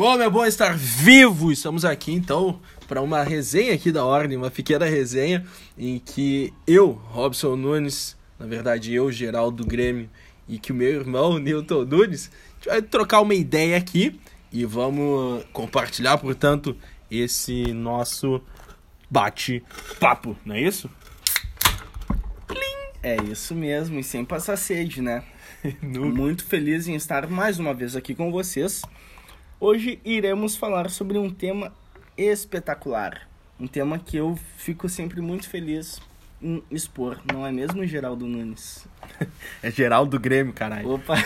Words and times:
Como 0.00 0.22
é 0.22 0.30
bom 0.30 0.46
estar 0.46 0.74
vivo! 0.78 1.52
Estamos 1.52 1.84
aqui 1.84 2.10
então 2.10 2.58
para 2.88 3.02
uma 3.02 3.22
resenha 3.22 3.74
aqui 3.74 3.92
da 3.92 4.02
Ordem, 4.02 4.34
uma 4.34 4.50
pequena 4.50 4.86
resenha 4.86 5.46
em 5.76 5.98
que 5.98 6.54
eu, 6.66 6.92
Robson 6.92 7.54
Nunes, 7.54 8.16
na 8.38 8.46
verdade 8.46 8.94
eu, 8.94 9.12
Geraldo 9.12 9.62
Grêmio, 9.62 10.08
e 10.48 10.58
que 10.58 10.72
o 10.72 10.74
meu 10.74 10.88
irmão, 10.88 11.38
Newton 11.38 11.84
Nunes, 11.84 12.30
a 12.32 12.54
gente 12.54 12.68
vai 12.70 12.80
trocar 12.80 13.20
uma 13.20 13.34
ideia 13.34 13.76
aqui 13.76 14.18
e 14.50 14.64
vamos 14.64 15.44
compartilhar, 15.52 16.16
portanto, 16.16 16.74
esse 17.10 17.70
nosso 17.74 18.40
bate-papo, 19.10 20.34
não 20.46 20.54
é 20.54 20.62
isso? 20.62 20.88
É 23.02 23.16
isso 23.30 23.54
mesmo, 23.54 24.00
e 24.00 24.02
sem 24.02 24.24
passar 24.24 24.56
sede, 24.56 25.02
né? 25.02 25.22
Muito 25.82 26.42
feliz 26.46 26.88
em 26.88 26.94
estar 26.94 27.28
mais 27.28 27.58
uma 27.58 27.74
vez 27.74 27.94
aqui 27.94 28.14
com 28.14 28.32
vocês. 28.32 28.80
Hoje 29.62 30.00
iremos 30.06 30.56
falar 30.56 30.88
sobre 30.88 31.18
um 31.18 31.28
tema 31.28 31.70
espetacular. 32.16 33.28
Um 33.60 33.66
tema 33.66 33.98
que 33.98 34.16
eu 34.16 34.34
fico 34.56 34.88
sempre 34.88 35.20
muito 35.20 35.50
feliz 35.50 36.00
em 36.40 36.62
expor, 36.70 37.20
não 37.30 37.46
é 37.46 37.52
mesmo, 37.52 37.84
Geraldo 37.84 38.26
Nunes? 38.26 38.88
É 39.62 39.70
Geraldo 39.70 40.18
Grêmio, 40.18 40.54
caralho. 40.54 40.92
Opa! 40.92 41.14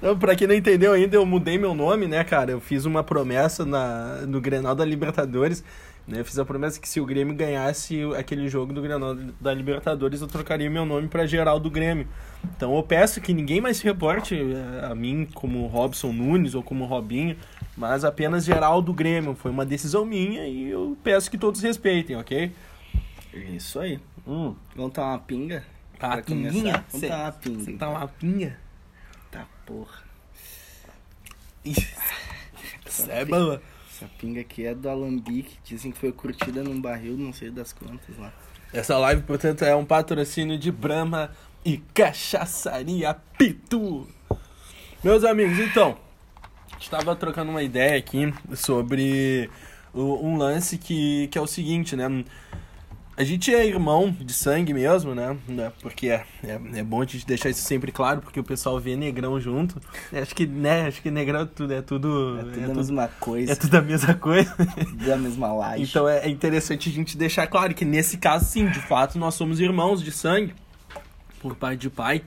Não, 0.00 0.18
pra 0.18 0.34
quem 0.34 0.46
não 0.46 0.54
entendeu 0.54 0.92
ainda, 0.92 1.16
eu 1.16 1.26
mudei 1.26 1.58
meu 1.58 1.74
nome, 1.74 2.06
né, 2.06 2.24
cara? 2.24 2.52
Eu 2.52 2.60
fiz 2.60 2.86
uma 2.86 3.04
promessa 3.04 3.66
na, 3.66 4.22
no 4.26 4.40
Grenal 4.40 4.74
da 4.74 4.84
Libertadores. 4.84 5.62
Né? 6.08 6.20
Eu 6.20 6.24
fiz 6.24 6.38
a 6.38 6.44
promessa 6.44 6.80
que 6.80 6.88
se 6.88 6.98
o 7.00 7.04
Grêmio 7.04 7.34
ganhasse 7.34 8.00
aquele 8.16 8.48
jogo 8.48 8.72
do 8.72 8.80
Grenal 8.80 9.14
da 9.14 9.52
Libertadores, 9.52 10.22
eu 10.22 10.26
trocaria 10.26 10.70
meu 10.70 10.86
nome 10.86 11.06
pra 11.06 11.26
Geraldo 11.26 11.70
Grêmio. 11.70 12.08
Então 12.56 12.74
eu 12.74 12.82
peço 12.82 13.20
que 13.20 13.34
ninguém 13.34 13.60
mais 13.60 13.76
se 13.76 13.84
reporte 13.84 14.34
eh, 14.34 14.86
a 14.90 14.94
mim 14.94 15.28
como 15.34 15.66
Robson 15.66 16.10
Nunes 16.10 16.54
ou 16.54 16.62
como 16.62 16.86
Robinho, 16.86 17.36
mas 17.76 18.06
apenas 18.06 18.46
Geraldo 18.46 18.90
Grêmio. 18.94 19.34
Foi 19.34 19.50
uma 19.50 19.66
decisão 19.66 20.06
minha 20.06 20.46
e 20.46 20.70
eu 20.70 20.96
peço 21.04 21.30
que 21.30 21.36
todos 21.36 21.60
respeitem, 21.60 22.16
ok? 22.16 22.52
Isso 23.34 23.78
aí. 23.78 24.00
Hum. 24.26 24.54
Vamos 24.74 24.94
tomar 24.94 25.08
uma 25.10 25.18
pinga? 25.18 25.62
Tá, 25.98 26.08
Pra 26.12 26.22
pinguinha? 26.22 26.84
Vamos 26.90 27.06
tomar 27.06 27.24
uma 27.24 27.32
pinga. 27.32 27.64
Você 27.64 27.70
então. 27.72 27.92
tá 27.92 27.98
uma 27.98 28.08
pinha? 28.08 28.58
Tá, 29.30 29.46
porra. 29.66 30.02
Isso 31.66 33.10
é 33.10 33.26
boa. 33.26 33.60
Essa 33.98 34.08
pinga 34.16 34.40
aqui 34.40 34.64
é 34.64 34.72
do 34.76 34.88
Alambique. 34.88 35.58
Dizem 35.64 35.90
que 35.90 35.98
foi 35.98 36.12
curtida 36.12 36.62
num 36.62 36.80
barril, 36.80 37.16
não 37.16 37.32
sei 37.32 37.50
das 37.50 37.72
quantas 37.72 38.16
lá. 38.16 38.32
Essa 38.72 38.96
live, 38.96 39.22
portanto, 39.22 39.64
é 39.64 39.74
um 39.74 39.84
patrocínio 39.84 40.56
de 40.56 40.70
Brahma 40.70 41.32
e 41.64 41.78
Cachaçaria 41.92 43.12
Pitu. 43.36 44.06
Meus 45.02 45.24
amigos, 45.24 45.58
então, 45.58 45.98
a 46.70 46.74
gente 46.74 46.88
tava 46.88 47.16
trocando 47.16 47.50
uma 47.50 47.62
ideia 47.62 47.98
aqui 47.98 48.32
sobre 48.54 49.50
um 49.92 50.36
lance 50.36 50.78
que, 50.78 51.26
que 51.26 51.36
é 51.36 51.40
o 51.40 51.46
seguinte, 51.46 51.96
né? 51.96 52.06
A 53.18 53.24
gente 53.24 53.52
é 53.52 53.66
irmão 53.66 54.14
de 54.20 54.32
sangue 54.32 54.72
mesmo, 54.72 55.12
né? 55.12 55.36
Né? 55.48 55.72
Porque 55.82 56.08
é, 56.08 56.24
é, 56.44 56.60
é 56.76 56.82
bom 56.84 57.02
a 57.02 57.04
gente 57.04 57.26
deixar 57.26 57.50
isso 57.50 57.62
sempre 57.62 57.90
claro, 57.90 58.20
porque 58.20 58.38
o 58.38 58.44
pessoal 58.44 58.78
vê 58.78 58.94
negrão 58.94 59.40
junto. 59.40 59.80
Acho 60.12 60.32
que, 60.36 60.46
né? 60.46 60.86
Acho 60.86 61.02
que 61.02 61.10
negrão 61.10 61.40
é 61.40 61.46
tudo, 61.46 61.74
é 61.74 61.82
tudo, 61.82 62.38
É 62.38 62.42
tudo 62.44 62.60
é 62.60 62.62
a 62.62 62.66
tudo, 62.68 62.76
mesma 62.76 63.08
coisa, 63.18 63.52
é 63.52 63.56
tudo 63.56 63.74
a 63.76 63.82
mesma 63.82 64.14
coisa. 64.14 64.54
da 65.04 65.16
mesma 65.16 65.52
laje. 65.52 65.82
Então 65.82 66.08
é 66.08 66.28
é 66.28 66.30
interessante 66.30 66.88
a 66.88 66.92
gente 66.92 67.16
deixar 67.16 67.46
claro 67.46 67.74
que 67.74 67.84
nesse 67.84 68.18
caso, 68.18 68.44
sim, 68.44 68.68
de 68.68 68.80
fato, 68.80 69.18
nós 69.18 69.34
somos 69.34 69.58
irmãos 69.58 70.02
de 70.02 70.12
sangue, 70.12 70.54
por 71.40 71.56
pai 71.56 71.76
de 71.76 71.90
pai. 71.90 72.22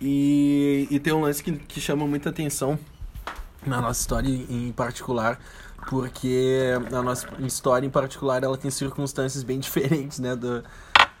E, 0.00 0.86
e 0.88 1.00
tem 1.00 1.12
um 1.12 1.22
lance 1.22 1.42
que, 1.42 1.52
que 1.52 1.80
chama 1.80 2.06
muita 2.06 2.28
atenção 2.30 2.78
na 3.66 3.80
nossa 3.80 4.00
história 4.00 4.28
em 4.28 4.70
particular, 4.70 5.40
porque 5.88 6.74
a 6.92 7.02
nossa 7.02 7.26
história 7.40 7.86
em 7.86 7.90
particular 7.90 8.42
ela 8.44 8.58
tem 8.58 8.70
circunstâncias 8.70 9.42
bem 9.42 9.58
diferentes, 9.60 10.18
né, 10.18 10.36
do, 10.36 10.62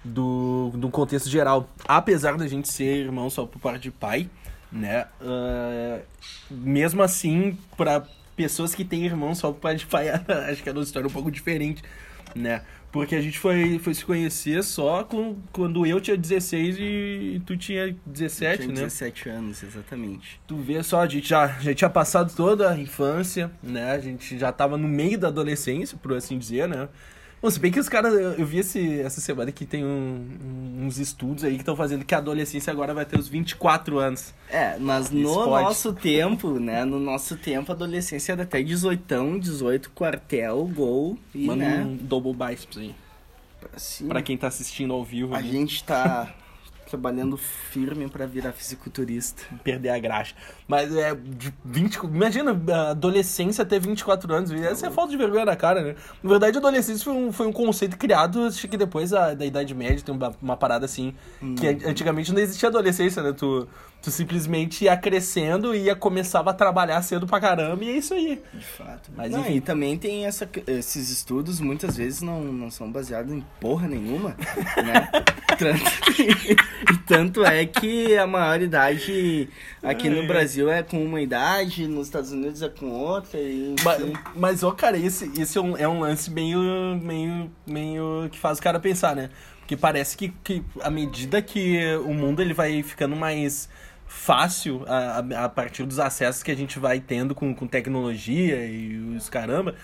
do, 0.04 0.70
do 0.74 0.90
contexto 0.90 1.28
geral. 1.28 1.68
Apesar 1.86 2.36
da 2.36 2.46
gente 2.46 2.68
ser 2.68 3.04
irmão 3.04 3.30
só 3.30 3.46
por 3.46 3.58
parte 3.58 3.84
de 3.84 3.90
pai, 3.90 4.28
né, 4.70 5.06
ah, 5.22 6.00
mesmo 6.50 7.02
assim, 7.02 7.58
para 7.76 8.06
pessoas 8.36 8.74
que 8.74 8.84
têm 8.84 9.04
irmão 9.06 9.34
só 9.34 9.50
por 9.52 9.60
parte 9.60 9.80
de 9.80 9.86
pai, 9.86 10.10
acho 10.50 10.62
que 10.62 10.68
a 10.68 10.72
nossa 10.72 10.88
história 10.88 11.06
é 11.06 11.08
um 11.08 11.12
pouco 11.12 11.30
diferente, 11.30 11.82
né, 12.34 12.62
porque 12.90 13.14
a 13.14 13.20
gente 13.20 13.38
foi, 13.38 13.78
foi 13.78 13.94
se 13.94 14.04
conhecer 14.04 14.62
só 14.64 15.04
com, 15.04 15.36
quando 15.52 15.84
eu 15.84 16.00
tinha 16.00 16.16
16 16.16 16.76
e 16.78 17.42
tu 17.44 17.56
tinha 17.56 17.94
17, 18.06 18.62
Tinha 18.62 18.68
né? 18.68 18.74
17 18.74 19.28
anos, 19.28 19.62
exatamente. 19.62 20.40
Tu 20.46 20.56
vê 20.56 20.82
só, 20.82 21.00
a 21.00 21.06
gente 21.06 21.28
já, 21.28 21.46
já 21.60 21.74
tinha 21.74 21.90
passado 21.90 22.34
toda 22.34 22.70
a 22.70 22.78
infância, 22.78 23.50
né? 23.62 23.92
A 23.92 23.98
gente 23.98 24.38
já 24.38 24.50
tava 24.50 24.78
no 24.78 24.88
meio 24.88 25.18
da 25.18 25.28
adolescência, 25.28 25.98
por 25.98 26.14
assim 26.14 26.38
dizer, 26.38 26.66
né? 26.66 26.88
Bom, 27.40 27.48
se 27.50 27.60
bem 27.60 27.70
que 27.70 27.78
os 27.78 27.88
caras, 27.88 28.12
eu 28.14 28.32
eu 28.32 28.44
vi 28.46 28.58
esse, 28.58 29.00
essa 29.00 29.20
semana 29.20 29.52
que 29.52 29.64
tem 29.64 29.84
um- 29.84 30.80
uns 30.82 30.98
estudos 30.98 31.44
aí 31.44 31.52
que 31.54 31.60
estão 31.62 31.76
fazendo 31.76 32.04
que 32.04 32.14
a 32.14 32.18
adolescência 32.18 32.72
agora 32.72 32.92
vai 32.92 33.04
ter 33.04 33.16
os 33.18 33.28
24 33.28 33.98
anos. 33.98 34.34
É, 34.50 34.76
mas 34.78 35.10
no 35.10 35.32
pode. 35.34 35.64
nosso 35.64 35.92
tempo, 35.92 36.58
né? 36.58 36.84
No 36.84 36.98
nosso 36.98 37.36
tempo, 37.36 37.70
a 37.70 37.74
adolescência 37.74 38.32
era 38.32 38.42
até 38.42 38.60
18, 38.62 39.38
18, 39.38 39.90
quartel, 39.90 40.64
gol 40.74 41.16
e, 41.34 41.46
Manda 41.46 41.64
né? 41.64 41.84
um 41.84 41.96
double 41.96 42.32
biceps 42.34 42.76
aí. 42.78 42.94
Assim, 43.74 44.06
Pra 44.08 44.22
quem 44.22 44.36
tá 44.36 44.46
assistindo 44.48 44.92
ao 44.92 45.04
vivo 45.04 45.34
a 45.34 45.42
gente 45.42 45.82
tá 45.84 46.34
trabalhando 46.88 47.36
firme 47.36 48.08
pra 48.08 48.26
virar 48.26 48.52
fisiculturista. 48.52 49.42
perder 49.62 49.90
a 49.90 49.98
graxa. 49.98 50.34
Mas 50.66 50.94
é 50.96 51.14
de 51.14 51.52
20. 51.64 51.96
Imagina 52.04 52.58
a 52.74 52.90
adolescência 52.90 53.64
ter 53.64 53.78
24 53.80 54.32
anos. 54.34 54.50
Essa 54.52 54.86
é 54.86 54.90
falta 54.90 55.10
de 55.10 55.16
vergonha 55.16 55.44
na 55.44 55.56
cara, 55.56 55.82
né? 55.82 55.94
Na 56.22 56.30
verdade, 56.30 56.56
a 56.56 56.60
adolescência 56.60 57.04
foi 57.04 57.12
um, 57.12 57.32
foi 57.32 57.46
um 57.46 57.52
conceito 57.52 57.96
criado, 57.96 58.44
acho 58.46 58.66
que 58.68 58.76
depois 58.76 59.10
da, 59.10 59.34
da 59.34 59.44
Idade 59.46 59.74
Média 59.74 60.02
tem 60.04 60.14
uma, 60.14 60.34
uma 60.40 60.56
parada 60.56 60.84
assim. 60.84 61.14
Que 61.56 61.66
an- 61.68 61.90
antigamente 61.90 62.32
não 62.32 62.40
existia 62.40 62.68
adolescência, 62.68 63.22
né? 63.22 63.32
Tu, 63.32 63.68
tu 64.00 64.10
simplesmente 64.10 64.84
ia 64.84 64.96
crescendo 64.96 65.74
e 65.74 65.84
ia 65.84 65.96
começava 65.96 66.50
a 66.50 66.54
trabalhar 66.54 67.02
cedo 67.02 67.26
pra 67.26 67.40
caramba 67.40 67.84
e 67.84 67.90
é 67.90 67.92
isso 67.92 68.14
aí. 68.14 68.40
De 68.54 68.64
fato. 68.64 69.10
Mas, 69.16 69.32
Não, 69.32 69.40
enfim. 69.40 69.56
e 69.56 69.60
também 69.60 69.98
tem 69.98 70.24
essa, 70.26 70.48
esses 70.66 71.10
estudos, 71.10 71.60
muitas 71.60 71.96
vezes 71.96 72.22
não, 72.22 72.40
não 72.44 72.70
são 72.70 72.90
baseados 72.90 73.32
em 73.32 73.44
porra 73.60 73.88
nenhuma, 73.88 74.36
né? 74.84 75.10
Tanto, 75.58 76.22
e 76.22 76.96
tanto 77.06 77.44
é 77.44 77.66
que 77.66 78.16
a 78.16 78.26
maioridade 78.26 79.48
aqui 79.82 80.08
no 80.08 80.26
Brasil 80.26 80.70
é 80.70 80.82
com 80.84 81.04
uma 81.04 81.20
idade, 81.20 81.88
nos 81.88 82.06
Estados 82.06 82.30
Unidos 82.30 82.62
é 82.62 82.68
com 82.68 82.90
outra, 82.90 83.40
e 83.40 83.74
Mas, 83.84 84.02
mas 84.36 84.62
ó, 84.62 84.70
cara, 84.70 84.96
esse, 84.96 85.30
esse 85.40 85.58
é, 85.58 85.60
um, 85.60 85.76
é 85.76 85.88
um 85.88 86.00
lance 86.00 86.30
meio, 86.30 86.60
meio, 87.02 87.50
meio 87.66 88.28
que 88.30 88.38
faz 88.38 88.58
o 88.58 88.62
cara 88.62 88.78
pensar, 88.78 89.16
né? 89.16 89.30
Porque 89.58 89.76
parece 89.76 90.16
que, 90.16 90.32
que 90.42 90.64
à 90.80 90.88
medida 90.88 91.42
que 91.42 91.78
o 92.06 92.14
mundo 92.14 92.40
ele 92.40 92.54
vai 92.54 92.82
ficando 92.82 93.14
mais 93.14 93.68
fácil 94.08 94.82
a, 94.86 95.18
a, 95.20 95.44
a 95.44 95.48
partir 95.48 95.84
dos 95.84 95.98
acessos 95.98 96.42
que 96.42 96.50
a 96.50 96.56
gente 96.56 96.78
vai 96.78 96.98
tendo 96.98 97.34
com, 97.34 97.54
com 97.54 97.66
tecnologia 97.66 98.64
e 98.66 98.96
os 99.16 99.28
caramba, 99.28 99.74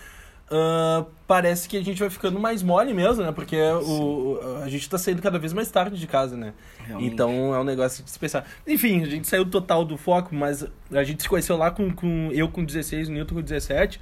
ah, 0.51 1.05
parece 1.27 1.69
que 1.69 1.77
a 1.77 1.83
gente 1.85 1.99
vai 2.01 2.11
ficando 2.11 2.39
mais 2.41 2.63
mole 2.63 2.93
mesmo, 2.93 3.23
né? 3.23 3.33
Porque 3.33 3.57
o, 3.57 4.39
o- 4.41 4.63
a 4.63 4.69
gente 4.69 4.89
tá 4.89 4.99
saindo 4.99 5.23
cada 5.23 5.39
vez 5.39 5.53
mais 5.53 5.71
tarde 5.71 5.99
de 5.99 6.07
casa, 6.07 6.37
né? 6.37 6.53
Realmente. 6.87 7.13
Então 7.13 7.55
é 7.55 7.59
um 7.61 7.65
negócio 7.65 8.03
de 8.05 8.11
se 8.11 8.19
pensar. 8.19 8.45
Enfim, 8.67 9.03
a 9.03 9.07
gente 9.07 9.27
saiu 9.29 9.45
total 9.47 9.85
do 9.85 9.97
foco, 9.97 10.35
mas 10.35 10.67
a 10.93 11.05
gente 11.05 11.23
se 11.23 11.29
conheceu 11.29 11.57
lá 11.57 11.71
com, 11.71 11.91
com 11.91 12.31
eu 12.33 12.49
com 12.49 12.65
16, 12.65 13.09
o 13.09 13.13
Newton 13.13 13.37
com 13.37 13.43
17, 13.43 14.01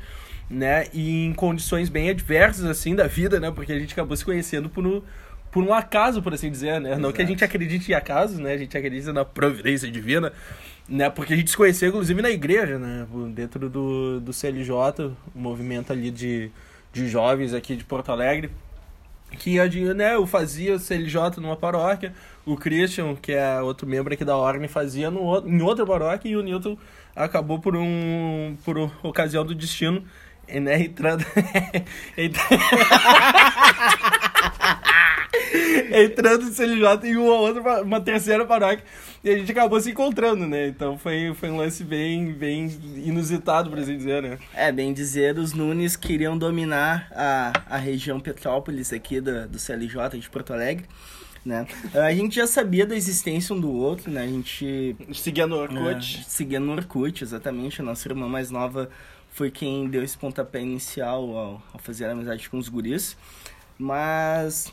né? 0.50 0.86
E 0.92 1.26
em 1.26 1.32
condições 1.32 1.88
bem 1.88 2.10
adversas, 2.10 2.64
assim, 2.64 2.94
da 2.94 3.06
vida, 3.06 3.38
né? 3.40 3.50
Porque 3.50 3.72
a 3.72 3.78
gente 3.78 3.92
acabou 3.92 4.16
se 4.16 4.24
conhecendo 4.24 4.68
por 4.68 4.84
por 5.52 5.62
um 5.62 5.72
acaso, 5.72 6.20
por 6.22 6.32
assim 6.34 6.50
dizer, 6.50 6.80
né? 6.80 6.96
Não 6.96 7.12
que 7.12 7.22
a 7.22 7.26
gente 7.26 7.44
acredite 7.44 7.92
em 7.92 7.94
acasos, 7.94 8.38
né? 8.38 8.54
A 8.54 8.58
gente 8.58 8.76
acredita 8.76 9.12
na 9.12 9.24
providência 9.24 9.88
divina, 9.88 10.32
né? 10.88 11.10
Porque 11.10 11.34
a 11.34 11.36
gente 11.36 11.50
se 11.50 11.56
conheceu, 11.56 11.90
inclusive, 11.90 12.20
na 12.22 12.30
igreja, 12.30 12.78
né? 12.78 13.06
Dentro 13.34 13.68
do, 13.68 14.18
do 14.18 14.32
CLJ, 14.32 14.72
o 15.34 15.38
movimento 15.38 15.92
ali 15.92 16.10
de, 16.10 16.50
de 16.92 17.06
jovens 17.08 17.52
aqui 17.54 17.76
de 17.76 17.84
Porto 17.84 18.10
Alegre 18.10 18.50
que 19.38 19.56
né, 19.94 20.14
eu 20.14 20.26
fazia 20.26 20.78
CLJ 20.78 21.38
numa 21.38 21.56
paróquia, 21.56 22.12
o 22.44 22.54
Christian, 22.54 23.14
que 23.16 23.32
é 23.32 23.62
outro 23.62 23.86
membro 23.86 24.12
aqui 24.12 24.26
da 24.26 24.36
Ordem, 24.36 24.68
fazia 24.68 25.10
no, 25.10 25.22
outro- 25.22 25.48
em 25.50 25.62
outra 25.62 25.86
paróquia 25.86 26.28
e 26.28 26.36
o 26.36 26.42
Newton 26.42 26.76
acabou 27.16 27.58
por 27.58 27.74
um 27.74 28.54
por 28.62 28.76
uma 28.76 28.92
ocasião 29.02 29.42
do 29.42 29.54
destino 29.54 30.04
né, 30.46 30.82
entrando 30.82 31.24
entra- 32.14 32.42
entrando 36.04 36.44
em 36.48 36.52
CLJ 36.52 37.08
em 37.10 37.16
uma 37.16 37.34
outra 37.34 37.82
uma 37.82 38.00
terceira 38.00 38.44
paróquia 38.44 38.84
e 39.24 39.30
a 39.30 39.38
gente 39.38 39.50
acabou 39.52 39.80
se 39.80 39.90
encontrando, 39.90 40.46
né? 40.46 40.68
Então 40.68 40.98
foi, 40.98 41.32
foi 41.34 41.50
um 41.50 41.56
lance 41.56 41.84
bem 41.84 42.32
bem 42.32 42.66
inusitado, 43.04 43.70
por 43.70 43.78
assim 43.78 43.96
dizer, 43.96 44.22
né? 44.22 44.38
É, 44.54 44.70
bem 44.72 44.92
dizer, 44.92 45.38
os 45.38 45.52
Nunes 45.52 45.96
queriam 45.96 46.36
dominar 46.36 47.08
a, 47.12 47.52
a 47.70 47.76
região 47.76 48.18
Petrópolis 48.20 48.92
aqui 48.92 49.20
do, 49.20 49.48
do 49.48 49.58
CLJ 49.58 50.18
de 50.18 50.28
Porto 50.28 50.52
Alegre. 50.52 50.86
né? 51.44 51.66
A 51.94 52.12
gente 52.12 52.36
já 52.36 52.46
sabia 52.46 52.84
da 52.86 52.94
existência 52.96 53.54
um 53.54 53.60
do 53.60 53.70
outro, 53.72 54.10
né? 54.10 54.22
A 54.22 54.26
gente 54.26 54.96
Seguia 55.14 55.46
no 55.46 55.56
Orkut. 55.56 56.20
é, 56.20 56.24
seguia 56.28 56.60
no 56.60 56.72
Orkut, 56.72 57.22
exatamente. 57.24 57.80
A 57.80 57.84
nossa 57.84 58.08
irmã 58.08 58.28
mais 58.28 58.50
nova 58.50 58.90
foi 59.30 59.50
quem 59.50 59.88
deu 59.88 60.02
esse 60.02 60.18
pontapé 60.18 60.60
inicial 60.60 61.22
ao, 61.36 61.62
ao 61.72 61.78
fazer 61.78 62.04
amizade 62.06 62.50
com 62.50 62.58
os 62.58 62.68
guris. 62.68 63.16
Mas 63.78 64.72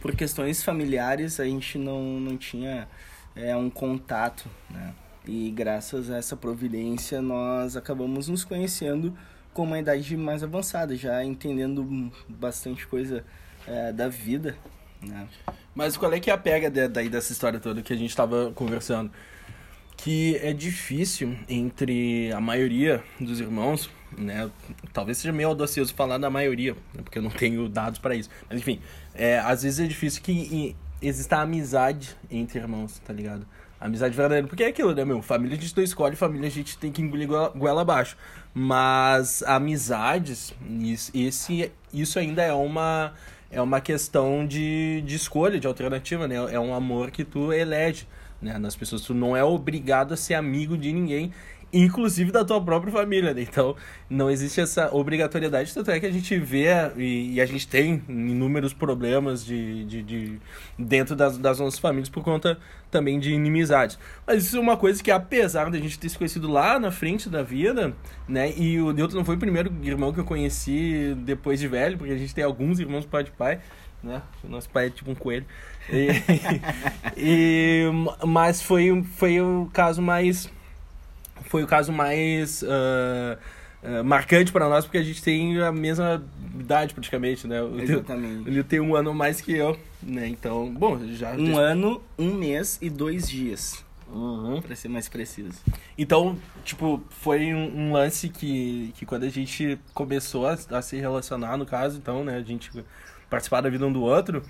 por 0.00 0.14
questões 0.14 0.62
familiares 0.62 1.40
a 1.40 1.44
gente 1.44 1.78
não, 1.78 2.20
não 2.20 2.36
tinha 2.36 2.88
é, 3.34 3.54
um 3.56 3.68
contato, 3.70 4.48
né? 4.70 4.94
E 5.26 5.50
graças 5.50 6.10
a 6.10 6.16
essa 6.16 6.36
providência 6.36 7.20
nós 7.20 7.76
acabamos 7.76 8.28
nos 8.28 8.44
conhecendo 8.44 9.16
com 9.52 9.62
uma 9.64 9.78
idade 9.78 10.16
mais 10.16 10.42
avançada, 10.42 10.96
já 10.96 11.24
entendendo 11.24 12.10
bastante 12.28 12.86
coisa 12.86 13.24
é, 13.66 13.92
da 13.92 14.08
vida, 14.08 14.56
né? 15.02 15.28
Mas 15.74 15.96
qual 15.96 16.12
é 16.12 16.20
que 16.20 16.30
é 16.30 16.32
a 16.32 16.38
pega 16.38 16.70
de- 16.70 16.88
daí 16.88 17.08
dessa 17.08 17.32
história 17.32 17.60
toda 17.60 17.82
que 17.82 17.92
a 17.92 17.96
gente 17.96 18.14
tava 18.16 18.52
conversando? 18.54 19.10
Que 19.96 20.36
é 20.36 20.52
difícil 20.52 21.36
entre 21.48 22.32
a 22.32 22.40
maioria 22.40 23.02
dos 23.20 23.38
irmãos, 23.38 23.90
né? 24.16 24.50
Talvez 24.92 25.18
seja 25.18 25.32
meio 25.32 25.50
audacioso 25.50 25.92
falar 25.94 26.16
da 26.16 26.30
maioria, 26.30 26.72
né? 26.94 27.02
porque 27.02 27.18
eu 27.18 27.22
não 27.22 27.30
tenho 27.30 27.68
dados 27.68 27.98
pra 27.98 28.14
isso. 28.14 28.30
Mas 28.48 28.58
enfim, 28.58 28.80
é, 29.14 29.38
às 29.38 29.62
vezes 29.62 29.80
é 29.80 29.86
difícil 29.86 30.22
que 30.22 30.32
e, 30.32 30.76
exista 31.02 31.38
amizade 31.38 32.16
entre 32.30 32.58
irmãos, 32.58 32.98
tá 33.04 33.12
ligado? 33.12 33.46
Amizade 33.80 34.14
verdadeira. 34.14 34.46
Porque 34.46 34.62
é 34.62 34.68
aquilo, 34.68 34.94
né, 34.94 35.04
meu? 35.04 35.22
Família 35.22 35.56
a 35.56 35.60
gente 35.60 35.74
não 35.74 35.82
escolhe, 35.82 36.14
família 36.14 36.48
a 36.48 36.50
gente 36.50 36.76
tem 36.76 36.92
que 36.92 37.00
engolir 37.00 37.26
goela, 37.26 37.80
abaixo. 37.80 38.16
Mas 38.52 39.42
amizades, 39.44 40.52
isso, 40.68 41.10
esse, 41.14 41.72
isso 41.92 42.18
ainda 42.18 42.42
é 42.42 42.52
uma, 42.52 43.14
é 43.50 43.60
uma 43.60 43.80
questão 43.80 44.46
de, 44.46 45.02
de 45.06 45.14
escolha, 45.14 45.58
de 45.58 45.66
alternativa, 45.66 46.28
né? 46.28 46.34
É 46.52 46.60
um 46.60 46.74
amor 46.74 47.10
que 47.10 47.24
tu 47.24 47.52
elege 47.52 48.06
né, 48.40 48.58
nas 48.58 48.76
pessoas. 48.76 49.02
Tu 49.02 49.14
não 49.14 49.34
é 49.34 49.42
obrigado 49.42 50.12
a 50.12 50.16
ser 50.16 50.34
amigo 50.34 50.76
de 50.76 50.92
ninguém, 50.92 51.32
inclusive 51.72 52.32
da 52.32 52.44
tua 52.44 52.60
própria 52.60 52.92
família, 52.92 53.32
né? 53.32 53.42
Então, 53.42 53.76
não 54.08 54.30
existe 54.30 54.60
essa 54.60 54.94
obrigatoriedade. 54.94 55.72
Tanto 55.72 55.90
é 55.90 56.00
que 56.00 56.06
a 56.06 56.10
gente 56.10 56.36
vê 56.38 56.66
e, 56.96 57.34
e 57.34 57.40
a 57.40 57.46
gente 57.46 57.66
tem 57.68 58.02
inúmeros 58.08 58.72
problemas 58.72 59.44
de, 59.44 59.84
de, 59.84 60.02
de- 60.02 60.40
dentro 60.78 61.14
das, 61.14 61.38
das 61.38 61.58
nossas 61.60 61.78
famílias 61.78 62.08
por 62.08 62.24
conta 62.24 62.58
também 62.90 63.20
de 63.20 63.32
inimizades. 63.32 63.98
Mas 64.26 64.44
isso 64.44 64.56
é 64.56 64.60
uma 64.60 64.76
coisa 64.76 65.02
que, 65.02 65.10
apesar 65.10 65.70
de 65.70 65.76
a 65.76 65.80
gente 65.80 65.98
ter 65.98 66.08
se 66.08 66.18
conhecido 66.18 66.48
lá 66.50 66.78
na 66.78 66.90
frente 66.90 67.28
da 67.28 67.42
vida, 67.42 67.94
né? 68.28 68.52
E 68.56 68.80
o 68.80 68.92
Newton 68.92 69.16
não 69.18 69.24
foi 69.24 69.36
o 69.36 69.38
primeiro 69.38 69.72
irmão 69.82 70.12
que 70.12 70.18
eu 70.20 70.24
conheci 70.24 71.14
depois 71.18 71.60
de 71.60 71.68
velho, 71.68 71.96
porque 71.96 72.12
a 72.12 72.18
gente 72.18 72.34
tem 72.34 72.42
alguns 72.42 72.80
irmãos 72.80 73.06
pai 73.06 73.22
de 73.22 73.30
pai, 73.30 73.60
né? 74.02 74.22
O 74.42 74.48
nosso 74.48 74.68
pai 74.70 74.86
é 74.86 74.90
tipo 74.90 75.10
um 75.10 75.14
coelho. 75.14 75.46
E, 75.88 76.08
e- 77.16 77.90
mas 78.26 78.60
foi, 78.62 79.02
foi 79.16 79.40
o 79.40 79.68
caso 79.72 80.02
mais 80.02 80.50
foi 81.44 81.62
o 81.62 81.66
caso 81.66 81.92
mais 81.92 82.62
ah, 82.64 83.38
ah, 83.82 84.02
marcante 84.02 84.52
para 84.52 84.68
nós 84.68 84.84
porque 84.84 84.98
a 84.98 85.02
gente 85.02 85.22
tem 85.22 85.60
a 85.62 85.72
mesma 85.72 86.22
idade 86.58 86.92
praticamente, 86.94 87.46
né? 87.46 87.62
O 87.62 87.70
teu- 87.76 87.82
Exatamente. 87.98 88.48
ele 88.48 88.62
tem 88.62 88.80
um 88.80 88.94
ano 88.94 89.14
mais 89.14 89.40
que 89.40 89.52
eu, 89.52 89.78
né? 90.02 90.26
Então, 90.28 90.72
bom, 90.72 90.98
já 91.14 91.32
Um 91.32 91.56
ano, 91.56 92.02
um 92.18 92.34
mês 92.34 92.78
e 92.82 92.90
dois 92.90 93.28
dias, 93.28 93.84
Uhum. 94.12 94.60
pra 94.60 94.74
ser 94.74 94.88
mais 94.88 95.08
preciso. 95.08 95.60
Então, 95.96 96.36
tipo, 96.64 97.00
foi 97.10 97.54
um, 97.54 97.78
um 97.88 97.92
lance 97.92 98.28
que, 98.28 98.92
que 98.96 99.06
quando 99.06 99.22
a 99.22 99.28
gente 99.28 99.78
começou 99.94 100.46
a, 100.48 100.58
a 100.70 100.82
se 100.82 100.96
relacionar, 100.96 101.56
no 101.56 101.64
caso, 101.64 101.96
então, 101.98 102.24
né, 102.24 102.36
a 102.36 102.42
gente 102.42 102.70
participar 103.30 103.60
da 103.60 103.70
vida 103.70 103.86
um 103.86 103.92
do 103.92 104.02
outro, 104.02 104.42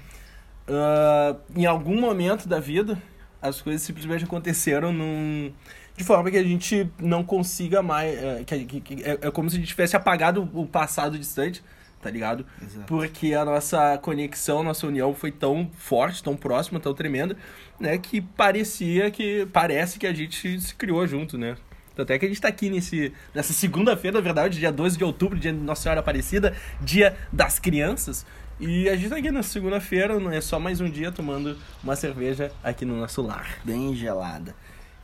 ah, 0.66 1.36
em 1.54 1.66
algum 1.66 2.00
momento 2.00 2.48
da 2.48 2.58
vida, 2.58 3.00
as 3.42 3.60
coisas 3.60 3.82
simplesmente 3.82 4.24
aconteceram 4.24 4.92
num, 4.92 5.52
de 6.00 6.06
forma 6.06 6.30
que 6.30 6.36
a 6.38 6.42
gente 6.42 6.88
não 6.98 7.22
consiga 7.22 7.82
mais. 7.82 8.14
eh, 8.16 8.42
que, 8.46 8.64
que- 8.64 8.80
que- 8.80 9.02
é, 9.04 9.18
é 9.20 9.30
como 9.30 9.50
se 9.50 9.56
a 9.56 9.58
gente 9.58 9.68
tivesse 9.68 9.94
apagado 9.94 10.48
o 10.54 10.66
passado 10.66 11.18
distante, 11.18 11.62
tá 12.00 12.10
ligado? 12.10 12.46
Exato. 12.62 12.86
Porque 12.86 13.34
a 13.34 13.44
nossa 13.44 13.98
conexão, 13.98 14.62
nossa 14.62 14.86
união 14.86 15.14
foi 15.14 15.30
tão 15.30 15.70
forte, 15.74 16.22
tão 16.22 16.34
próxima, 16.36 16.80
tão 16.80 16.94
tremenda, 16.94 17.36
né? 17.78 17.98
Que 17.98 18.20
parecia 18.22 19.10
que. 19.10 19.46
Parece 19.52 19.98
que 19.98 20.06
a 20.06 20.12
gente 20.14 20.58
se 20.60 20.74
criou 20.74 21.06
junto, 21.06 21.36
né? 21.36 21.56
Tanto 21.94 22.12
é 22.12 22.18
que 22.18 22.24
a 22.24 22.28
gente 22.28 22.40
tá 22.40 22.48
aqui 22.48 22.70
nesse, 22.70 23.12
nessa 23.34 23.52
segunda-feira, 23.52 24.16
na 24.16 24.22
verdade, 24.22 24.58
dia 24.58 24.72
12 24.72 24.96
de 24.96 25.04
outubro, 25.04 25.38
dia 25.38 25.52
de 25.52 25.58
Nossa 25.58 25.82
Senhora 25.82 26.00
Aparecida, 26.00 26.54
dia 26.80 27.14
das 27.30 27.58
crianças. 27.58 28.24
E 28.58 28.88
a 28.88 28.96
gente 28.96 29.10
tá 29.10 29.16
aqui 29.16 29.30
na 29.30 29.42
segunda-feira, 29.42 30.18
não 30.18 30.30
é 30.30 30.40
só 30.40 30.58
mais 30.58 30.80
um 30.80 30.88
dia 30.88 31.12
tomando 31.12 31.58
uma 31.84 31.96
cerveja 31.96 32.50
aqui 32.64 32.86
no 32.86 32.96
nosso 32.98 33.20
lar. 33.20 33.58
Bem 33.64 33.94
gelada. 33.94 34.54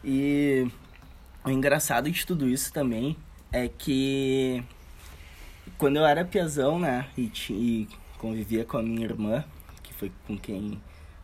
E 0.04 0.68
o 1.46 1.50
engraçado 1.50 2.10
de 2.10 2.26
tudo 2.26 2.48
isso 2.48 2.72
também 2.72 3.16
é 3.52 3.68
que 3.68 4.64
quando 5.78 5.96
eu 5.96 6.04
era 6.04 6.24
piazão, 6.24 6.78
né, 6.78 7.06
e, 7.16 7.30
e 7.50 7.88
convivia 8.18 8.64
com 8.64 8.78
a 8.78 8.82
minha 8.82 9.04
irmã, 9.04 9.44
que 9.82 9.94
foi 9.94 10.10
com 10.26 10.36
quem 10.36 10.80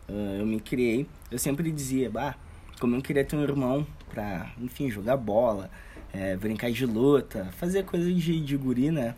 ah, 0.07 0.37
eu 0.39 0.45
me 0.45 0.61
criei, 0.61 1.05
eu 1.29 1.37
sempre 1.37 1.69
dizia, 1.71 2.09
bah, 2.09 2.35
como 2.79 2.95
eu 2.95 3.01
queria 3.01 3.25
ter 3.25 3.35
um 3.35 3.43
irmão 3.43 3.85
pra, 4.09 4.49
enfim, 4.61 4.89
jogar 4.89 5.17
bola, 5.17 5.69
eh, 6.13 6.37
brincar 6.37 6.71
de 6.71 6.85
luta, 6.85 7.49
fazer 7.57 7.83
coisa 7.83 8.11
de, 8.11 8.39
de 8.39 8.57
guri, 8.57 8.91
né? 8.91 9.15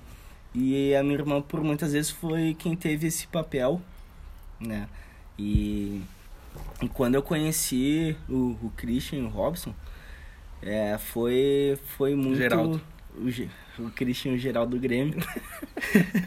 E 0.54 0.96
a 0.96 1.04
minha 1.04 1.16
irmã, 1.16 1.42
por 1.42 1.62
muitas 1.62 1.94
vezes, 1.94 2.12
foi 2.12 2.56
quem 2.58 2.76
teve 2.76 3.08
esse 3.08 3.28
papel, 3.28 3.82
né? 4.60 4.88
E, 5.38 6.02
e 6.82 6.88
quando 6.90 7.16
eu 7.16 7.22
conheci 7.22 8.16
o, 8.30 8.56
o 8.62 8.72
Christian 8.78 9.20
e 9.20 9.22
o 9.24 9.28
Robson, 9.28 9.74
é, 10.66 10.98
foi, 10.98 11.78
foi 11.96 12.16
muito... 12.16 12.38
Geraldo. 12.38 12.82
O, 13.18 13.30
Ge- 13.30 13.48
o 13.80 13.90
Christian 13.92 14.34
o 14.34 14.38
Geraldo 14.38 14.76
do 14.76 14.82
Grêmio. 14.82 15.16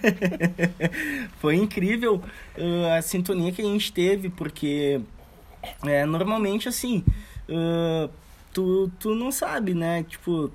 foi 1.39 1.57
incrível 1.57 2.23
uh, 2.57 2.87
a 2.97 3.03
sintonia 3.03 3.53
que 3.53 3.61
a 3.61 3.65
gente 3.65 3.93
teve, 3.93 4.31
porque 4.31 5.01
é, 5.85 6.07
normalmente, 6.07 6.69
assim, 6.69 7.05
uh, 7.49 8.09
tu, 8.55 8.91
tu 8.99 9.15
não 9.15 9.31
sabe, 9.31 9.75
né? 9.75 10.05
Tipo, 10.09 10.51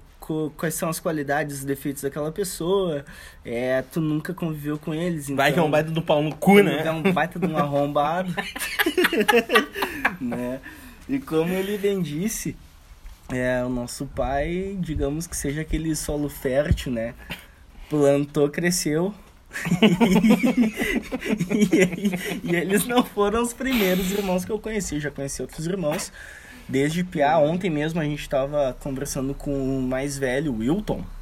quais 0.56 0.74
são 0.74 0.90
as 0.90 1.00
qualidades 1.00 1.62
e 1.62 1.66
defeitos 1.66 2.02
daquela 2.02 2.32
pessoa. 2.32 3.04
É, 3.44 3.82
tu 3.82 4.00
nunca 4.00 4.34
conviveu 4.34 4.78
com 4.78 4.94
eles. 4.94 5.30
Vai 5.30 5.52
que 5.52 5.60
é 5.60 5.62
um 5.62 5.66
então- 5.66 5.72
baita 5.72 5.92
do 5.92 6.02
pau 6.02 6.22
no 6.24 6.34
cu, 6.36 6.62
né? 6.62 6.84
é 6.86 6.92
um 6.92 7.04
baita 7.12 7.40
de 7.40 7.46
um 7.46 7.58
arrombado. 7.58 8.34
né? 10.20 10.60
E 11.08 11.20
como 11.20 11.54
ele 11.54 11.78
bem 11.78 12.02
disse, 12.02 12.56
é, 13.34 13.64
o 13.64 13.70
nosso 13.70 14.06
pai, 14.06 14.78
digamos 14.80 15.28
que 15.28 15.36
seja 15.36 15.62
aquele 15.62 15.96
solo 15.96 16.30
fértil, 16.30 16.92
né? 16.92 17.14
Plantou, 17.90 18.50
cresceu. 18.50 19.14
e, 21.52 22.52
e 22.52 22.56
eles 22.56 22.86
não 22.88 23.04
foram 23.04 23.44
os 23.44 23.54
primeiros 23.54 24.12
irmãos 24.12 24.46
que 24.46 24.52
eu 24.52 24.60
conheci. 24.60 25.00
Já 25.00 25.12
conheci 25.12 25.42
outros 25.42 25.66
irmãos. 25.68 26.12
Desde 26.68 27.04
Piá, 27.04 27.38
ontem 27.38 27.70
mesmo 27.70 28.00
a 28.00 28.04
gente 28.04 28.22
estava 28.22 28.76
conversando 28.80 29.34
com 29.34 29.52
o 29.52 29.82
mais 29.82 30.18
velho, 30.18 30.54
o 30.54 30.58
Wilton. 30.60 31.04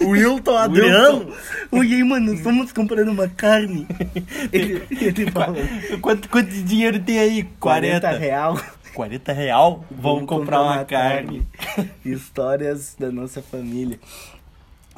O 0.00 0.10
Wilton 0.10 0.56
Adriano. 0.56 1.34
Oi, 1.72 1.92
aí, 1.92 2.04
mano, 2.04 2.32
estamos 2.32 2.70
comprando 2.70 3.08
uma 3.08 3.26
carne. 3.26 3.84
Ele, 4.52 4.80
ele 4.92 5.28
falou, 5.32 5.56
Quanto, 6.00 6.28
quanto 6.28 6.48
dinheiro 6.48 7.00
tem 7.00 7.18
aí? 7.18 7.42
40 7.58 8.00
40. 8.00 8.16
real. 8.16 8.60
40 8.94 9.32
real? 9.32 9.84
Vamos 9.90 10.26
comprar 10.26 10.62
uma 10.62 10.84
carne. 10.84 11.46
Histórias 12.04 12.96
da 12.98 13.10
nossa 13.10 13.42
família. 13.42 13.98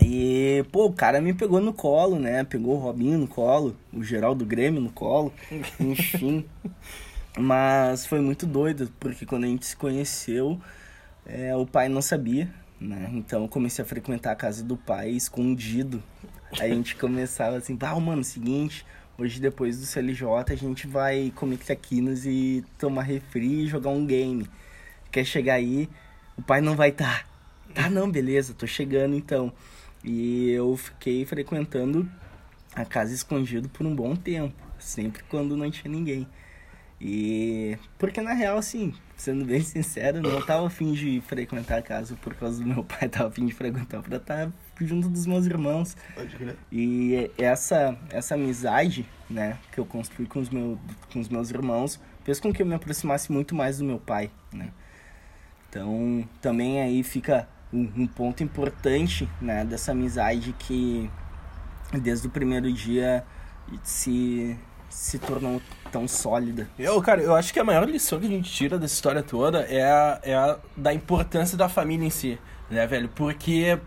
E, 0.03 0.65
pô, 0.73 0.87
o 0.87 0.93
cara 0.93 1.21
me 1.21 1.35
pegou 1.35 1.61
no 1.61 1.73
colo, 1.73 2.19
né? 2.19 2.43
Pegou 2.45 2.77
o 2.77 2.79
Robinho 2.79 3.19
no 3.19 3.29
colo, 3.29 3.77
o 3.93 4.03
Geraldo 4.03 4.45
Grêmio 4.47 4.81
no 4.81 4.91
colo, 4.91 5.33
enfim. 5.79 6.45
Mas 7.39 8.07
foi 8.07 8.21
muito 8.21 8.47
doido, 8.47 8.91
porque 8.99 9.27
quando 9.27 9.45
a 9.45 9.47
gente 9.47 9.67
se 9.67 9.77
conheceu, 9.77 10.61
é, 11.27 11.55
o 11.55 11.67
pai 11.67 11.89
não 11.89 12.01
sabia, 12.01 12.49
né? 12.81 13.11
Então 13.13 13.43
eu 13.43 13.49
comecei 13.49 13.85
a 13.85 13.89
frequentar 13.89 14.33
a 14.33 14.37
casa 14.37 14.65
do 14.65 14.77
pai 14.77 15.11
escondido. 15.11 16.03
Aí 16.59 16.73
a 16.73 16.75
gente 16.75 16.97
começava 16.97 17.57
assim, 17.57 17.79
ah, 17.81 18.01
mano, 18.01 18.25
seguinte, 18.25 18.85
hoje 19.21 19.39
depois 19.39 19.79
do 19.79 19.87
CLJ 19.87 20.27
a 20.49 20.55
gente 20.55 20.87
vai 20.87 21.31
comer 21.35 21.59
taquinos 21.59 22.25
e 22.25 22.65
tomar 22.79 23.03
refri 23.03 23.65
e 23.65 23.67
jogar 23.67 23.91
um 23.91 24.07
game. 24.07 24.49
Quer 25.13 25.25
chegar 25.25 25.55
aí, 25.55 25.89
o 26.39 26.43
pai 26.43 26.61
não 26.61 26.75
vai 26.75 26.89
estar. 26.89 27.27
Tá. 27.75 27.83
tá, 27.83 27.91
não, 27.91 28.11
beleza, 28.11 28.55
tô 28.55 28.67
chegando 28.67 29.15
então. 29.15 29.53
E 30.03 30.51
eu 30.51 30.75
fiquei 30.77 31.27
frequentando 31.27 32.11
a 32.75 32.85
casa 32.85 33.13
escondido 33.13 33.69
por 33.69 33.87
um 33.87 33.95
bom 33.95 34.17
tempo, 34.17 34.55
sempre 34.79 35.23
quando 35.25 35.57
não 35.57 35.71
tinha 35.71 35.93
ninguém. 35.93 36.27
E 36.99 37.77
porque 37.99 38.21
na 38.21 38.33
real, 38.33 38.57
assim, 38.57 38.95
sendo 39.17 39.45
bem 39.45 39.61
sincero, 39.61 40.23
não 40.23 40.41
tava 40.41 40.67
afim 40.67 40.93
de 40.93 41.21
frequentar 41.27 41.79
a 41.79 41.83
casa 41.83 42.17
por 42.17 42.35
causa 42.35 42.63
do 42.63 42.67
meu 42.67 42.85
pai, 42.85 43.09
tava 43.09 43.29
afim 43.29 43.47
de 43.47 43.53
frequentar 43.53 44.03
pra 44.03 44.17
estar 44.17 44.51
junto 44.87 45.09
dos 45.09 45.27
meus 45.27 45.47
irmãos. 45.47 45.97
E 46.71 47.31
essa, 47.39 47.97
essa 48.11 48.35
amizade, 48.35 49.07
né, 49.29 49.59
que 49.73 49.79
eu 49.79 49.87
construí 49.87 50.27
com 50.27 50.41
os, 50.41 50.49
meu, 50.49 50.79
com 51.13 51.21
os 51.21 51.29
meus 51.29 51.51
irmãos, 51.51 52.01
fez 52.25 52.41
com 52.41 52.53
que 52.53 52.63
eu 52.63 52.67
me 52.67 52.75
aproximasse 52.75 53.31
muito 53.33 53.55
mais 53.55 53.79
do 53.79 53.85
meu 53.85 53.99
pai, 53.99 54.31
né? 54.53 54.71
Então, 55.69 56.29
também 56.41 56.81
aí 56.81 57.03
fica 57.03 57.49
um, 57.73 57.89
um 57.97 58.07
ponto 58.07 58.43
importante, 58.43 59.29
né, 59.41 59.65
dessa 59.65 59.93
amizade 59.93 60.55
que 60.59 61.09
desde 62.03 62.27
o 62.27 62.31
primeiro 62.31 62.73
dia 62.73 63.25
se 63.83 64.59
se 64.91 65.21
tornou 65.21 65.63
tão 65.93 66.09
sólida. 66.09 66.69
Eu, 66.77 67.01
cara, 67.01 67.23
eu 67.23 67.35
acho 67.35 67.53
que 67.53 67.61
a 67.61 67.65
maior 67.65 67.89
lição 67.89 68.19
que 68.19 68.27
a 68.27 68.29
gente 68.29 68.51
tira 68.51 68.77
dessa 68.77 68.95
história 68.95 69.23
toda 69.23 69.61
é 69.61 69.85
a, 69.85 70.21
é 70.23 70.35
a 70.35 70.59
da 70.77 70.93
importância 70.93 71.57
da 71.57 71.69
família 71.69 72.05
em 72.05 72.11
si, 72.11 72.39
né, 72.69 72.87
velho? 72.89 73.09
Porque 73.09 73.79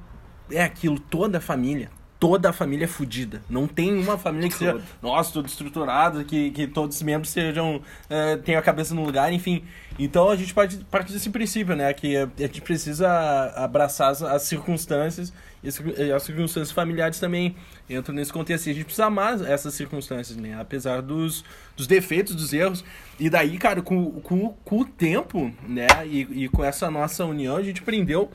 é 0.52 0.64
aquilo, 0.64 1.00
toda 1.00 1.38
a 1.38 1.42
família, 1.42 1.90
toda 2.24 2.52
a 2.52 2.54
família 2.54 2.86
é 2.86 2.88
fodida. 2.88 3.42
Não 3.50 3.68
tem 3.68 3.94
uma 3.94 4.18
família 4.18 4.48
que 4.48 4.56
seja, 4.56 4.80
nossa, 5.02 5.34
tudo 5.34 5.46
estruturado, 5.46 6.24
que, 6.24 6.52
que 6.52 6.66
todos 6.66 6.96
os 6.96 7.04
membros 7.04 7.30
sejam, 7.30 7.78
uh, 7.78 8.42
tenham 8.46 8.60
a 8.60 8.62
cabeça 8.62 8.96
no 8.96 9.04
lugar, 9.04 9.34
enfim. 9.34 9.62
Então 10.00 10.30
a 10.30 10.36
gente 10.38 10.54
parte, 10.54 10.78
parte 10.86 11.12
desse 11.12 11.30
princípio, 11.30 11.76
né? 11.76 11.94
Que 11.94 12.16
a 12.16 12.30
gente 12.38 12.62
precisa 12.62 13.10
abraçar 13.58 14.10
as, 14.10 14.24
as 14.24 14.44
circunstâncias 14.44 15.34
e 15.62 15.68
as 16.14 16.24
circunstâncias 16.24 16.72
familiares 16.72 17.20
também 17.20 17.58
entram 17.90 18.16
nesse 18.16 18.32
contexto. 18.32 18.68
E 18.68 18.72
a 18.72 18.74
gente 18.74 18.86
precisa 18.86 19.08
amar 19.08 19.42
essas 19.46 19.74
circunstâncias, 19.74 20.38
né? 20.38 20.58
Apesar 20.58 21.02
dos, 21.02 21.44
dos 21.76 21.88
defeitos, 21.88 22.34
dos 22.36 22.54
erros. 22.54 22.86
E 23.20 23.30
daí, 23.30 23.58
cara, 23.58 23.82
com, 23.82 24.12
com, 24.22 24.56
com 24.64 24.80
o 24.80 24.86
tempo, 24.86 25.54
né? 25.68 25.88
E, 26.06 26.46
e 26.46 26.48
com 26.48 26.64
essa 26.64 26.90
nossa 26.90 27.26
união, 27.26 27.58
a 27.58 27.62
gente 27.62 27.82
aprendeu 27.82 28.32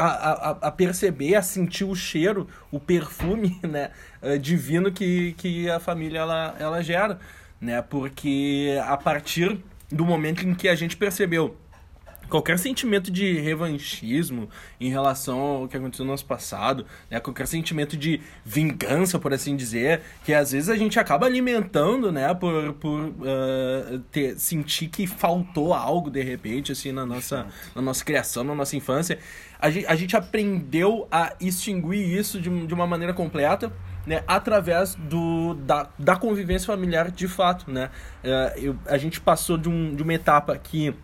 a, 0.00 0.50
a, 0.50 0.50
a, 0.68 0.70
perceber, 0.70 1.34
a 1.34 1.42
sentir 1.42 1.84
o 1.84 1.94
cheiro, 1.94 2.48
o 2.70 2.80
perfume, 2.80 3.58
né, 3.66 3.90
eh, 4.22 4.38
divino 4.38 4.90
que, 4.90 5.32
que 5.34 5.68
a 5.68 5.78
família 5.78 6.20
ela, 6.20 6.56
ela 6.58 6.82
gera, 6.82 7.18
né? 7.60 7.82
Porque 7.82 8.78
a 8.84 8.96
partir 8.96 9.58
do 9.90 10.04
momento 10.04 10.46
em 10.46 10.54
que 10.54 10.68
a 10.68 10.74
gente 10.74 10.96
percebeu 10.96 11.56
qualquer 12.30 12.58
sentimento 12.58 13.10
de 13.10 13.38
revanchismo 13.40 14.48
em 14.80 14.88
relação 14.88 15.38
ao 15.40 15.68
que 15.68 15.76
aconteceu 15.76 16.04
no 16.04 16.12
nosso 16.12 16.24
passado, 16.24 16.86
né? 17.10 17.20
qualquer 17.20 17.46
sentimento 17.46 17.96
de 17.96 18.20
vingança, 18.44 19.18
por 19.18 19.34
assim 19.34 19.56
dizer, 19.56 20.00
que 20.24 20.32
às 20.32 20.52
vezes 20.52 20.70
a 20.70 20.76
gente 20.76 20.98
acaba 20.98 21.26
alimentando, 21.26 22.10
né, 22.12 22.32
por, 22.32 22.72
por 22.74 23.00
uh, 23.00 23.98
ter, 24.10 24.38
sentir 24.38 24.88
que 24.88 25.06
faltou 25.06 25.74
algo 25.74 26.10
de 26.10 26.22
repente, 26.22 26.72
assim, 26.72 26.92
na 26.92 27.04
nossa, 27.04 27.46
na 27.74 27.82
nossa 27.82 28.04
criação, 28.04 28.44
na 28.44 28.54
nossa 28.54 28.76
infância. 28.76 29.18
A 29.58 29.68
gente, 29.68 29.86
a 29.86 29.96
gente 29.96 30.16
aprendeu 30.16 31.06
a 31.10 31.34
extinguir 31.40 32.16
isso 32.16 32.40
de, 32.40 32.66
de 32.66 32.72
uma 32.72 32.86
maneira 32.86 33.12
completa. 33.12 33.72
Né, 34.06 34.24
através 34.26 34.94
do, 34.94 35.52
da, 35.52 35.90
da 35.98 36.16
convivência 36.16 36.66
familiar 36.66 37.10
de 37.10 37.28
fato. 37.28 37.70
Né? 37.70 37.90
Uh, 38.24 38.58
eu, 38.58 38.78
a 38.86 38.96
gente 38.96 39.20
passou 39.20 39.58
de, 39.58 39.68
um, 39.68 39.94
de 39.94 40.02
uma 40.02 40.14
etapa 40.14 40.56
que 40.56 40.94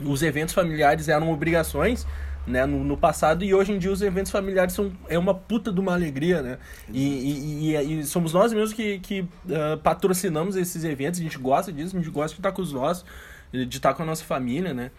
os 0.00 0.22
eventos 0.22 0.54
familiares 0.54 1.08
eram 1.08 1.30
obrigações, 1.30 2.06
né, 2.46 2.66
no, 2.66 2.82
no, 2.82 2.96
passado 2.96 3.44
e 3.44 3.54
hoje 3.54 3.72
em 3.72 3.78
dia 3.78 3.92
os 3.92 4.02
eventos 4.02 4.32
familiares 4.32 4.74
são 4.74 4.92
é 5.08 5.16
uma 5.16 5.32
puta 5.32 5.72
de 5.72 5.78
uma 5.78 5.92
alegria, 5.92 6.42
né? 6.42 6.58
E, 6.92 7.00
e, 7.00 7.76
e, 7.76 8.00
e, 8.00 8.04
somos 8.04 8.32
nós 8.32 8.52
mesmos 8.52 8.72
que, 8.72 8.98
que 8.98 9.20
uh, 9.20 9.78
patrocinamos 9.80 10.56
esses 10.56 10.82
eventos, 10.82 11.20
a 11.20 11.22
gente 11.22 11.38
gosta 11.38 11.72
disso, 11.72 11.96
a 11.96 12.00
gente 12.00 12.10
gosta 12.10 12.34
de 12.34 12.40
estar 12.40 12.50
com 12.50 12.62
os 12.62 12.72
nossos, 12.72 13.04
de 13.52 13.76
estar 13.76 13.94
com 13.94 14.02
a 14.02 14.06
nossa 14.06 14.24
família, 14.24 14.74
né? 14.74 14.90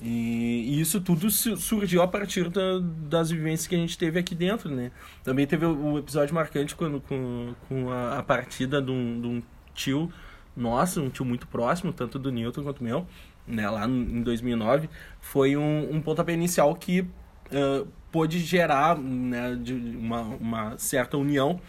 E, 0.00 0.80
isso 0.80 1.00
tudo 1.00 1.30
surgiu 1.30 2.02
a 2.02 2.08
partir 2.08 2.48
da, 2.48 2.80
das 2.80 3.30
vivências 3.30 3.66
que 3.66 3.74
a 3.74 3.78
gente 3.78 3.96
teve 3.96 4.18
aqui 4.18 4.34
dentro, 4.34 4.68
né? 4.68 4.90
Também 5.22 5.46
teve 5.46 5.66
o, 5.66 5.92
o 5.92 5.98
episódio 5.98 6.34
marcante 6.34 6.74
quando, 6.74 7.00
com, 7.00 7.54
com 7.68 7.90
a, 7.90 8.18
a 8.18 8.22
partida 8.22 8.82
de 8.82 8.90
um, 8.90 9.20
de 9.20 9.26
um 9.26 9.42
tio 9.74 10.12
nosso, 10.56 11.00
um 11.00 11.10
tio 11.10 11.24
muito 11.24 11.46
próximo, 11.46 11.92
tanto 11.92 12.18
do 12.18 12.32
Newton 12.32 12.62
quanto 12.62 12.82
meu, 12.82 13.06
né, 13.48 13.68
lá 13.68 13.86
em 13.86 14.22
2009, 14.22 14.88
foi 15.20 15.56
um, 15.56 15.96
um 15.96 16.00
pontapé 16.00 16.32
inicial 16.32 16.74
que 16.74 17.00
uh, 17.00 17.86
pôde 18.12 18.38
gerar 18.40 18.96
né, 18.98 19.58
de 19.60 19.74
uma, 19.74 20.22
uma 20.22 20.78
certa 20.78 21.16
união, 21.16 21.60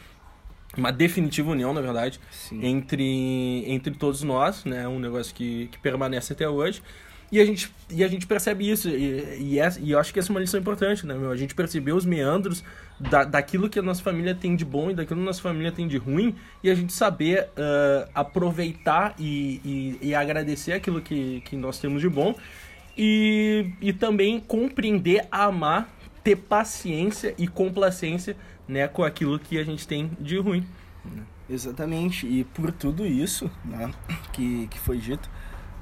uma 0.78 0.92
definitiva 0.92 1.52
união, 1.52 1.74
na 1.74 1.82
verdade, 1.82 2.20
entre, 2.52 3.64
entre 3.68 3.94
todos 3.94 4.22
nós, 4.24 4.66
né, 4.66 4.88
um 4.88 5.00
negócio 5.00 5.34
que, 5.34 5.68
que 5.68 5.80
permanece 5.80 6.34
até 6.34 6.48
hoje. 6.48 6.82
E 7.32 7.40
a 7.40 7.46
gente, 7.46 7.72
e 7.92 8.04
a 8.04 8.08
gente 8.08 8.26
percebe 8.26 8.70
isso, 8.70 8.90
e, 8.90 9.58
e, 9.58 9.60
e 9.82 9.92
eu 9.92 10.00
acho 10.00 10.12
que 10.12 10.20
essa 10.20 10.32
é 10.32 10.34
uma 10.34 10.40
lição 10.40 10.60
importante, 10.60 11.06
né, 11.06 11.14
meu? 11.14 11.32
A 11.32 11.36
gente 11.36 11.54
percebeu 11.54 11.96
os 11.96 12.04
meandros 12.04 12.64
da, 13.00 13.24
daquilo 13.24 13.70
que 13.70 13.78
a 13.78 13.84
nossa 13.84 14.02
família 14.02 14.34
tem 14.34 14.56
de 14.56 14.66
bom 14.66 14.90
e 14.90 14.96
daquilo 14.96 15.20
que 15.20 15.24
a 15.24 15.26
nossa 15.28 15.42
família 15.42 15.72
tem 15.72 15.88
de 15.88 15.98
ruim, 15.98 16.36
e 16.64 16.72
a 16.72 16.76
gente 16.76 16.92
saber 16.92 17.44
uh, 17.50 18.10
aproveitar 18.16 19.14
e, 19.20 19.62
e, 19.64 20.10
e, 20.10 20.16
agradecer 20.16 20.74
aquilo 20.74 21.02
que, 21.02 21.42
que 21.42 21.56
nós 21.56 21.78
temos 21.78 22.02
de 22.02 22.10
bom, 22.10 22.34
e, 22.98 23.74
e 23.80 23.94
também 23.94 24.40
compreender, 24.40 25.28
amar, 25.32 25.88
ter 26.24 26.36
paciência 26.36 27.36
e 27.38 27.48
complacência 27.48 28.36
né, 28.68 28.88
com 28.88 29.04
aquilo 29.04 29.38
que 29.38 29.60
a 29.60 29.64
gente 29.64 29.88
tem 29.88 30.10
de 30.20 30.38
ruim. 30.40 30.66
Exatamente, 31.48 32.26
e 32.28 32.44
por 32.44 32.72
tudo 32.72 33.06
isso 33.06 33.50
né, 33.64 33.92
que, 34.34 34.68
que 34.68 34.80
foi 34.80 34.98
dito. 34.98 35.30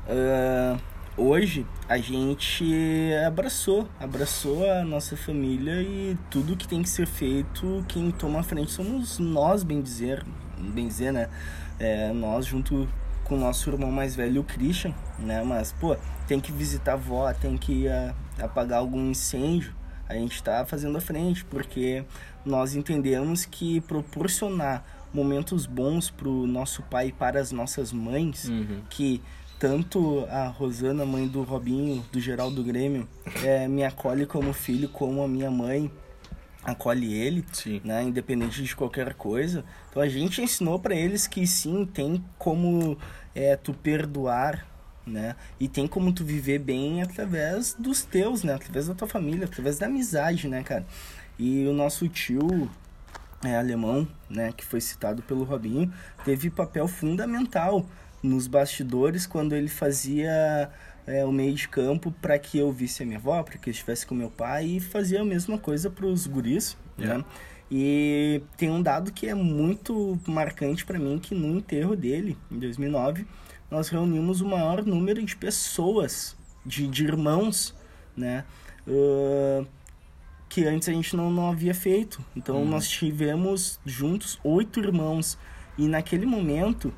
Uh 0.08 0.97
hoje 1.18 1.66
a 1.90 1.98
gente 1.98 2.66
abraçou, 3.26 3.90
abraçou 4.00 4.70
a 4.70 4.84
nossa 4.84 5.18
família 5.18 5.82
e 5.82 6.18
tudo 6.30 6.56
que 6.56 6.68
tem 6.68 6.84
que 6.84 6.90
ser 6.90 7.08
feito, 7.08 7.84
quem 7.88 8.12
toma 8.12 8.40
a 8.40 8.44
frente 8.44 8.72
somos 8.72 9.18
nós, 9.18 9.64
bem 9.64 9.82
dizer, 9.82 10.24
bem 10.58 10.88
dizer, 10.88 11.12
né? 11.12 11.28
É, 11.80 12.12
nós 12.14 12.46
junto 12.46 12.88
com 13.24 13.36
o 13.36 13.40
nosso 13.40 13.70
irmão 13.70 13.92
mais 13.92 14.16
velho, 14.16 14.42
o 14.42 14.44
Christian, 14.44 14.94
né? 15.20 15.44
Mas, 15.44 15.72
pô, 15.72 15.98
tem 16.28 16.40
que 16.40 16.52
visitar 16.52 16.92
a 16.92 16.94
avó, 16.94 17.34
tem 17.34 17.58
que 17.58 17.88
uh, 17.88 18.16
apagar 18.42 18.80
algum 18.80 19.10
incêndio, 19.10 19.76
a 20.08 20.14
gente 20.14 20.36
está 20.36 20.66
fazendo 20.66 20.98
a 20.98 21.02
frente, 21.02 21.44
porque 21.46 22.06
nós 22.46 22.76
entendemos 22.76 23.46
que 23.46 23.82
proporcionar 23.82 24.86
momentos 25.14 25.66
bons 25.66 26.10
para 26.10 26.30
o 26.30 26.48
nosso 26.48 26.82
pai 26.84 27.08
e 27.08 27.12
para 27.12 27.40
as 27.40 27.52
nossas 27.52 27.92
mães, 27.92 28.48
uhum. 28.48 28.82
que 28.90 29.22
tanto 29.60 30.26
a 30.30 30.48
Rosana, 30.48 31.06
mãe 31.06 31.28
do 31.28 31.44
Robinho, 31.44 32.06
do 32.12 32.20
geral 32.20 32.52
do 32.52 32.64
Grêmio, 32.64 33.08
é, 33.44 33.68
me 33.68 33.84
acolhe 33.84 34.26
como 34.26 34.54
filho, 34.54 34.88
como 34.90 35.24
a 35.24 35.28
minha 35.28 35.50
mãe 35.50 35.92
acolhe 36.64 37.14
ele, 37.14 37.46
sim. 37.54 37.82
né, 37.84 38.04
independente 38.04 38.62
de 38.62 38.76
qualquer 38.76 39.14
coisa. 39.14 39.64
Então 39.90 40.02
a 40.02 40.10
gente 40.10 40.42
ensinou 40.42 40.80
para 40.80 40.94
eles 40.94 41.26
que 41.26 41.48
sim, 41.48 41.86
tem 41.86 42.24
como 42.38 42.98
é, 43.34 43.56
tu 43.56 43.74
perdoar, 43.74 44.66
né, 45.06 45.36
e 45.60 45.68
tem 45.68 45.88
como 45.88 46.12
tu 46.12 46.24
viver 46.26 46.60
bem 46.60 47.02
através 47.02 47.74
dos 47.74 48.04
teus, 48.04 48.44
né, 48.44 48.54
através 48.54 48.88
da 48.88 48.94
tua 48.94 49.08
família, 49.08 49.46
através 49.46 49.80
da 49.80 49.86
amizade, 49.86 50.48
né, 50.48 50.62
cara. 50.62 50.86
E 51.40 51.66
o 51.66 51.74
nosso 51.74 52.08
tio 52.10 52.70
é, 53.44 53.56
alemão, 53.56 54.08
né, 54.30 54.52
que 54.52 54.66
foi 54.66 54.82
citado 54.82 55.24
pelo 55.24 55.44
Robinho, 55.44 55.92
teve 56.26 56.50
papel 56.50 56.88
fundamental 56.88 57.86
nos 58.22 58.48
bastidores 58.48 59.26
quando 59.26 59.54
ele 59.54 59.68
fazia 59.68 60.70
é, 61.06 61.24
o 61.24 61.32
meio 61.32 61.54
de 61.54 61.68
campo 61.68 62.12
para 62.22 62.38
que 62.38 62.58
eu 62.58 62.72
visse 62.72 63.04
a 63.04 63.06
minha 63.06 63.18
avó, 63.18 63.42
para 63.44 63.58
que 63.58 63.70
eu 63.70 63.72
estivesse 63.72 64.06
com 64.06 64.14
meu 64.14 64.30
pai 64.30 64.66
e 64.66 64.80
fazia 64.80 65.22
a 65.22 65.26
mesma 65.26 65.58
coisa 65.58 65.90
para 65.90 66.06
os 66.06 66.28
guris, 66.28 66.78
yeah. 66.98 67.18
né? 67.18 67.26
E 67.70 68.42
tem 68.56 68.70
um 68.70 68.82
dado 68.82 69.12
que 69.12 69.28
é 69.28 69.34
muito 69.34 70.18
marcante 70.26 70.86
para 70.86 70.98
mim 70.98 71.20
que 71.20 71.36
no 71.36 71.58
enterro 71.58 71.96
dele, 71.96 72.38
em 72.50 72.60
2009, 72.60 73.26
nós 73.70 73.90
reunimos 73.90 74.40
o 74.40 74.46
maior 74.46 74.86
número 74.86 75.22
de 75.24 75.36
pessoas, 75.36 76.36
de, 76.66 76.88
de 76.88 77.04
irmãos, 77.04 77.76
né? 78.16 78.46
Uh, 78.88 79.68
que 80.48 80.66
antes 80.66 80.88
a 80.88 80.94
gente 80.94 81.16
não, 81.16 81.30
não 81.30 81.50
havia 81.50 81.74
feito. 81.74 82.24
Então 82.36 82.58
uhum. 82.58 82.70
nós 82.70 82.88
tivemos 82.88 83.80
juntos 83.86 84.40
oito 84.44 84.80
irmãos. 84.80 85.38
E 85.78 85.88
naquele 85.88 86.26
momento 86.26 86.94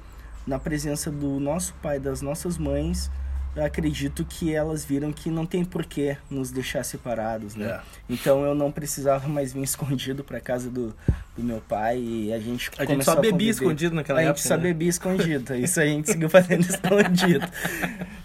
na 0.49 0.57
presença 0.57 1.11
do 1.11 1.39
nosso 1.39 1.75
pai 1.75 1.99
das 1.99 2.23
nossas 2.23 2.57
mães, 2.57 3.09
eu 3.55 3.63
acredito 3.63 4.25
que 4.25 4.53
elas 4.53 4.83
viram 4.83 5.11
que 5.13 5.29
não 5.29 5.45
tem 5.45 5.63
porquê 5.63 6.17
nos 6.29 6.49
deixar 6.49 6.83
separados, 6.83 7.55
né? 7.55 7.67
É. 7.67 7.81
Então 8.09 8.43
eu 8.43 8.55
não 8.55 8.71
precisava 8.71 9.27
mais 9.27 9.53
vir 9.53 9.61
escondido 9.63 10.23
para 10.23 10.39
casa 10.39 10.69
do, 10.69 10.95
do 11.37 11.43
meu 11.43 11.61
pai 11.61 11.99
e 11.99 12.33
a 12.33 12.39
gente 12.39 12.71
A 12.79 12.85
gente 12.85 13.05
só 13.05 13.15
bebia 13.15 13.51
escondido 13.51 13.95
naquela 13.95 14.21
época. 14.21 14.33
A 14.33 14.35
gente 14.37 14.47
só 14.47 14.57
né? 14.57 14.63
bebia 14.63 14.89
escondido, 14.89 15.53
isso 15.55 15.79
a 15.79 15.85
gente 15.85 16.11
seguiu 16.11 16.29
fazendo 16.29 16.61
escondido. 16.61 17.47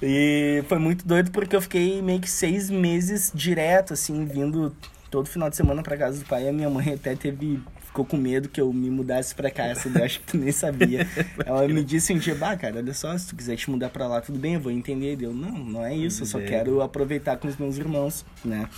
E 0.02 0.64
foi 0.66 0.78
muito 0.78 1.06
doido 1.06 1.30
porque 1.30 1.54
eu 1.54 1.60
fiquei 1.60 2.00
meio 2.00 2.20
que 2.20 2.30
seis 2.30 2.70
meses 2.70 3.30
direto, 3.34 3.92
assim, 3.92 4.24
vindo 4.24 4.74
todo 5.10 5.28
final 5.28 5.50
de 5.50 5.56
semana 5.56 5.82
para 5.82 5.96
casa 5.96 6.18
do 6.18 6.24
pai. 6.24 6.44
E 6.44 6.48
a 6.48 6.52
minha 6.52 6.70
mãe 6.70 6.94
até 6.94 7.14
teve 7.14 7.60
ficou 7.94 8.04
com 8.04 8.16
medo 8.16 8.48
que 8.48 8.60
eu 8.60 8.72
me 8.72 8.90
mudasse 8.90 9.32
pra 9.32 9.48
cá. 9.48 9.66
Essa 9.66 9.88
eu 9.88 10.04
acho 10.04 10.18
que 10.18 10.26
tu 10.26 10.36
nem 10.36 10.50
sabia. 10.50 11.06
Ela 11.46 11.68
me 11.68 11.84
disse 11.84 12.12
um 12.12 12.18
dia, 12.18 12.34
bah, 12.34 12.56
cara, 12.56 12.78
olha 12.78 12.92
só, 12.92 13.16
se 13.16 13.28
tu 13.28 13.36
quiser 13.36 13.54
te 13.54 13.70
mudar 13.70 13.88
pra 13.88 14.08
lá, 14.08 14.20
tudo 14.20 14.36
bem, 14.36 14.54
eu 14.54 14.60
vou 14.60 14.72
entender. 14.72 15.16
Eu, 15.20 15.32
não, 15.32 15.52
não 15.52 15.84
é 15.84 15.94
isso, 15.94 16.22
eu 16.22 16.26
só 16.26 16.40
quero 16.40 16.82
aproveitar 16.82 17.36
com 17.36 17.46
os 17.46 17.56
meus 17.56 17.78
irmãos, 17.78 18.26
né? 18.44 18.68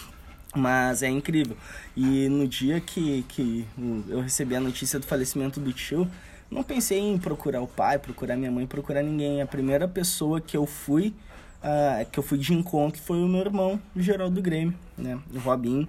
Mas 0.54 1.02
é 1.02 1.08
incrível. 1.08 1.56
E 1.96 2.28
no 2.28 2.46
dia 2.46 2.78
que, 2.78 3.24
que 3.28 3.66
eu 4.06 4.20
recebi 4.20 4.54
a 4.54 4.60
notícia 4.60 4.98
do 4.98 5.06
falecimento 5.06 5.58
do 5.60 5.72
tio, 5.72 6.06
Não 6.50 6.62
pensei 6.62 6.98
em 7.00 7.16
procurar 7.18 7.62
o 7.62 7.66
pai, 7.66 7.98
procurar 7.98 8.36
minha 8.36 8.50
mãe, 8.50 8.66
procurar 8.66 9.02
ninguém. 9.02 9.40
A 9.40 9.46
primeira 9.46 9.88
pessoa 9.88 10.42
que 10.42 10.56
eu 10.56 10.66
fui, 10.66 11.14
uh, 11.62 12.04
que 12.10 12.18
eu 12.18 12.22
fui 12.22 12.36
de 12.36 12.52
encontro 12.52 13.00
foi 13.00 13.16
o 13.16 13.26
meu 13.26 13.40
irmão, 13.40 13.80
o 13.94 14.00
Geraldo 14.00 14.40
Grêmio, 14.42 14.74
né? 14.96 15.18
O 15.34 15.38
Robinho, 15.38 15.88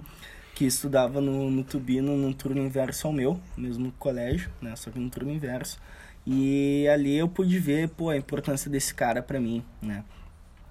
que 0.58 0.64
estudava 0.64 1.20
no, 1.20 1.48
no 1.52 1.62
Tubino, 1.62 2.16
num 2.16 2.32
turno 2.32 2.60
inverso 2.60 3.06
ao 3.06 3.12
meu, 3.12 3.40
mesmo 3.56 3.92
colégio, 3.96 4.50
né? 4.60 4.74
Só 4.74 4.90
que 4.90 4.98
no 4.98 5.08
turno 5.08 5.30
inverso. 5.30 5.78
E 6.26 6.84
ali 6.92 7.16
eu 7.16 7.28
pude 7.28 7.56
ver, 7.60 7.90
pô, 7.90 8.10
a 8.10 8.16
importância 8.16 8.68
desse 8.68 8.92
cara 8.92 9.22
para 9.22 9.38
mim, 9.38 9.62
né? 9.80 10.02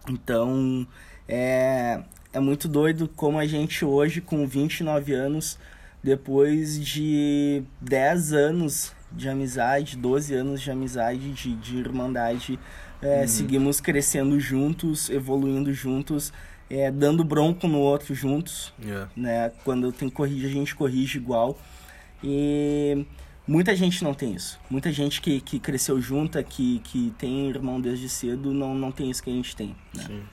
Então, 0.10 0.86
é, 1.26 2.02
é 2.34 2.40
muito 2.42 2.68
doido 2.68 3.08
como 3.08 3.40
a 3.40 3.46
gente 3.46 3.86
hoje, 3.86 4.20
com 4.20 4.46
29 4.46 5.14
anos, 5.14 5.58
depois 6.04 6.78
de 6.78 7.64
10 7.80 8.34
anos 8.34 8.92
de 9.10 9.30
amizade, 9.30 9.96
12 9.96 10.34
anos 10.34 10.62
de 10.62 10.70
amizade, 10.70 11.32
de, 11.32 11.56
de 11.56 11.78
irmandade, 11.78 12.60
é, 13.02 13.22
uhum. 13.22 13.28
seguimos 13.30 13.80
crescendo 13.80 14.38
juntos, 14.38 15.10
evoluindo 15.10 15.72
juntos, 15.72 16.34
é, 16.70 16.92
dando 16.92 17.24
bronco 17.24 17.68
no 17.68 17.80
outro 17.80 18.14
juntos, 18.14 18.74
yeah. 18.84 19.10
né? 19.16 19.52
Quando 19.64 19.92
tem 19.92 20.10
que 20.10 20.16
corrigir, 20.16 20.50
a 20.50 20.54
gente 20.54 20.76
corrige 20.76 21.18
igual. 21.18 21.58
E 22.24 23.06
muita 23.48 23.76
gente 23.76 24.04
não 24.04 24.14
tem 24.14 24.34
isso. 24.34 24.60
Muita 24.70 24.92
gente 24.92 25.22
que, 25.22 25.40
que 25.40 25.60
cresceu 25.60 26.02
junta, 26.02 26.44
que, 26.44 26.80
que 26.80 27.14
tem 27.18 27.50
irmão 27.50 27.80
desde 27.80 28.10
cedo, 28.10 28.54
não, 28.54 28.76
não 28.76 28.92
tem 28.92 29.10
isso 29.10 29.24
que 29.24 29.30
a 29.30 29.34
gente 29.34 29.56
tem, 29.56 29.76
né? 29.94 30.04
Sim. 30.06 30.24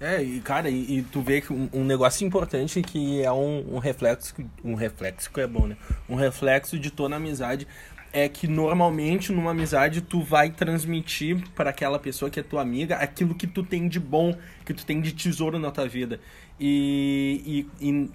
É, 0.00 0.22
e 0.22 0.40
cara, 0.40 0.68
e, 0.68 0.98
e, 0.98 1.02
tu 1.02 1.22
vê 1.22 1.40
que 1.40 1.52
um, 1.52 1.68
um, 1.72 1.84
negócio 1.84 2.26
importante 2.26 2.82
que 2.82 3.22
é 3.22 3.32
um, 3.32 3.76
um 3.76 3.78
reflexo, 3.78 4.34
um 4.62 4.74
reflexo 4.74 5.30
que 5.30 5.40
é 5.40 5.46
bom, 5.46 5.68
né? 5.68 5.76
Um 6.08 6.16
reflexo 6.16 6.78
de 6.78 6.90
toda 6.90 7.16
amizade 7.16 7.66
é 8.14 8.28
que 8.28 8.46
normalmente 8.46 9.32
numa 9.32 9.50
amizade 9.50 10.00
tu 10.00 10.22
vai 10.22 10.48
transmitir 10.48 11.42
para 11.50 11.70
aquela 11.70 11.98
pessoa 11.98 12.30
que 12.30 12.38
é 12.38 12.44
tua 12.44 12.62
amiga 12.62 12.94
aquilo 12.94 13.34
que 13.34 13.44
tu 13.44 13.64
tem 13.64 13.88
de 13.88 13.98
bom, 13.98 14.32
que 14.64 14.72
tu 14.72 14.86
tem 14.86 15.00
de 15.00 15.12
tesouro 15.12 15.58
na 15.58 15.72
tua 15.72 15.88
vida. 15.88 16.20
E, 16.58 17.66
e, 17.80 17.88
e 17.90 18.10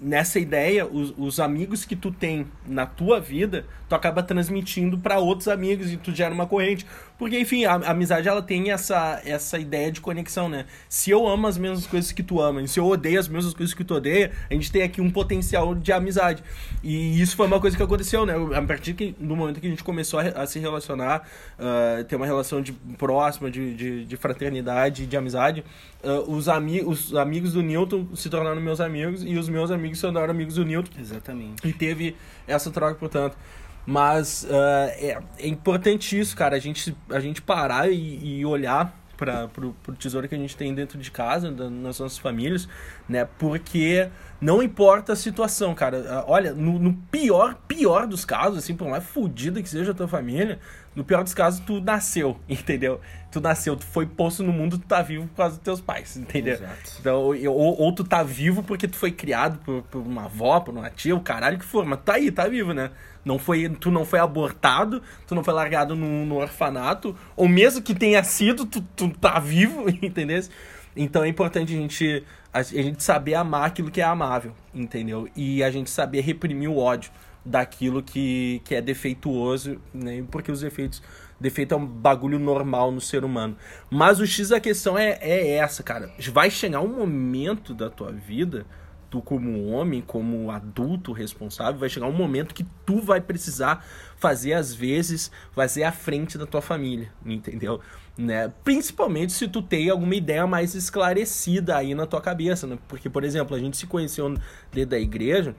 nessa 0.00 0.38
ideia, 0.38 0.86
os, 0.86 1.12
os, 1.18 1.38
amigos 1.38 1.84
que 1.84 1.94
tu 1.94 2.10
tem 2.10 2.46
na 2.66 2.86
tua 2.86 3.20
vida, 3.20 3.66
tu 3.90 3.94
acaba 3.94 4.22
transmitindo 4.22 4.96
para 4.98 5.18
outros 5.18 5.48
amigos 5.48 5.92
e 5.92 5.98
tu 5.98 6.14
gera 6.14 6.32
uma 6.32 6.46
corrente. 6.46 6.86
Porque, 7.22 7.38
enfim, 7.38 7.64
a, 7.64 7.74
a, 7.74 7.90
amizade 7.92 8.28
ela 8.28 8.42
tem 8.42 8.72
essa, 8.72 9.22
essa 9.24 9.56
ideia 9.56 9.92
de 9.92 10.00
conexão, 10.00 10.48
né? 10.48 10.66
Se 10.88 11.08
eu 11.08 11.28
amo 11.28 11.46
as 11.46 11.56
mesmas 11.56 11.86
coisas 11.86 12.10
que 12.10 12.20
tu 12.20 12.40
ama, 12.40 12.60
e 12.60 12.66
se 12.66 12.80
eu 12.80 12.84
odeio 12.84 13.20
as 13.20 13.28
mesmas 13.28 13.54
coisas 13.54 13.72
que 13.72 13.84
tu 13.84 13.94
odeia, 13.94 14.32
a 14.50 14.54
gente 14.54 14.72
tem 14.72 14.82
aqui 14.82 15.00
um 15.00 15.08
potencial 15.08 15.72
de 15.72 15.92
amizade. 15.92 16.42
E 16.82 17.22
isso 17.22 17.36
foi 17.36 17.46
uma 17.46 17.60
coisa 17.60 17.76
que 17.76 17.82
aconteceu, 17.84 18.26
né? 18.26 18.34
A 18.56 18.62
partir 18.62 18.94
que, 18.94 19.14
do 19.20 19.36
momento 19.36 19.60
que 19.60 19.68
a 19.68 19.70
gente 19.70 19.84
começou 19.84 20.18
a, 20.18 20.24
a 20.24 20.46
se 20.48 20.58
relacionar, 20.58 21.24
uh, 21.60 22.02
ter 22.02 22.16
uma 22.16 22.26
relação 22.26 22.60
de 22.60 22.72
próxima, 22.98 23.48
de, 23.48 23.72
de, 23.72 24.04
de 24.04 24.16
fraternidade, 24.16 25.06
de 25.06 25.16
amizade, 25.16 25.64
uh, 26.02 26.28
os, 26.28 26.48
ami 26.48 26.82
os 26.84 27.14
amigos 27.14 27.52
do 27.52 27.62
Newton 27.62 28.08
se 28.16 28.28
tornaram 28.28 28.60
meus 28.60 28.80
amigos 28.80 29.22
e 29.22 29.36
os 29.36 29.48
meus 29.48 29.70
amigos 29.70 29.98
se 29.98 30.02
tornaram 30.02 30.32
amigos 30.32 30.56
do 30.56 30.64
Newton. 30.64 30.90
Exatamente. 30.98 31.68
E 31.68 31.72
teve 31.72 32.16
essa 32.48 32.68
troca, 32.72 32.96
portanto. 32.96 33.36
Mas 33.84 34.44
uh, 34.44 34.88
é, 34.92 35.18
é 35.38 35.48
importante 35.48 36.18
isso, 36.18 36.36
cara, 36.36 36.56
a 36.56 36.58
gente, 36.58 36.96
a 37.10 37.18
gente 37.18 37.42
parar 37.42 37.90
e, 37.90 38.38
e 38.38 38.46
olhar 38.46 38.96
para 39.16 39.48
pro 39.48 39.74
tesouro 39.98 40.28
que 40.28 40.34
a 40.34 40.38
gente 40.38 40.56
tem 40.56 40.74
dentro 40.74 40.98
de 40.98 41.10
casa, 41.10 41.50
da, 41.50 41.70
nas 41.70 42.00
nossas 42.00 42.18
famílias, 42.18 42.68
né? 43.08 43.24
Porque 43.38 44.08
não 44.42 44.60
importa 44.60 45.12
a 45.12 45.16
situação, 45.16 45.72
cara. 45.72 46.04
Ah, 46.08 46.24
olha, 46.26 46.52
no, 46.52 46.76
no 46.76 46.92
pior, 47.12 47.54
pior 47.68 48.08
dos 48.08 48.24
casos, 48.24 48.58
assim, 48.58 48.74
por 48.74 48.88
mais 48.88 49.04
fodida 49.04 49.62
que 49.62 49.68
seja 49.68 49.92
a 49.92 49.94
tua 49.94 50.08
família, 50.08 50.58
no 50.96 51.04
pior 51.04 51.22
dos 51.22 51.32
casos, 51.32 51.60
tu 51.60 51.80
nasceu, 51.80 52.36
entendeu? 52.48 53.00
Tu 53.30 53.40
nasceu, 53.40 53.76
tu 53.76 53.86
foi 53.86 54.04
posto 54.04 54.42
no 54.42 54.52
mundo, 54.52 54.78
tu 54.78 54.86
tá 54.86 55.00
vivo 55.00 55.28
por 55.28 55.36
causa 55.36 55.54
dos 55.54 55.62
teus 55.62 55.80
pais, 55.80 56.16
entendeu? 56.16 56.54
Exato. 56.54 56.90
Então, 56.98 57.22
ou, 57.22 57.80
ou 57.80 57.94
tu 57.94 58.02
tá 58.02 58.24
vivo 58.24 58.64
porque 58.64 58.88
tu 58.88 58.96
foi 58.96 59.12
criado 59.12 59.60
por, 59.60 59.84
por 59.84 60.02
uma 60.02 60.24
avó, 60.24 60.58
por 60.58 60.74
uma 60.74 60.90
tia, 60.90 61.14
o 61.14 61.20
caralho 61.20 61.56
que 61.56 61.64
for, 61.64 61.86
mas 61.86 62.00
tu 62.00 62.02
tá 62.02 62.14
aí, 62.14 62.32
tá 62.32 62.48
vivo, 62.48 62.74
né? 62.74 62.90
Não 63.24 63.38
foi, 63.38 63.68
tu 63.68 63.92
não 63.92 64.04
foi 64.04 64.18
abortado, 64.18 65.00
tu 65.24 65.36
não 65.36 65.44
foi 65.44 65.54
largado 65.54 65.94
no, 65.94 66.26
no 66.26 66.34
orfanato, 66.38 67.16
ou 67.36 67.46
mesmo 67.46 67.80
que 67.80 67.94
tenha 67.94 68.24
sido, 68.24 68.66
tu, 68.66 68.82
tu 68.96 69.08
tá 69.10 69.38
vivo, 69.38 69.84
entendeu? 70.02 70.42
Então 70.96 71.24
é 71.24 71.28
importante 71.28 71.72
a 71.72 71.76
gente, 71.76 72.24
a 72.52 72.62
gente 72.62 73.02
saber 73.02 73.34
amar 73.34 73.66
aquilo 73.66 73.90
que 73.90 74.00
é 74.00 74.04
amável, 74.04 74.52
entendeu? 74.74 75.28
E 75.34 75.62
a 75.62 75.70
gente 75.70 75.88
saber 75.88 76.20
reprimir 76.20 76.68
o 76.68 76.76
ódio 76.76 77.10
daquilo 77.44 78.02
que, 78.02 78.60
que 78.64 78.74
é 78.74 78.80
defeituoso, 78.80 79.80
né? 79.92 80.24
Porque 80.30 80.52
os 80.52 80.60
defeitos. 80.60 81.02
Defeito 81.40 81.74
é 81.74 81.76
um 81.76 81.84
bagulho 81.84 82.38
normal 82.38 82.92
no 82.92 83.00
ser 83.00 83.24
humano. 83.24 83.56
Mas 83.90 84.20
o 84.20 84.26
X 84.26 84.50
da 84.50 84.60
questão 84.60 84.96
é, 84.96 85.18
é 85.20 85.56
essa, 85.56 85.82
cara. 85.82 86.08
Vai 86.30 86.50
chegar 86.50 86.80
um 86.80 86.98
momento 86.98 87.74
da 87.74 87.90
tua 87.90 88.12
vida 88.12 88.64
tu 89.12 89.20
como 89.20 89.66
homem, 89.66 90.00
como 90.00 90.50
adulto 90.50 91.12
responsável, 91.12 91.78
vai 91.78 91.90
chegar 91.90 92.06
um 92.06 92.12
momento 92.12 92.54
que 92.54 92.64
tu 92.86 92.98
vai 92.98 93.20
precisar 93.20 93.84
fazer 94.16 94.54
as 94.54 94.72
vezes, 94.72 95.30
fazer 95.52 95.82
à 95.82 95.92
frente 95.92 96.38
da 96.38 96.46
tua 96.46 96.62
família, 96.62 97.12
entendeu? 97.26 97.78
Né? 98.16 98.52
Principalmente 98.62 99.32
se 99.32 99.48
tu 99.48 99.62
tem 99.62 99.88
alguma 99.88 100.14
ideia 100.14 100.46
mais 100.46 100.74
esclarecida 100.74 101.76
aí 101.76 101.94
na 101.94 102.06
tua 102.06 102.20
cabeça, 102.20 102.66
né? 102.66 102.78
Porque, 102.86 103.08
por 103.08 103.24
exemplo, 103.24 103.56
a 103.56 103.58
gente 103.58 103.76
se 103.76 103.86
conheceu 103.86 104.28
dentro 104.70 104.90
da 104.90 104.98
igreja, 104.98 105.56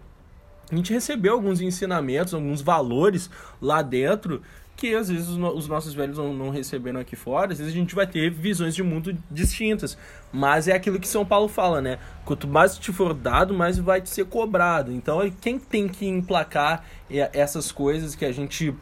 a 0.71 0.75
gente 0.75 0.93
recebeu 0.93 1.33
alguns 1.33 1.61
ensinamentos, 1.61 2.33
alguns 2.33 2.61
valores 2.61 3.29
lá 3.59 3.81
dentro 3.81 4.41
que 4.75 4.95
às 4.95 5.07
vezes 5.07 5.29
os, 5.29 5.67
nossos 5.67 5.93
velhos 5.93 6.17
não, 6.17 6.49
receberam 6.49 6.99
aqui 6.99 7.15
fora, 7.15 7.51
às 7.51 7.59
vezes 7.59 7.73
a 7.73 7.77
gente 7.77 7.93
vai 7.93 8.07
ter 8.07 8.29
visões 8.29 8.75
de 8.75 8.81
mundo 8.81 9.15
distintas. 9.29 9.97
Mas 10.31 10.67
é 10.67 10.73
aquilo 10.73 10.99
que 10.99 11.07
São 11.07 11.25
Paulo 11.25 11.47
fala, 11.47 11.81
né? 11.81 11.99
Quanto 12.25 12.47
mais 12.47 12.77
te 12.77 12.91
for 12.91 13.13
dado, 13.13 13.53
mais 13.53 13.77
vai 13.77 14.01
te 14.01 14.09
ser 14.09 14.25
cobrado. 14.25 14.91
Então, 14.91 15.19
quem 15.41 15.59
tem 15.59 15.87
que 15.87 16.05
emplacar 16.05 16.83
essas 17.09 17.71
coisas 17.71 18.15
que 18.15 18.25
a 18.25 18.31
gente 18.31 18.73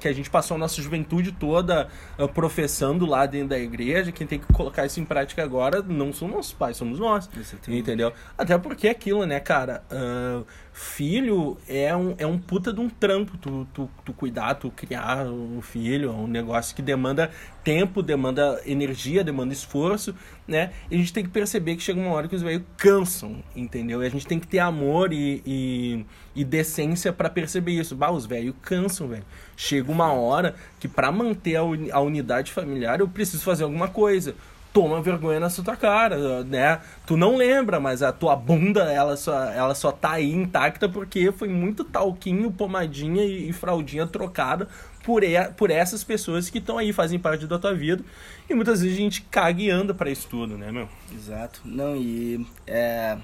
que 0.00 0.08
a 0.08 0.12
gente 0.12 0.30
passou 0.30 0.54
a 0.54 0.58
nossa 0.58 0.80
juventude 0.80 1.32
toda 1.32 1.88
uh, 2.18 2.28
professando 2.28 3.06
lá 3.06 3.26
dentro 3.26 3.48
da 3.48 3.58
igreja, 3.58 4.12
quem 4.12 4.26
tem 4.26 4.38
que 4.38 4.52
colocar 4.52 4.86
isso 4.86 5.00
em 5.00 5.04
prática 5.04 5.42
agora 5.42 5.82
não 5.82 6.12
são 6.12 6.28
nossos 6.28 6.52
pais, 6.52 6.76
somos 6.76 6.98
nós. 6.98 7.28
Entendeu? 7.68 8.12
Até 8.36 8.56
porque 8.58 8.88
é 8.88 8.90
aquilo, 8.90 9.24
né, 9.24 9.40
cara? 9.40 9.82
Uh, 9.90 10.46
filho 10.78 11.56
é 11.66 11.96
um, 11.96 12.14
é 12.18 12.26
um 12.26 12.38
puta 12.38 12.70
de 12.70 12.78
um 12.80 12.90
trampo 12.90 13.38
tu, 13.38 13.66
tu, 13.72 13.88
tu 14.04 14.12
cuidar, 14.12 14.56
tu 14.56 14.70
criar 14.70 15.24
um 15.24 15.62
filho, 15.62 16.10
é 16.10 16.12
um 16.12 16.26
negócio 16.26 16.76
que 16.76 16.82
demanda 16.82 17.30
tempo, 17.64 18.02
demanda 18.02 18.60
energia, 18.66 19.24
demanda 19.24 19.54
esforço, 19.54 20.14
né? 20.46 20.72
E 20.90 20.94
a 20.94 20.98
gente 20.98 21.14
tem 21.14 21.24
que 21.24 21.30
perceber 21.30 21.76
que 21.76 21.82
chega 21.82 21.98
uma 21.98 22.10
hora 22.10 22.28
que 22.28 22.36
os 22.36 22.42
velhos 22.42 22.62
cansam, 22.76 23.42
entendeu? 23.56 24.02
E 24.02 24.06
a 24.06 24.10
gente 24.10 24.26
tem 24.26 24.38
que 24.38 24.46
ter 24.46 24.58
amor 24.58 25.14
e, 25.14 25.42
e, 25.46 26.04
e 26.34 26.44
decência 26.44 27.10
para 27.10 27.30
perceber 27.30 27.72
isso. 27.72 27.96
Bah, 27.96 28.10
os 28.10 28.26
velhos 28.26 28.54
cansam, 28.60 29.08
velho. 29.08 29.24
Chega 29.56 29.90
uma 29.90 30.12
hora 30.12 30.54
que 30.78 30.86
para 30.86 31.10
manter 31.10 31.56
a, 31.56 31.62
a 31.92 32.00
unidade 32.00 32.52
familiar 32.52 33.00
eu 33.00 33.08
preciso 33.08 33.42
fazer 33.42 33.64
alguma 33.64 33.88
coisa 33.88 34.34
toma 34.76 35.00
vergonha 35.00 35.40
na 35.40 35.48
sua 35.48 35.74
cara, 35.74 36.44
né? 36.44 36.82
Tu 37.06 37.16
não 37.16 37.34
lembra, 37.34 37.80
mas 37.80 38.02
a 38.02 38.12
tua 38.12 38.36
bunda, 38.36 38.92
ela 38.92 39.16
só, 39.16 39.44
ela 39.44 39.74
só 39.74 39.90
tá 39.90 40.12
aí 40.12 40.30
intacta 40.30 40.86
porque 40.86 41.32
foi 41.32 41.48
muito 41.48 41.82
talquinho, 41.82 42.52
pomadinha 42.52 43.24
e, 43.24 43.48
e 43.48 43.52
fraldinha 43.54 44.06
trocada 44.06 44.68
por, 45.02 45.24
e, 45.24 45.42
por 45.56 45.70
essas 45.70 46.04
pessoas 46.04 46.50
que 46.50 46.58
estão 46.58 46.76
aí, 46.76 46.92
fazem 46.92 47.18
parte 47.18 47.46
da 47.46 47.58
tua 47.58 47.72
vida. 47.72 48.04
E 48.50 48.52
muitas 48.52 48.82
vezes 48.82 48.98
a 48.98 49.00
gente 49.00 49.22
caga 49.22 49.62
e 49.62 49.70
anda 49.70 49.94
pra 49.94 50.10
isso 50.10 50.28
tudo, 50.28 50.58
né, 50.58 50.70
meu? 50.70 50.86
Exato. 51.10 51.62
Não, 51.64 51.96
e 51.96 52.46
é, 52.66 53.16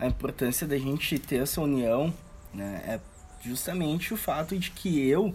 a 0.00 0.06
importância 0.06 0.66
da 0.66 0.78
gente 0.78 1.18
ter 1.18 1.42
essa 1.42 1.60
união, 1.60 2.14
né, 2.54 2.82
é 2.88 3.00
justamente 3.46 4.14
o 4.14 4.16
fato 4.16 4.56
de 4.56 4.70
que 4.70 5.06
eu 5.06 5.34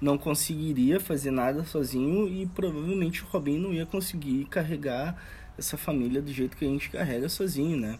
não 0.00 0.16
conseguiria 0.16 1.00
fazer 1.00 1.30
nada 1.30 1.64
sozinho 1.64 2.28
e 2.28 2.46
provavelmente 2.46 3.22
o 3.22 3.26
Robin 3.26 3.58
não 3.58 3.72
ia 3.72 3.84
conseguir 3.84 4.44
carregar 4.46 5.16
essa 5.58 5.76
família 5.76 6.22
do 6.22 6.32
jeito 6.32 6.56
que 6.56 6.64
a 6.64 6.68
gente 6.68 6.88
carrega 6.90 7.28
sozinho, 7.28 7.76
né? 7.76 7.98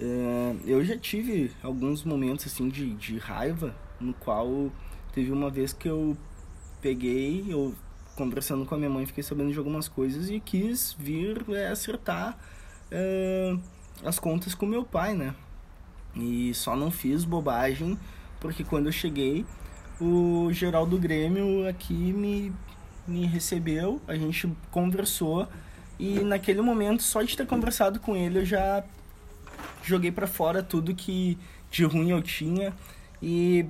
É, 0.00 0.56
eu 0.64 0.84
já 0.84 0.96
tive 0.96 1.52
alguns 1.62 2.04
momentos 2.04 2.46
assim 2.46 2.68
de, 2.68 2.94
de 2.94 3.18
raiva, 3.18 3.74
no 4.00 4.12
qual 4.14 4.70
teve 5.12 5.30
uma 5.30 5.50
vez 5.50 5.72
que 5.72 5.88
eu 5.88 6.16
peguei, 6.80 7.44
eu 7.48 7.74
conversando 8.16 8.66
com 8.66 8.74
a 8.74 8.78
minha 8.78 8.90
mãe, 8.90 9.06
fiquei 9.06 9.22
sabendo 9.22 9.52
de 9.52 9.58
algumas 9.58 9.86
coisas 9.86 10.28
e 10.28 10.40
quis 10.40 10.96
vir 10.98 11.44
é, 11.50 11.68
acertar 11.68 12.36
é, 12.90 13.56
as 14.04 14.18
contas 14.18 14.54
com 14.54 14.66
meu 14.66 14.84
pai, 14.84 15.14
né? 15.14 15.34
E 16.16 16.52
só 16.54 16.74
não 16.74 16.90
fiz 16.90 17.24
bobagem 17.24 17.96
porque 18.40 18.64
quando 18.64 18.86
eu 18.86 18.92
cheguei 18.92 19.44
o 20.00 20.48
geral 20.52 20.86
do 20.86 20.98
Grêmio 20.98 21.68
aqui 21.68 21.94
me, 21.94 22.52
me 23.06 23.26
recebeu, 23.26 24.00
a 24.06 24.14
gente 24.14 24.50
conversou 24.70 25.48
e 25.98 26.20
naquele 26.20 26.60
momento, 26.60 27.02
só 27.02 27.22
de 27.22 27.36
ter 27.36 27.46
conversado 27.46 27.98
com 27.98 28.14
ele, 28.14 28.38
eu 28.38 28.44
já 28.44 28.84
joguei 29.82 30.12
para 30.12 30.26
fora 30.26 30.62
tudo 30.62 30.94
que 30.94 31.36
de 31.70 31.84
ruim 31.84 32.10
eu 32.10 32.22
tinha 32.22 32.72
e 33.20 33.66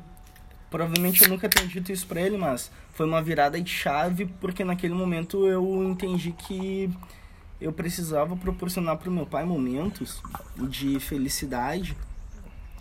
provavelmente 0.71 1.23
eu 1.23 1.29
nunca 1.29 1.49
tenho 1.49 1.67
dito 1.69 1.91
isso 1.91 2.07
pra 2.07 2.21
ele, 2.21 2.37
mas 2.37 2.71
foi 2.93 3.07
uma 3.07 3.23
virada 3.23 3.61
de 3.61 3.71
chave 3.71 4.27
porque 4.41 4.65
naquele 4.65 4.95
momento 4.95 5.47
eu 5.47 5.85
entendi 5.85 6.33
que 6.33 6.91
eu 7.61 7.73
precisava 7.73 8.37
proporcionar 8.37 8.99
pro 8.99 9.11
meu 9.11 9.25
pai 9.25 9.45
momentos 9.45 10.23
de 10.57 11.01
felicidade 11.01 11.97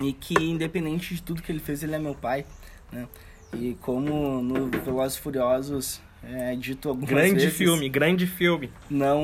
e 0.02 0.14
que 0.14 0.36
independente 0.36 1.16
de 1.16 1.24
tudo 1.24 1.42
que 1.42 1.52
ele 1.52 1.60
fez, 1.60 1.82
ele 1.82 1.96
é 1.96 2.00
meu 2.00 2.14
pai, 2.14 2.46
né? 2.92 3.08
E 3.54 3.76
como 3.82 4.42
no 4.42 4.70
Velozes 4.70 5.18
Furiosos 5.18 6.02
é 6.24 6.56
dito 6.56 6.90
algumas 6.90 7.10
Grande 7.10 7.36
vezes, 7.36 7.54
filme, 7.58 7.88
grande 7.90 8.28
filme. 8.28 8.70
não 8.90 9.24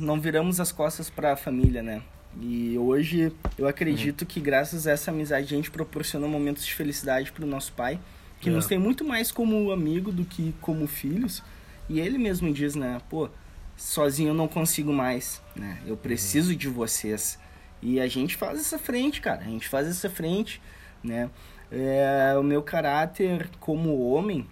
não 0.00 0.20
viramos 0.20 0.58
as 0.60 0.72
costas 0.72 1.08
para 1.08 1.32
a 1.32 1.36
família, 1.36 1.82
né? 1.82 2.02
E 2.40 2.76
hoje 2.78 3.30
eu 3.58 3.68
acredito 3.68 4.24
que 4.24 4.40
graças 4.40 4.86
a 4.86 4.92
essa 4.92 5.10
amizade 5.10 5.52
a 5.52 5.56
gente 5.56 5.70
proporciona 5.70 6.26
momentos 6.26 6.64
de 6.64 6.74
felicidade 6.74 7.30
pro 7.30 7.46
nosso 7.46 7.72
pai, 7.74 8.00
que 8.40 8.48
É. 8.48 8.52
nos 8.52 8.66
tem 8.66 8.78
muito 8.78 9.04
mais 9.04 9.30
como 9.30 9.70
amigo 9.70 10.10
do 10.10 10.24
que 10.24 10.54
como 10.60 10.86
filhos. 10.86 11.42
E 11.88 12.00
ele 12.00 12.16
mesmo 12.16 12.52
diz, 12.52 12.74
né, 12.74 13.00
pô, 13.10 13.28
sozinho 13.76 14.30
eu 14.30 14.34
não 14.34 14.48
consigo 14.48 14.92
mais, 14.92 15.42
né? 15.54 15.78
Eu 15.86 15.96
preciso 15.96 16.56
de 16.56 16.68
vocês. 16.68 17.38
E 17.82 18.00
a 18.00 18.06
gente 18.08 18.36
faz 18.36 18.58
essa 18.58 18.78
frente, 18.78 19.20
cara. 19.20 19.40
A 19.42 19.48
gente 19.48 19.68
faz 19.68 19.86
essa 19.86 20.08
frente, 20.08 20.60
né? 21.04 21.28
É, 21.74 22.36
o 22.38 22.42
meu 22.42 22.62
caráter 22.62 23.48
como 23.58 24.10
homem, 24.10 24.46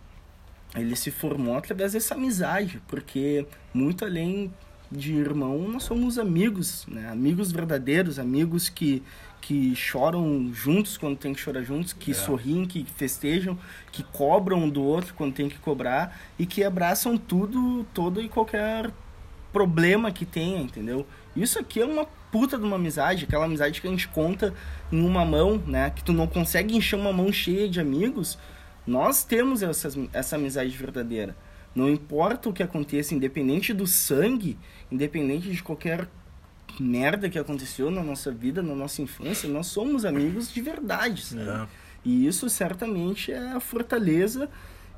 ele 0.74 0.96
se 0.96 1.10
formou 1.10 1.56
através 1.56 1.92
dessa 1.92 2.14
amizade, 2.14 2.80
porque 2.88 3.46
muito 3.74 4.06
além 4.06 4.50
de 4.90 5.14
irmão, 5.14 5.68
nós 5.68 5.82
somos 5.84 6.18
amigos, 6.18 6.86
né? 6.88 7.10
Amigos 7.10 7.52
verdadeiros, 7.52 8.18
amigos 8.18 8.70
que, 8.70 9.02
que 9.40 9.76
choram 9.76 10.50
juntos 10.52 10.96
quando 10.96 11.16
tem 11.16 11.34
que 11.34 11.40
chorar 11.40 11.62
juntos, 11.62 11.92
que 11.92 12.12
sorriem, 12.14 12.66
que 12.66 12.84
festejam, 12.96 13.56
que 13.92 14.02
cobram 14.02 14.64
um 14.64 14.68
do 14.68 14.82
outro 14.82 15.14
quando 15.14 15.34
tem 15.34 15.48
que 15.48 15.58
cobrar 15.58 16.18
e 16.38 16.46
que 16.46 16.64
abraçam 16.64 17.16
tudo, 17.18 17.86
todo 17.92 18.20
e 18.20 18.28
qualquer 18.28 18.90
problema 19.52 20.10
que 20.10 20.24
tenha, 20.24 20.60
entendeu? 20.60 21.06
Isso 21.36 21.58
aqui 21.58 21.80
é 21.80 21.84
uma 21.84 22.06
puta 22.30 22.56
de 22.58 22.64
uma 22.64 22.76
amizade, 22.76 23.24
aquela 23.24 23.44
amizade 23.44 23.80
que 23.80 23.86
a 23.86 23.90
gente 23.90 24.08
conta 24.08 24.54
em 24.90 25.04
uma 25.04 25.24
mão, 25.24 25.62
né? 25.66 25.90
Que 25.90 26.02
tu 26.02 26.12
não 26.12 26.26
consegue 26.26 26.76
encher 26.76 26.96
uma 26.96 27.12
mão 27.12 27.32
cheia 27.32 27.68
de 27.68 27.80
amigos. 27.80 28.38
Nós 28.86 29.24
temos 29.24 29.62
essas, 29.62 29.96
essa 30.12 30.36
amizade 30.36 30.76
verdadeira. 30.76 31.36
Não 31.74 31.88
importa 31.88 32.48
o 32.48 32.52
que 32.52 32.62
aconteça, 32.62 33.14
independente 33.14 33.72
do 33.72 33.86
sangue, 33.86 34.58
independente 34.90 35.50
de 35.50 35.62
qualquer 35.62 36.08
merda 36.78 37.28
que 37.28 37.38
aconteceu 37.38 37.90
na 37.90 38.02
nossa 38.02 38.30
vida, 38.30 38.62
na 38.62 38.74
nossa 38.74 39.02
infância, 39.02 39.48
nós 39.48 39.66
somos 39.66 40.04
amigos 40.04 40.52
de 40.52 40.60
verdade? 40.60 41.36
É. 41.38 41.66
E 42.04 42.26
isso 42.26 42.48
certamente 42.48 43.32
é 43.32 43.52
a 43.52 43.60
fortaleza 43.60 44.48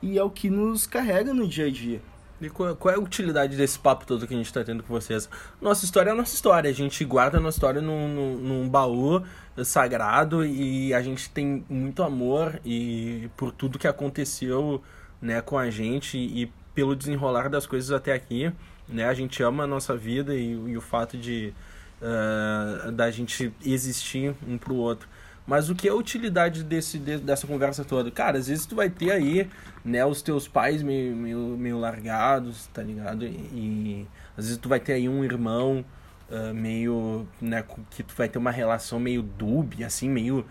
e 0.01 0.19
é 0.19 0.23
o 0.23 0.31
que 0.31 0.49
nos 0.49 0.87
carrega 0.87 1.33
no 1.33 1.47
dia 1.47 1.67
a 1.67 1.71
dia. 1.71 2.01
E 2.43 2.51
qual, 2.51 2.77
é 2.87 2.95
a 2.95 2.99
utilidade 2.99 3.57
desse 3.57 3.79
papo 3.79 4.05
todo 4.05 4.27
que 4.27 4.35
a 4.35 4.37
gente 4.37 4.53
tá 4.53 4.65
tendo 4.65 4.83
com 4.83 4.93
vocês? 4.93 5.29
Nossa 5.61 5.85
história 5.85 6.11
é 6.11 6.13
a 6.13 6.17
nossa 6.17 6.35
história. 6.35 6.69
A 6.69 6.73
gente 6.73 7.05
guarda 7.05 7.39
a 7.39 7.41
nossa 7.41 7.57
história 7.57 7.81
num, 7.81 8.09
num, 8.09 8.37
num 8.37 8.69
baú 8.69 9.23
sagrado 9.65 10.45
e 10.45 10.93
a 10.93 11.01
gente 11.03 11.31
tem 11.31 11.65
muito 11.69 12.03
amor 12.03 12.61
e 12.65 13.31
por 13.37 13.53
tudo 13.53 13.79
que 13.79 13.87
aconteceu 13.87 14.83
né, 15.21 15.41
com 15.41 15.57
a 15.57 15.71
gente 15.71 16.19
e 16.19 16.51
pelo 16.75 16.97
desenrolar 16.97 17.49
das 17.49 17.67
coisas 17.67 17.93
até 17.93 18.13
aqui. 18.13 18.53
Né? 18.89 19.05
A 19.05 19.15
gente 19.15 19.43
ama 19.43 19.65
a 19.65 19.67
nossa 19.67 19.97
vida 19.97 20.35
e, 20.35 20.51
e 20.51 20.77
o 20.77 20.81
fato 20.81 21.17
de 21.17 21.55
ah, 22.03 22.91
da 22.91 23.11
gente 23.13 23.53
existir 23.65 24.35
um 24.47 24.59
pro 24.59 24.75
outro. 24.75 25.09
Mas 25.47 25.69
o 25.69 25.75
que 25.75 25.89
é 25.89 25.91
a 25.91 25.95
utilidade 25.95 26.63
desse, 26.63 26.99
de- 26.99 27.19
dessa 27.19 27.47
conversa 27.47 27.85
toda? 27.85 28.11
Cara, 28.11 28.39
às 28.39 28.47
vezes 28.49 28.65
tu 28.67 28.77
vai 28.77 28.89
ter 28.89 29.11
aí, 29.11 29.49
né, 29.85 30.05
os 30.07 30.23
teus 30.23 30.47
pais 30.47 30.83
meio, 30.83 31.17
meio, 31.17 31.39
meio 31.59 31.79
largados, 31.79 32.67
tá 32.69 32.83
ligado? 32.83 33.25
E, 33.27 34.07
às 34.37 34.45
vezes 34.47 34.59
tu 34.59 34.69
vai 34.69 34.79
ter 34.81 34.93
aí 34.95 35.09
um 35.09 35.25
irmão 35.25 35.85
ah, 36.31 36.53
meio, 36.55 37.27
né, 37.41 37.65
que 37.91 38.03
tu 38.03 38.15
vai 38.17 38.29
ter 38.29 38.39
uma 38.39 38.51
relação 38.51 38.99
meio 38.99 39.23
dúbia, 39.23 39.87
assim, 39.87 40.09
meio... 40.09 40.47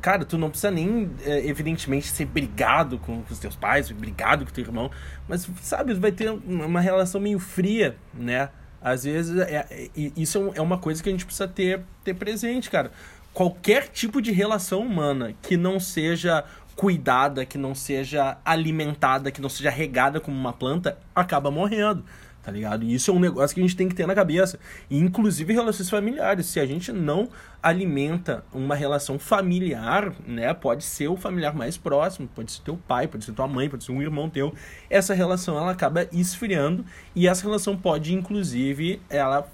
Cara, 0.00 0.24
tu 0.24 0.38
não 0.38 0.48
precisa 0.48 0.70
nem, 0.70 1.10
eh, 1.22 1.46
evidentemente, 1.46 2.06
ser 2.08 2.24
brigado 2.24 2.98
com, 2.98 3.22
os 3.30 3.38
teus 3.38 3.54
pais, 3.54 3.90
brigado 3.90 4.46
com 4.46 4.50
teu 4.50 4.64
irmão, 4.64 4.90
mas, 5.28 5.46
sabe, 5.60 5.92
vai 5.92 6.10
ter 6.10 6.30
uma 6.30 6.80
relação 6.80 7.20
meio 7.20 7.38
fria, 7.38 7.94
né? 8.14 8.48
Às 8.80 9.04
vezes, 9.04 9.38
é, 9.38 9.66
é- 9.70 9.90
isso 10.16 10.50
é 10.54 10.58
é 10.58 10.62
uma 10.62 10.78
coisa 10.78 11.02
que 11.02 11.10
a 11.10 11.12
gente 11.12 11.26
precisa 11.26 11.46
ter, 11.46 11.82
ter 12.02 12.14
presente, 12.14 12.70
cara. 12.70 12.90
Qualquer 13.32 13.88
tipo 13.88 14.20
de 14.20 14.30
relação 14.30 14.80
humana 14.80 15.34
que 15.40 15.56
não 15.56 15.80
seja 15.80 16.44
cuidada, 16.76 17.44
que 17.46 17.56
não 17.56 17.74
seja 17.74 18.38
alimentada, 18.44 19.30
que 19.30 19.40
não 19.40 19.48
seja 19.48 19.70
regada 19.70 20.20
como 20.20 20.36
uma 20.36 20.52
planta, 20.52 20.98
acaba 21.14 21.50
morrendo, 21.50 22.04
tá 22.42 22.50
ligado? 22.50 22.84
E 22.84 22.94
isso 22.94 23.10
é 23.10 23.14
um 23.14 23.20
negócio 23.20 23.54
que 23.54 23.60
a 23.60 23.64
gente 23.64 23.76
tem 23.76 23.88
que 23.88 23.94
ter 23.94 24.06
na 24.06 24.14
cabeça. 24.14 24.58
Inclusive 24.90 25.52
relações 25.52 25.88
familiares. 25.88 26.46
Se 26.46 26.60
a 26.60 26.66
gente 26.66 26.92
não 26.92 27.28
alimenta 27.62 28.44
uma 28.52 28.74
relação 28.74 29.18
familiar, 29.18 30.12
né? 30.26 30.52
Pode 30.52 30.84
ser 30.84 31.08
o 31.08 31.16
familiar 31.16 31.54
mais 31.54 31.76
próximo, 31.76 32.28
pode 32.34 32.52
ser 32.52 32.62
teu 32.62 32.76
pai, 32.76 33.06
pode 33.06 33.24
ser 33.24 33.32
tua 33.32 33.46
mãe, 33.46 33.68
pode 33.68 33.84
ser 33.84 33.92
um 33.92 34.02
irmão 34.02 34.28
teu. 34.28 34.52
Essa 34.90 35.14
relação 35.14 35.56
ela 35.56 35.70
acaba 35.70 36.06
esfriando 36.12 36.84
e 37.14 37.28
essa 37.28 37.44
relação 37.44 37.76
pode, 37.76 38.12
inclusive, 38.12 39.00
ela 39.08 39.48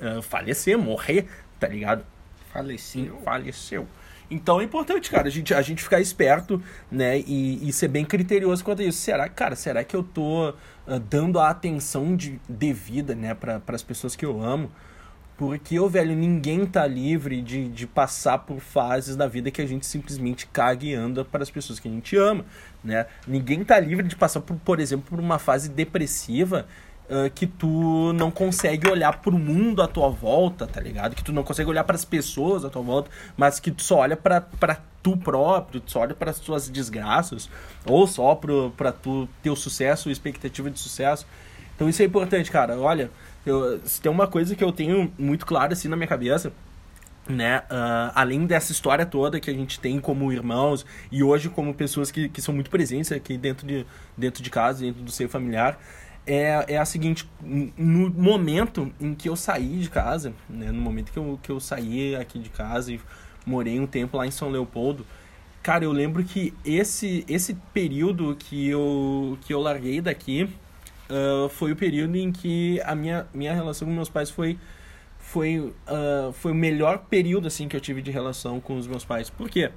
eh, 0.00 0.22
falecer, 0.22 0.78
morrer, 0.78 1.26
tá 1.58 1.66
ligado? 1.66 2.04
Faleceu. 2.54 3.20
faleceu. 3.24 3.88
Então 4.30 4.60
é 4.60 4.64
importante, 4.64 5.10
cara, 5.10 5.28
a 5.28 5.30
gente, 5.30 5.52
a 5.52 5.60
gente 5.60 5.82
ficar 5.82 6.00
esperto, 6.00 6.62
né, 6.90 7.18
e, 7.18 7.68
e 7.68 7.72
ser 7.72 7.88
bem 7.88 8.04
criterioso 8.04 8.64
quanto 8.64 8.80
a 8.80 8.84
isso. 8.84 8.98
Será, 8.98 9.28
cara, 9.28 9.54
será 9.54 9.84
que 9.84 9.94
eu 9.94 10.02
tô 10.02 10.54
ah, 10.86 10.98
dando 10.98 11.38
a 11.38 11.50
atenção 11.50 12.16
de, 12.16 12.40
devida, 12.48 13.14
né, 13.14 13.34
para 13.34 13.60
as 13.68 13.82
pessoas 13.82 14.16
que 14.16 14.24
eu 14.24 14.42
amo? 14.42 14.70
Porque, 15.36 15.78
ô 15.80 15.88
velho, 15.88 16.14
ninguém 16.14 16.64
tá 16.64 16.86
livre 16.86 17.42
de, 17.42 17.68
de 17.68 17.86
passar 17.88 18.38
por 18.38 18.60
fases 18.60 19.16
da 19.16 19.26
vida 19.26 19.50
que 19.50 19.60
a 19.60 19.66
gente 19.66 19.84
simplesmente 19.84 20.46
caga 20.46 20.86
e 20.86 20.94
anda 20.94 21.24
para 21.24 21.42
as 21.42 21.50
pessoas 21.50 21.80
que 21.80 21.88
a 21.88 21.90
gente 21.90 22.16
ama, 22.16 22.44
né? 22.84 23.06
Ninguém 23.26 23.64
tá 23.64 23.80
livre 23.80 24.06
de 24.06 24.14
passar, 24.14 24.40
por, 24.40 24.56
por 24.58 24.78
exemplo, 24.78 25.06
por 25.10 25.18
uma 25.18 25.40
fase 25.40 25.68
depressiva 25.68 26.68
ah, 27.10 27.28
que 27.28 27.46
tu 27.46 28.12
não 28.14 28.30
consegue 28.30 28.88
olhar 28.88 29.20
pro 29.20 29.38
mundo 29.38 29.82
à 29.82 29.88
tua 29.88 30.08
volta, 30.08 30.66
tá 30.66 30.80
ligado? 30.80 31.14
Que 31.14 31.22
tu 31.22 31.32
não 31.32 31.42
consegue 31.42 31.68
olhar 31.68 31.84
para 31.84 31.96
as 31.96 32.04
pessoas 32.04 32.64
à 32.64 32.70
tua 32.70 32.82
volta, 32.82 33.10
mas 33.36 33.60
que 33.60 33.70
tu 33.70 33.82
só 33.82 33.98
olha 33.98 34.16
pra 34.16 34.40
pra 34.40 34.78
tu 35.02 35.16
próprio, 35.18 35.80
tu 35.80 35.92
só 35.92 36.00
olha 36.00 36.14
para 36.14 36.30
as 36.30 36.38
tuas 36.38 36.68
desgraças, 36.70 37.50
ou 37.84 38.06
só 38.06 38.34
pro, 38.34 38.72
pra 38.74 38.90
tu 38.90 39.28
teu 39.42 39.54
sucesso, 39.54 40.10
expectativa 40.10 40.70
de 40.70 40.78
sucesso. 40.78 41.26
Então 41.76 41.88
isso 41.88 42.00
é 42.00 42.06
importante, 42.06 42.50
cara. 42.50 42.78
Olha, 42.78 43.10
eu, 43.44 43.80
se 43.84 44.00
tem 44.00 44.10
uma 44.10 44.26
coisa 44.26 44.56
que 44.56 44.64
eu 44.64 44.72
tenho 44.72 45.12
muito 45.18 45.44
clara 45.44 45.74
assim 45.74 45.88
na 45.88 45.96
minha 45.96 46.08
cabeça, 46.08 46.52
né? 47.28 47.62
ah, 47.70 48.12
além 48.14 48.46
dessa 48.46 48.72
história 48.72 49.04
toda 49.04 49.40
que 49.40 49.50
a 49.50 49.54
gente 49.54 49.80
tem 49.80 49.98
como 50.00 50.32
irmãos 50.32 50.84
e 51.10 51.22
hoje 51.22 51.48
como 51.48 51.74
pessoas 51.74 52.10
que, 52.10 52.28
que 52.28 52.40
são 52.40 52.54
muito 52.54 52.70
presentes 52.70 53.12
aqui 53.12 53.36
dentro 53.36 53.66
de, 53.66 53.86
dentro 54.16 54.42
de 54.42 54.50
casa, 54.50 54.80
dentro 54.80 55.02
do 55.02 55.10
seio 55.10 55.28
familiar, 55.28 55.78
é, 56.26 56.64
é 56.68 56.78
a 56.78 56.84
seguinte: 56.84 57.28
no 57.76 58.10
momento 58.10 58.92
em 59.00 59.14
que 59.14 59.28
eu 59.28 59.36
saí 59.36 59.78
de 59.78 59.90
casa, 59.90 60.32
né? 60.48 60.70
No 60.70 60.80
momento 60.80 61.12
que 61.12 61.18
eu, 61.18 61.38
que 61.42 61.50
eu 61.50 61.60
saí 61.60 62.16
aqui 62.16 62.38
de 62.38 62.50
casa 62.50 62.92
e 62.92 63.00
morei 63.46 63.78
um 63.78 63.86
tempo 63.86 64.16
lá 64.16 64.26
em 64.26 64.30
São 64.30 64.48
Leopoldo, 64.50 65.06
cara, 65.62 65.84
eu 65.84 65.92
lembro 65.92 66.24
que 66.24 66.54
esse, 66.64 67.24
esse 67.28 67.54
período 67.72 68.34
que 68.36 68.68
eu, 68.68 69.38
que 69.42 69.52
eu 69.52 69.60
larguei 69.60 70.00
daqui 70.00 70.48
ah, 71.08 71.48
foi 71.50 71.72
o 71.72 71.76
período 71.76 72.16
em 72.16 72.32
que 72.32 72.80
a 72.84 72.94
minha, 72.94 73.26
minha 73.32 73.54
relação 73.54 73.86
com 73.86 73.94
meus 73.94 74.08
pais 74.08 74.30
foi 74.30 74.58
foi, 75.18 75.72
ah, 75.86 76.30
foi 76.32 76.52
o 76.52 76.54
melhor 76.54 77.06
período 77.08 77.48
assim 77.48 77.66
que 77.68 77.76
eu 77.76 77.80
tive 77.80 78.02
de 78.02 78.10
relação 78.10 78.60
com 78.60 78.76
os 78.76 78.86
meus 78.86 79.04
pais. 79.04 79.30
Por 79.30 79.48
quê? 79.48 79.70
Porque 79.70 79.72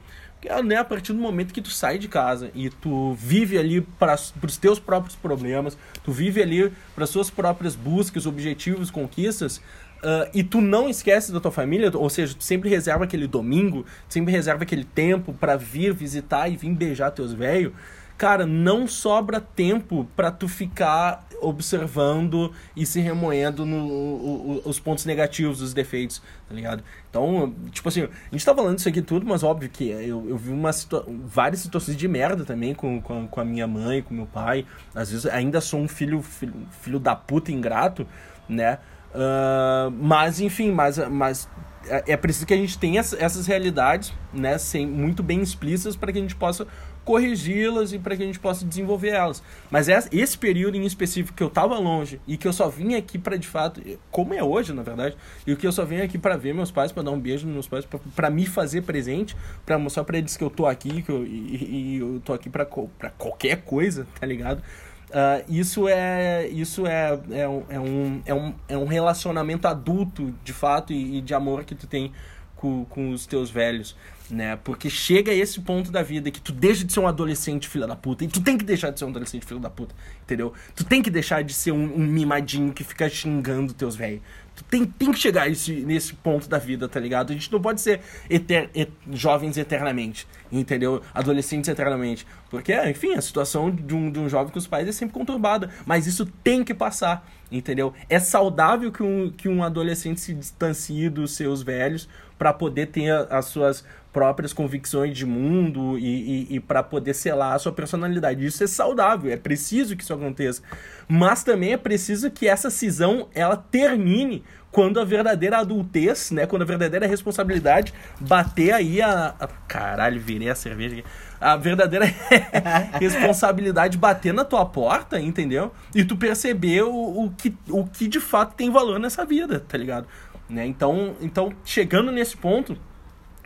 né, 0.63 0.77
a 0.77 0.83
partir 0.83 1.13
do 1.13 1.19
momento 1.19 1.53
que 1.53 1.61
tu 1.61 1.69
sai 1.69 1.97
de 1.97 2.07
casa 2.07 2.51
e 2.53 2.69
tu 2.69 3.13
vive 3.13 3.57
ali 3.57 3.81
para 3.81 4.15
os 4.15 4.57
teus 4.57 4.79
próprios 4.79 5.15
problemas, 5.15 5.77
tu 6.03 6.11
vive 6.11 6.41
ali 6.41 6.71
para 6.95 7.03
as 7.03 7.09
suas 7.09 7.29
próprias 7.29 7.75
buscas, 7.75 8.25
objetivos, 8.25 8.89
conquistas, 8.89 9.61
ah, 10.03 10.29
e 10.33 10.43
tu 10.43 10.61
não 10.61 10.89
esquece 10.89 11.31
da 11.31 11.39
tua 11.39 11.51
família, 11.51 11.91
ou 11.93 12.09
seja, 12.09 12.35
tu 12.35 12.43
sempre 12.43 12.69
reserva 12.69 13.05
aquele 13.05 13.27
domingo, 13.27 13.85
sempre 14.07 14.31
reserva 14.31 14.63
aquele 14.63 14.83
tempo 14.83 15.33
para 15.33 15.55
vir 15.55 15.93
visitar 15.93 16.49
e 16.49 16.55
vir 16.55 16.73
beijar 16.73 17.11
teus 17.11 17.33
velhos. 17.33 17.73
Cara, 18.17 18.45
não 18.47 18.87
sobra 18.87 19.39
tempo 19.39 20.07
pra 20.15 20.31
tu 20.31 20.47
ficar 20.47 21.26
observando 21.41 22.51
e 22.75 22.85
se 22.85 22.99
remoendo 22.99 23.65
no, 23.65 23.77
o- 23.87 24.61
o- 24.65 24.69
os 24.69 24.79
pontos 24.79 25.05
negativos, 25.05 25.61
os 25.61 25.73
defeitos, 25.73 26.21
tá 26.47 26.53
ligado? 26.55 26.83
Então, 27.09 27.53
tipo 27.71 27.87
assim, 27.89 28.03
a 28.03 28.09
gente 28.31 28.45
tá 28.45 28.53
falando 28.55 28.77
isso 28.79 28.89
aqui 28.89 29.01
tudo, 29.01 29.25
mas 29.25 29.43
óbvio 29.43 29.69
que 29.69 29.89
eu, 29.89 30.27
eu 30.29 30.37
vi 30.37 30.51
uma 30.51 30.71
situa 30.73 31.05
várias 31.25 31.61
situações 31.61 31.97
de 31.97 32.07
merda 32.07 32.43
também 32.45 32.73
com, 32.73 33.01
com, 33.01 33.23
a, 33.25 33.27
com 33.27 33.41
a 33.41 33.45
minha 33.45 33.67
mãe, 33.67 34.01
com 34.01 34.13
meu 34.13 34.25
pai. 34.25 34.65
Às 34.95 35.11
vezes 35.11 35.25
ainda 35.25 35.61
sou 35.61 35.79
um 35.79 35.87
filho, 35.87 36.21
filho, 36.21 36.53
filho 36.81 36.99
da 36.99 37.15
puta 37.15 37.51
ingrato, 37.51 38.07
né? 38.47 38.79
Ah, 39.13 39.89
mas, 39.93 40.39
enfim, 40.39 40.71
mas, 40.71 40.97
mas 41.09 41.49
é 41.87 42.13
é 42.13 42.17
preciso 42.17 42.45
que 42.45 42.53
a 42.53 42.57
gente 42.57 42.77
tenha 42.77 42.99
ess- 42.99 43.15
essas 43.17 43.47
realidades, 43.47 44.13
né, 44.33 44.57
sem, 44.57 44.85
muito 44.85 45.23
bem 45.23 45.41
explícitas 45.41 45.95
para 45.95 46.11
que 46.11 46.19
a 46.19 46.21
gente 46.21 46.35
possa 46.35 46.67
corrigi-las 47.07 47.93
e 47.93 47.99
para 47.99 48.17
que 48.17 48.23
a 48.23 48.25
gente 48.25 48.37
possa 48.37 48.65
desenvolver 48.65 49.13
elas. 49.13 49.41
Mas 49.71 49.87
esse 49.87 50.37
período 50.37 50.75
em 50.75 50.85
específico 50.85 51.37
que 51.37 51.41
eu 51.41 51.49
tava 51.49 51.79
longe 51.79 52.19
e 52.27 52.35
que 52.35 52.45
eu 52.45 52.51
só 52.51 52.67
vim 52.67 52.95
aqui 52.95 53.17
para 53.17 53.37
de 53.37 53.47
fato, 53.47 53.81
como 54.11 54.33
é 54.33 54.43
hoje, 54.43 54.73
na 54.73 54.83
verdade, 54.83 55.15
e 55.45 55.55
que 55.55 55.65
eu 55.65 55.71
só 55.71 55.85
vim 55.85 56.01
aqui 56.01 56.17
para 56.17 56.35
ver 56.35 56.53
meus 56.53 56.69
pais, 56.69 56.91
para 56.91 57.03
dar 57.03 57.11
um 57.11 57.19
beijo 57.19 57.45
nos 57.45 57.53
meus 57.53 57.67
pais, 57.67 57.87
para 58.13 58.29
me 58.29 58.45
fazer 58.45 58.81
presente, 58.81 59.37
para 59.65 59.79
mostrar 59.79 60.03
para 60.03 60.17
eles 60.17 60.35
que 60.35 60.43
eu 60.43 60.49
tô 60.49 60.65
aqui, 60.65 61.01
que 61.01 61.09
eu, 61.09 61.25
e, 61.25 61.95
e 61.95 61.97
eu 61.99 62.21
tô 62.25 62.33
aqui 62.33 62.49
para 62.49 62.65
qualquer 62.65 63.61
coisa, 63.61 64.05
tá 64.19 64.27
ligado? 64.27 64.61
Uh, 65.07 65.39
isso 65.47 65.87
é 65.87 66.45
isso 66.49 66.85
é, 66.85 67.17
é, 67.31 67.47
um, 67.47 67.63
é, 67.69 67.79
um, 67.79 68.21
é, 68.25 68.33
um, 68.33 68.53
é 68.67 68.77
um 68.77 68.85
relacionamento 68.85 69.65
adulto 69.65 70.35
de 70.43 70.51
fato 70.51 70.91
e, 70.91 71.19
e 71.19 71.21
de 71.21 71.33
amor 71.33 71.63
que 71.63 71.73
tu 71.73 71.87
tem 71.87 72.11
com, 72.57 72.83
com 72.83 73.11
os 73.11 73.25
teus 73.25 73.49
velhos 73.49 73.95
né? 74.29 74.57
Porque 74.63 74.89
chega 74.89 75.33
esse 75.33 75.61
ponto 75.61 75.91
da 75.91 76.03
vida 76.03 76.29
que 76.29 76.41
tu 76.41 76.51
deixa 76.51 76.83
de 76.83 76.91
ser 76.91 76.99
um 76.99 77.07
adolescente 77.07 77.67
filho 77.67 77.87
da 77.87 77.95
puta 77.95 78.25
e 78.25 78.27
tu 78.27 78.41
tem 78.41 78.57
que 78.57 78.65
deixar 78.65 78.91
de 78.91 78.99
ser 78.99 79.05
um 79.05 79.09
adolescente 79.09 79.45
filho 79.45 79.59
da 79.59 79.69
puta, 79.69 79.95
entendeu? 80.23 80.53
Tu 80.75 80.83
tem 80.83 81.01
que 81.01 81.09
deixar 81.09 81.43
de 81.43 81.53
ser 81.53 81.71
um, 81.71 81.95
um 81.95 82.05
mimadinho 82.05 82.73
que 82.73 82.83
fica 82.83 83.09
xingando 83.09 83.73
teus 83.73 83.95
velhos. 83.95 84.21
Tu 84.57 84.63
tem, 84.63 84.85
tem 84.85 85.11
que 85.11 85.19
chegar 85.19 85.47
esse, 85.47 85.71
nesse 85.71 86.15
ponto 86.15 86.49
da 86.49 86.57
vida, 86.57 86.89
tá 86.89 86.99
ligado? 86.99 87.29
A 87.29 87.33
gente 87.33 87.51
não 87.51 87.61
pode 87.61 87.79
ser 87.79 88.01
eter, 88.27 88.71
et, 88.73 88.89
jovens 89.11 89.55
eternamente, 89.55 90.27
entendeu? 90.51 90.99
Adolescentes 91.13 91.69
eternamente. 91.69 92.25
Porque, 92.49 92.73
enfim, 92.89 93.13
a 93.13 93.21
situação 93.21 93.69
de 93.69 93.93
um, 93.93 94.11
de 94.11 94.17
um 94.17 94.27
jovem 94.27 94.51
com 94.51 94.57
os 94.57 94.65
pais 94.65 94.87
é 94.87 94.91
sempre 94.91 95.13
conturbada. 95.13 95.69
Mas 95.85 96.07
isso 96.07 96.25
tem 96.43 96.63
que 96.63 96.73
passar, 96.73 97.29
entendeu? 97.51 97.93
É 98.09 98.17
saudável 98.19 98.91
que 98.91 99.03
um, 99.03 99.29
que 99.29 99.47
um 99.47 99.63
adolescente 99.63 100.19
se 100.19 100.33
distancie 100.33 101.07
dos 101.07 101.35
seus 101.35 101.61
velhos 101.61 102.09
para 102.35 102.51
poder 102.51 102.87
ter 102.87 103.11
as 103.29 103.45
suas 103.45 103.85
próprias 104.17 104.51
convicções 104.51 105.15
de 105.15 105.27
mundo 105.27 105.95
e, 105.95 106.47
e, 106.49 106.55
e 106.55 106.59
para 106.59 106.81
poder 106.81 107.13
selar 107.13 107.53
a 107.53 107.59
sua 107.59 107.71
personalidade. 107.71 108.43
Isso 108.43 108.63
é 108.63 108.67
saudável, 108.67 109.31
é 109.31 109.37
preciso 109.37 109.95
que 109.95 110.01
isso 110.01 110.11
aconteça. 110.11 110.63
Mas 111.07 111.43
também 111.43 111.73
é 111.73 111.77
preciso 111.77 112.31
que 112.31 112.47
essa 112.47 112.71
cisão 112.71 113.27
ela 113.35 113.55
termine 113.55 114.43
quando 114.71 114.99
a 114.99 115.05
verdadeira 115.05 115.59
adultez, 115.59 116.31
né, 116.31 116.47
quando 116.47 116.63
a 116.63 116.65
verdadeira 116.65 117.05
responsabilidade 117.05 117.93
bater 118.19 118.73
aí 118.73 119.03
a, 119.03 119.35
a 119.39 119.47
caralho, 119.67 120.19
virei 120.19 120.49
a 120.49 120.55
cerveja 120.55 120.95
aqui. 120.95 121.05
A 121.39 121.55
verdadeira 121.55 122.05
responsabilidade 122.99 123.99
bater 123.99 124.33
na 124.33 124.43
tua 124.43 124.65
porta, 124.65 125.19
entendeu? 125.19 125.71
E 125.93 126.03
tu 126.03 126.17
perceber 126.17 126.81
o, 126.81 127.25
o, 127.25 127.31
que, 127.37 127.55
o 127.69 127.85
que 127.85 128.07
de 128.07 128.19
fato 128.19 128.55
tem 128.55 128.71
valor 128.71 128.99
nessa 128.99 129.23
vida, 129.23 129.59
tá 129.59 129.77
ligado? 129.77 130.07
Né? 130.49 130.65
Então, 130.65 131.15
então, 131.21 131.53
chegando 131.63 132.11
nesse 132.11 132.35
ponto, 132.35 132.75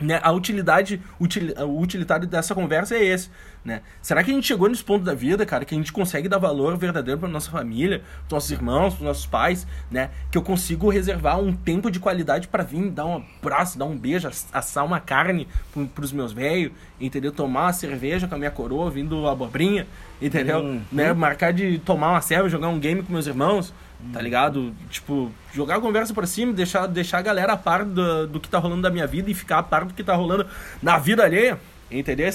né, 0.02 0.20
a 0.22 0.32
utilidade, 0.32 1.00
util, 1.18 1.54
o 1.66 1.80
utilitário 1.80 2.26
dessa 2.26 2.54
conversa 2.54 2.96
é 2.96 3.04
esse, 3.04 3.30
né? 3.64 3.80
Será 4.00 4.24
que 4.24 4.30
a 4.30 4.34
gente 4.34 4.46
chegou 4.46 4.68
nesse 4.68 4.82
ponto 4.82 5.04
da 5.04 5.14
vida, 5.14 5.46
cara, 5.46 5.64
que 5.64 5.74
a 5.74 5.78
gente 5.78 5.92
consegue 5.92 6.28
dar 6.28 6.38
valor 6.38 6.76
verdadeiro 6.76 7.20
para 7.20 7.28
nossa 7.28 7.50
família, 7.50 8.02
pros 8.20 8.32
nossos 8.32 8.50
irmãos, 8.50 8.94
pros 8.94 9.06
nossos 9.06 9.26
pais, 9.26 9.66
né? 9.90 10.10
Que 10.30 10.38
eu 10.38 10.42
consigo 10.42 10.90
reservar 10.90 11.38
um 11.38 11.52
tempo 11.52 11.90
de 11.90 12.00
qualidade 12.00 12.48
para 12.48 12.64
vir 12.64 12.90
dar 12.90 13.06
um 13.06 13.24
abraço, 13.40 13.78
dar 13.78 13.84
um 13.84 13.96
beijo, 13.96 14.28
assar 14.52 14.84
uma 14.84 14.98
carne 14.98 15.46
pro, 15.72 15.86
pros 15.86 16.12
meus 16.12 16.32
velhos, 16.32 16.72
entendeu? 17.00 17.30
Tomar 17.30 17.66
uma 17.66 17.72
cerveja 17.72 18.26
com 18.26 18.34
a 18.34 18.38
minha 18.38 18.50
coroa, 18.50 18.90
vindo 18.90 19.28
abobrinha, 19.28 19.86
entendeu? 20.20 20.58
Uhum. 20.58 20.82
Né? 20.90 21.12
Marcar 21.12 21.52
de 21.52 21.78
tomar 21.78 22.10
uma 22.10 22.20
cerveja, 22.20 22.50
jogar 22.50 22.68
um 22.68 22.80
game 22.80 23.02
com 23.02 23.12
meus 23.12 23.28
irmãos, 23.28 23.72
tá 24.12 24.20
ligado? 24.20 24.74
Tipo, 24.90 25.30
jogar 25.52 25.76
a 25.76 25.80
conversa 25.80 26.14
pra 26.14 26.26
cima, 26.26 26.52
deixar, 26.52 26.86
deixar 26.86 27.18
a 27.18 27.22
galera 27.22 27.52
a 27.52 27.56
par 27.56 27.84
do, 27.84 28.26
do 28.26 28.40
que 28.40 28.48
tá 28.48 28.58
rolando 28.58 28.82
da 28.82 28.90
minha 28.90 29.06
vida 29.06 29.30
e 29.30 29.34
ficar 29.34 29.58
a 29.58 29.62
par 29.62 29.84
do 29.84 29.94
que 29.94 30.02
tá 30.02 30.14
rolando 30.14 30.46
na 30.82 30.98
vida 30.98 31.22
alheia, 31.24 31.60
entendeu? 31.90 32.28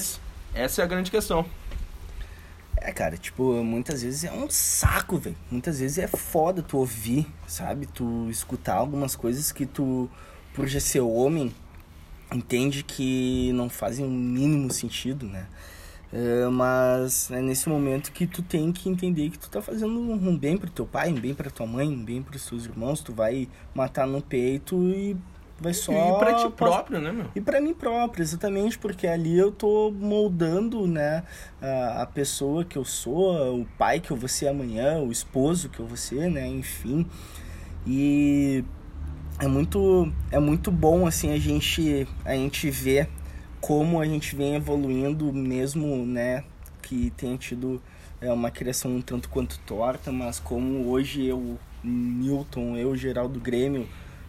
Essa 0.54 0.82
é 0.82 0.84
a 0.84 0.86
grande 0.86 1.10
questão. 1.10 1.44
É, 2.76 2.92
cara, 2.92 3.16
tipo, 3.16 3.62
muitas 3.64 4.02
vezes 4.02 4.24
é 4.24 4.32
um 4.32 4.48
saco, 4.48 5.18
velho. 5.18 5.36
Muitas 5.50 5.80
vezes 5.80 5.98
é 5.98 6.06
foda 6.06 6.62
tu 6.62 6.78
ouvir, 6.78 7.26
sabe? 7.46 7.86
Tu 7.86 8.28
escutar 8.30 8.74
algumas 8.74 9.16
coisas 9.16 9.50
que 9.50 9.66
tu, 9.66 10.08
por 10.54 10.66
já 10.66 10.78
ser 10.78 11.00
homem, 11.00 11.52
entende 12.32 12.82
que 12.82 13.52
não 13.52 13.68
fazem 13.68 14.04
o 14.04 14.08
mínimo 14.08 14.72
sentido, 14.72 15.26
né? 15.26 15.46
É, 16.12 16.48
mas 16.48 17.30
é 17.30 17.40
nesse 17.40 17.68
momento 17.68 18.12
que 18.12 18.26
tu 18.26 18.42
tem 18.42 18.72
que 18.72 18.88
entender 18.88 19.28
que 19.28 19.38
tu 19.38 19.50
tá 19.50 19.60
fazendo 19.60 19.92
um 19.92 20.36
bem 20.36 20.56
pro 20.56 20.70
teu 20.70 20.86
pai, 20.86 21.10
um 21.10 21.20
bem 21.20 21.34
pra 21.34 21.50
tua 21.50 21.66
mãe, 21.66 21.86
um 21.86 22.02
bem 22.02 22.22
pros 22.22 22.42
seus 22.42 22.64
irmãos, 22.64 23.00
tu 23.00 23.12
vai 23.12 23.46
matar 23.74 24.06
no 24.06 24.22
peito 24.22 24.76
e 24.88 25.14
vai 25.60 25.74
só... 25.74 25.92
E 25.92 26.18
pra 26.18 26.34
ti 26.34 26.50
próprio, 26.50 26.98
né, 26.98 27.12
meu? 27.12 27.26
E 27.34 27.40
pra 27.42 27.60
mim 27.60 27.74
próprio, 27.74 28.22
exatamente, 28.22 28.78
porque 28.78 29.06
ali 29.06 29.36
eu 29.36 29.52
tô 29.52 29.90
moldando, 29.90 30.86
né, 30.86 31.24
a, 31.60 32.02
a 32.02 32.06
pessoa 32.06 32.64
que 32.64 32.78
eu 32.78 32.86
sou, 32.86 33.60
o 33.60 33.66
pai 33.76 34.00
que 34.00 34.10
eu 34.10 34.16
vou 34.16 34.28
ser 34.28 34.48
amanhã, 34.48 34.98
o 35.00 35.12
esposo 35.12 35.68
que 35.68 35.80
eu 35.80 35.86
vou 35.86 35.96
ser, 35.96 36.30
né, 36.30 36.46
enfim. 36.46 37.04
E 37.86 38.64
é 39.38 39.46
muito, 39.46 40.10
é 40.30 40.38
muito 40.38 40.70
bom, 40.70 41.06
assim, 41.06 41.32
a 41.32 41.38
gente, 41.38 42.08
a 42.24 42.32
gente 42.32 42.70
ver 42.70 43.10
como 43.60 44.00
a 44.00 44.04
gente 44.04 44.34
vem 44.34 44.54
evoluindo, 44.54 45.32
mesmo, 45.32 46.04
né, 46.06 46.44
que 46.82 47.10
tenha 47.16 47.36
tido 47.36 47.82
é, 48.20 48.32
uma 48.32 48.50
criação 48.50 48.96
um 48.96 49.02
tanto 49.02 49.28
quanto 49.28 49.58
torta, 49.60 50.10
mas 50.12 50.38
como 50.38 50.88
hoje 50.88 51.24
eu, 51.26 51.58
Newton, 51.82 52.76
eu, 52.76 52.96
Geraldo 52.96 53.38
Grêmio, 53.40 53.88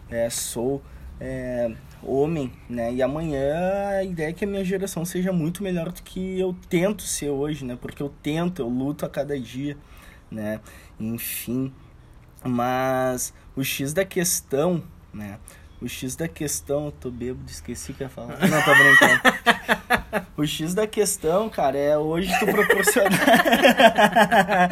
é, 0.09 0.29
sou 0.29 0.81
é, 1.19 1.71
homem, 2.01 2.51
né, 2.69 2.93
e 2.93 3.01
amanhã 3.01 3.89
a 3.89 4.03
ideia 4.03 4.29
é 4.29 4.33
que 4.33 4.45
a 4.45 4.47
minha 4.47 4.63
geração 4.63 5.03
seja 5.05 5.31
muito 5.31 5.61
melhor 5.63 5.91
do 5.91 6.01
que 6.01 6.39
eu 6.39 6.55
tento 6.69 7.03
ser 7.03 7.29
hoje, 7.29 7.65
né, 7.65 7.77
porque 7.79 8.01
eu 8.01 8.09
tento, 8.21 8.61
eu 8.61 8.69
luto 8.69 9.05
a 9.05 9.09
cada 9.09 9.39
dia, 9.39 9.77
né, 10.31 10.59
enfim, 10.99 11.73
mas 12.43 13.33
o 13.55 13.63
X 13.63 13.93
da 13.93 14.05
questão, 14.05 14.83
né, 15.13 15.39
o 15.81 15.87
X 15.87 16.15
da 16.15 16.27
questão, 16.27 16.91
tô 16.91 17.09
bêbado, 17.09 17.49
esqueci 17.49 17.91
o 17.91 17.95
que 17.95 18.03
ia 18.03 18.09
falar. 18.09 18.37
Não, 18.39 18.61
tô 18.61 18.73
brincando. 18.73 19.21
O 20.35 20.45
X 20.45 20.73
da 20.73 20.87
questão, 20.87 21.49
cara, 21.49 21.77
é 21.77 21.97
hoje 21.97 22.31
tu 22.39 22.45
proporcionar. 22.45 24.69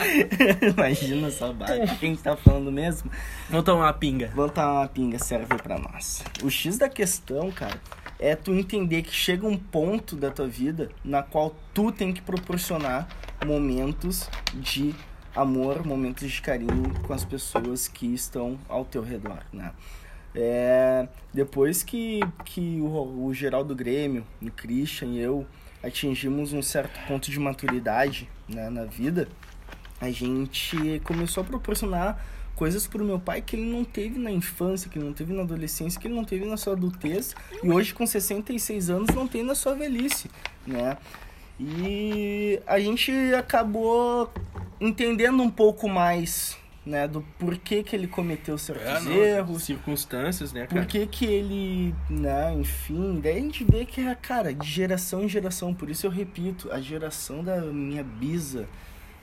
Imagina 0.75 1.31
só, 1.31 1.53
bate. 1.53 1.95
Quem 1.97 2.15
tá 2.15 2.35
falando 2.35 2.71
mesmo? 2.71 3.09
Vamos 3.49 3.65
tomar 3.65 3.85
uma 3.85 3.93
pinga. 3.93 4.31
Vamos 4.35 4.51
tomar 4.51 4.73
uma 4.73 4.87
pinga, 4.87 5.19
serve 5.19 5.55
pra 5.57 5.77
nós. 5.77 6.23
O 6.43 6.49
X 6.49 6.77
da 6.77 6.89
questão, 6.89 7.51
cara, 7.51 7.79
é 8.19 8.35
tu 8.35 8.53
entender 8.53 9.03
que 9.03 9.13
chega 9.13 9.47
um 9.47 9.57
ponto 9.57 10.15
da 10.15 10.31
tua 10.31 10.47
vida 10.47 10.89
na 11.03 11.21
qual 11.21 11.55
tu 11.73 11.91
tem 11.91 12.13
que 12.13 12.21
proporcionar 12.21 13.07
momentos 13.45 14.29
de 14.55 14.95
amor, 15.35 15.85
momentos 15.85 16.31
de 16.31 16.41
carinho 16.41 16.93
com 17.05 17.13
as 17.13 17.23
pessoas 17.23 17.87
que 17.87 18.11
estão 18.13 18.57
ao 18.67 18.83
teu 18.83 19.03
redor, 19.03 19.43
né? 19.53 19.71
É, 20.39 21.07
depois 21.33 21.81
que, 21.81 22.19
que 22.45 22.79
o, 22.79 23.25
o 23.25 23.33
Geraldo 23.33 23.75
Grêmio, 23.75 24.23
o 24.39 24.51
Christian 24.51 25.07
e 25.07 25.19
eu 25.19 25.47
atingimos 25.83 26.53
um 26.53 26.61
certo 26.61 26.99
ponto 27.07 27.31
de 27.31 27.39
maturidade 27.39 28.29
né, 28.47 28.69
na 28.69 28.85
vida, 28.85 29.27
a 29.99 30.11
gente 30.11 31.01
começou 31.03 31.41
a 31.41 31.43
proporcionar 31.43 32.23
coisas 32.55 32.85
para 32.85 33.01
o 33.01 33.05
meu 33.05 33.19
pai 33.19 33.41
que 33.41 33.55
ele 33.55 33.65
não 33.65 33.83
teve 33.83 34.19
na 34.19 34.29
infância, 34.29 34.87
que 34.91 34.99
ele 34.99 35.05
não 35.05 35.13
teve 35.13 35.33
na 35.33 35.41
adolescência, 35.41 35.99
que 35.99 36.05
ele 36.05 36.13
não 36.13 36.23
teve 36.23 36.45
na 36.45 36.55
sua 36.55 36.73
adultez 36.73 37.35
e 37.63 37.71
hoje 37.71 37.95
com 37.95 38.05
66 38.05 38.91
anos 38.91 39.15
não 39.15 39.27
tem 39.27 39.41
na 39.41 39.55
sua 39.55 39.73
velhice, 39.73 40.29
né? 40.67 40.97
E 41.59 42.61
a 42.67 42.79
gente 42.79 43.11
acabou 43.33 44.31
entendendo 44.79 45.41
um 45.41 45.49
pouco 45.49 45.89
mais 45.89 46.55
né, 46.87 47.07
do 47.07 47.21
porquê 47.37 47.83
que 47.83 47.95
ele 47.95 48.07
cometeu 48.07 48.57
certos 48.57 49.05
é, 49.07 49.37
erros, 49.37 49.63
circunstâncias, 49.63 50.53
né, 50.53 50.65
cara? 50.65 50.81
Por 50.81 50.87
que 50.87 51.05
que 51.05 51.25
ele, 51.25 51.93
né, 52.09 52.53
enfim, 52.53 53.19
daí 53.21 53.37
a 53.37 53.41
gente 53.41 53.63
vê 53.63 53.85
que 53.85 54.01
é, 54.01 54.15
cara, 54.15 54.53
de 54.53 54.67
geração 54.67 55.23
em 55.23 55.29
geração, 55.29 55.73
por 55.73 55.89
isso 55.89 56.05
eu 56.07 56.11
repito, 56.11 56.71
a 56.71 56.79
geração 56.79 57.43
da 57.43 57.61
minha 57.61 58.03
bisa, 58.03 58.67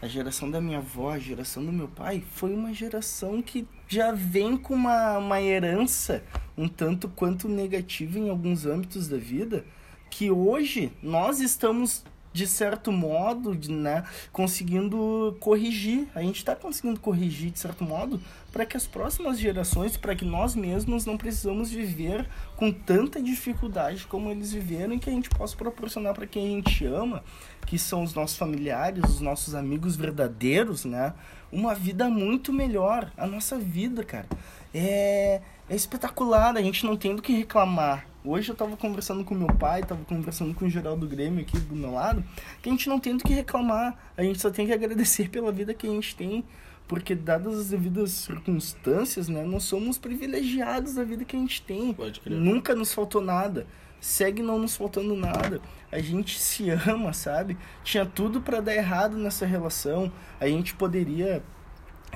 a 0.03 0.07
geração 0.07 0.51
da 0.51 0.61
minha 0.61 0.79
avó, 0.79 1.13
a 1.13 1.19
geração 1.19 1.65
do 1.65 1.73
meu 1.73 1.89
pai, 1.89 2.23
foi 2.33 2.53
uma 2.53 2.75
geração 2.75 3.41
que 3.41 3.67
já 3.89 4.13
vem 4.13 4.57
com 4.57 4.75
uma, 4.75 5.19
uma 5.19 5.41
herança 5.41 6.23
um 6.57 6.69
tanto 6.69 7.09
quanto 7.09 7.49
negativa 7.49 8.19
em 8.19 8.31
alguns 8.31 8.67
âmbitos 8.67 9.09
da 9.09 9.17
vida, 9.17 9.65
que 10.11 10.31
hoje 10.31 10.93
nós 11.03 11.41
estamos 11.41 12.05
de 12.35 12.49
certo 12.49 12.91
modo, 12.91 13.57
né, 13.71 14.05
conseguindo 14.33 15.37
corrigir. 15.39 16.09
A 16.17 16.21
gente 16.21 16.39
está 16.39 16.57
conseguindo 16.57 16.99
corrigir 16.99 17.53
de 17.53 17.61
certo 17.61 17.85
modo 17.85 18.21
para 18.53 18.67
que 18.67 18.77
as 18.77 18.89
próximas 18.89 19.39
gerações, 19.39 19.97
para 19.97 20.17
que 20.17 20.25
nós 20.25 20.57
mesmos 20.57 21.07
não 21.07 21.17
precisamos 21.17 21.71
viver 21.71 22.29
com 22.57 22.73
tanta 22.73 23.23
dificuldade 23.23 24.05
como 24.07 24.31
eles 24.31 24.53
viveram 24.53 24.95
e 24.95 24.99
que 24.99 25.09
a 25.09 25.13
gente 25.13 25.31
possa 25.31 25.57
proporcionar 25.57 26.13
para 26.13 26.27
quem 26.27 26.47
a 26.47 26.51
gente 26.51 26.85
ama, 26.85 27.23
que 27.67 27.79
são 27.79 28.03
os 28.03 28.13
nossos 28.15 28.37
familiares, 28.37 29.05
os 29.05 29.21
nossos 29.21 29.55
amigos 29.55 29.95
verdadeiros, 29.95 30.85
né, 30.85 31.15
uma 31.53 31.73
vida 31.73 32.11
muito 32.11 32.53
melhor. 32.53 33.13
A 33.17 33.29
nossa 33.29 33.57
vida, 33.57 34.03
cara, 34.03 34.27
é, 34.75 35.41
é 35.71 35.77
espetacular. 35.77 36.57
A 36.57 36.63
gente 36.63 36.85
não 36.85 36.97
tem 36.97 37.15
do 37.15 37.23
que 37.23 37.33
reclamar 37.33 38.14
Hoje 38.27 38.51
eu 38.51 38.57
tava 38.57 38.75
conversando 38.75 39.23
com 39.23 39.35
meu 39.35 39.49
pai, 39.49 39.83
tava 39.83 40.03
conversando 40.07 40.55
com 40.55 40.65
o 40.65 40.71
geral 40.71 40.97
do 40.97 41.07
Grêmio 41.07 41.43
aqui 41.43 41.59
do 41.59 41.77
meu 41.77 41.93
lado, 41.93 42.25
que 42.63 42.71
a 42.71 42.73
gente 42.73 42.89
não 42.89 42.99
tem 42.99 43.15
do 43.15 43.23
que 43.23 43.35
reclamar, 43.35 43.99
a 44.17 44.23
gente 44.23 44.41
só 44.41 44.51
tem 44.51 44.67
que 44.67 44.73
agradecer 44.73 45.29
pela 45.29 45.53
vida 45.53 45.75
que 45.75 45.87
a 45.87 45.91
gente 45.91 46.17
tem, 46.17 46.43
porque 46.89 47.15
dadas 47.15 47.59
as 47.59 47.69
devidas 47.69 48.13
circunstâncias, 48.13 49.29
né, 49.29 49.45
nós 49.45 49.65
somos 49.65 49.99
privilegiados 49.99 50.95
da 50.95 51.05
vida 51.05 51.23
que 51.23 51.37
a 51.37 51.39
gente 51.39 51.61
tem. 51.61 51.93
Pode 51.93 52.21
crer. 52.21 52.39
Nunca 52.39 52.75
nos 52.75 52.95
faltou 52.95 53.21
nada. 53.21 53.67
Segue 54.01 54.43
não 54.43 54.59
nos 54.59 54.75
faltando 54.75 55.15
nada. 55.15 55.61
A 55.93 55.99
gente 55.99 56.39
se 56.39 56.71
ama, 56.71 57.13
sabe? 57.13 57.59
Tinha 57.83 58.07
tudo 58.07 58.41
pra 58.41 58.61
dar 58.61 58.75
errado 58.75 59.19
nessa 59.19 59.45
relação. 59.45 60.11
A 60.41 60.47
gente 60.47 60.75
poderia 60.75 61.43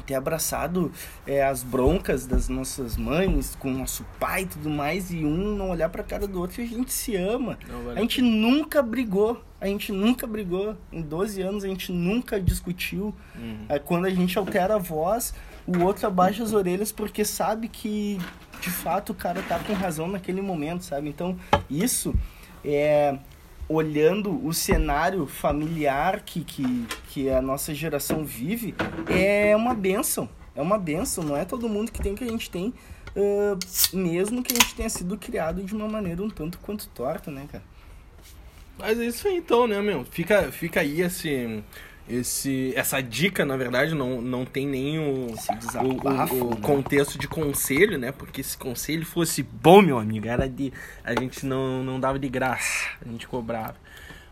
ter 0.01 0.15
abraçado 0.15 0.93
é, 1.27 1.45
as 1.45 1.63
broncas 1.63 2.27
das 2.27 2.49
nossas 2.49 2.97
mães 2.97 3.57
com 3.57 3.69
o 3.73 3.79
nosso 3.79 4.05
pai 4.19 4.43
e 4.43 4.47
tudo 4.47 4.71
mais 4.71 5.11
e 5.11 5.25
um 5.25 5.57
não 5.57 5.71
olhar 5.71 5.89
pra 5.89 6.03
cara 6.03 6.27
do 6.27 6.41
outro 6.41 6.61
e 6.61 6.65
a 6.65 6.69
gente 6.69 6.93
se 6.93 7.17
ama. 7.17 7.59
Não 7.69 7.85
vale 7.85 7.99
A 7.99 8.03
gente 8.03 8.23
nunca 8.23 8.83
brigou. 8.83 9.43
A 9.61 9.67
gente 9.67 9.91
nunca 9.91 10.27
brigou. 10.27 10.77
Em 10.93 11.03
12 11.03 11.43
anos 11.43 11.65
a 11.65 11.69
gente 11.69 11.93
nunca 11.93 12.41
discutiu. 12.41 13.15
Uhum. 13.35 13.67
É, 13.69 13.79
Quando 13.79 14.07
a 14.07 14.11
gente 14.11 14.39
altera 14.39 14.77
a 14.77 14.79
voz, 14.79 15.35
o 15.67 15.83
outro 15.83 16.07
abaixa 16.07 16.43
as 16.43 16.53
orelhas 16.53 16.93
porque 16.93 17.25
sabe 17.25 17.69
que 17.69 18.19
de 18.61 18.71
fato 18.71 19.11
o 19.11 19.15
cara 19.15 19.43
tá 19.43 19.59
com 19.59 19.73
razão 19.73 20.09
naquele 20.09 20.41
momento, 20.41 20.85
sabe? 20.85 21.09
Então, 21.09 21.37
isso 21.71 22.15
é 22.65 23.19
olhando 23.69 24.45
o 24.47 24.53
cenário 24.53 25.27
familiar 25.27 26.23
que, 26.23 26.43
que, 26.43 26.87
que 27.09 27.29
a 27.29 27.43
nossa 27.43 27.75
geração 27.75 28.25
vive, 28.25 28.75
é 29.09 29.55
uma 29.55 29.75
benção. 29.75 30.29
É 30.55 30.63
uma 30.63 30.79
benção, 30.79 31.23
não 31.23 31.37
é 31.37 31.45
todo 31.45 31.69
mundo 31.69 31.93
que 31.93 32.03
tem 32.03 32.15
que 32.15 32.25
a 32.25 32.29
gente 32.29 32.51
tem, 32.51 32.75
ah, 33.15 33.59
mesmo 33.93 34.43
que 34.43 34.53
a 34.53 34.57
gente 34.57 34.75
tenha 34.75 34.89
sido 34.89 35.17
criado 35.17 35.63
de 35.63 35.75
uma 35.75 35.89
maneira 35.89 36.23
um 36.23 36.31
tanto 36.31 36.59
quanto 36.59 36.89
torta, 36.89 37.31
né, 37.31 37.47
cara? 37.51 37.65
Mas 38.79 38.99
é 39.01 39.07
isso 39.07 39.27
aí 39.27 39.37
então, 39.37 39.67
né, 39.67 39.81
meu? 39.83 40.05
Fica, 40.05 40.53
fica 40.53 40.81
aí 40.81 41.01
esse, 41.01 41.63
esse, 42.09 42.73
essa 42.75 43.01
dica, 43.03 43.45
na 43.45 43.57
verdade, 43.57 43.95
não, 43.95 44.21
não 44.21 44.45
tem 44.45 44.67
nem 44.67 44.99
o, 44.99 45.27
Esse 45.35 45.53
o, 45.53 45.57
desabafo, 45.57 46.35
o- 46.35 46.47
o 46.49 46.51
né? 46.55 46.61
contexto 46.63 47.19
de 47.19 47.29
conselho, 47.29 47.99
né? 47.99 48.13
Porque 48.13 48.43
se 48.43 48.57
conselho 48.57 49.05
fosse 49.05 49.43
bom, 49.43 49.83
meu 49.83 49.99
amigo, 49.99 50.27
era 50.27 50.49
de. 50.49 50.73
A 51.05 51.19
gente 51.19 51.45
não, 51.45 51.83
não 51.85 52.01
dava 52.01 52.19
de 52.19 52.29
graça, 52.29 52.89
a 53.05 53.09
gente 53.09 53.27
cobrava. 53.29 53.75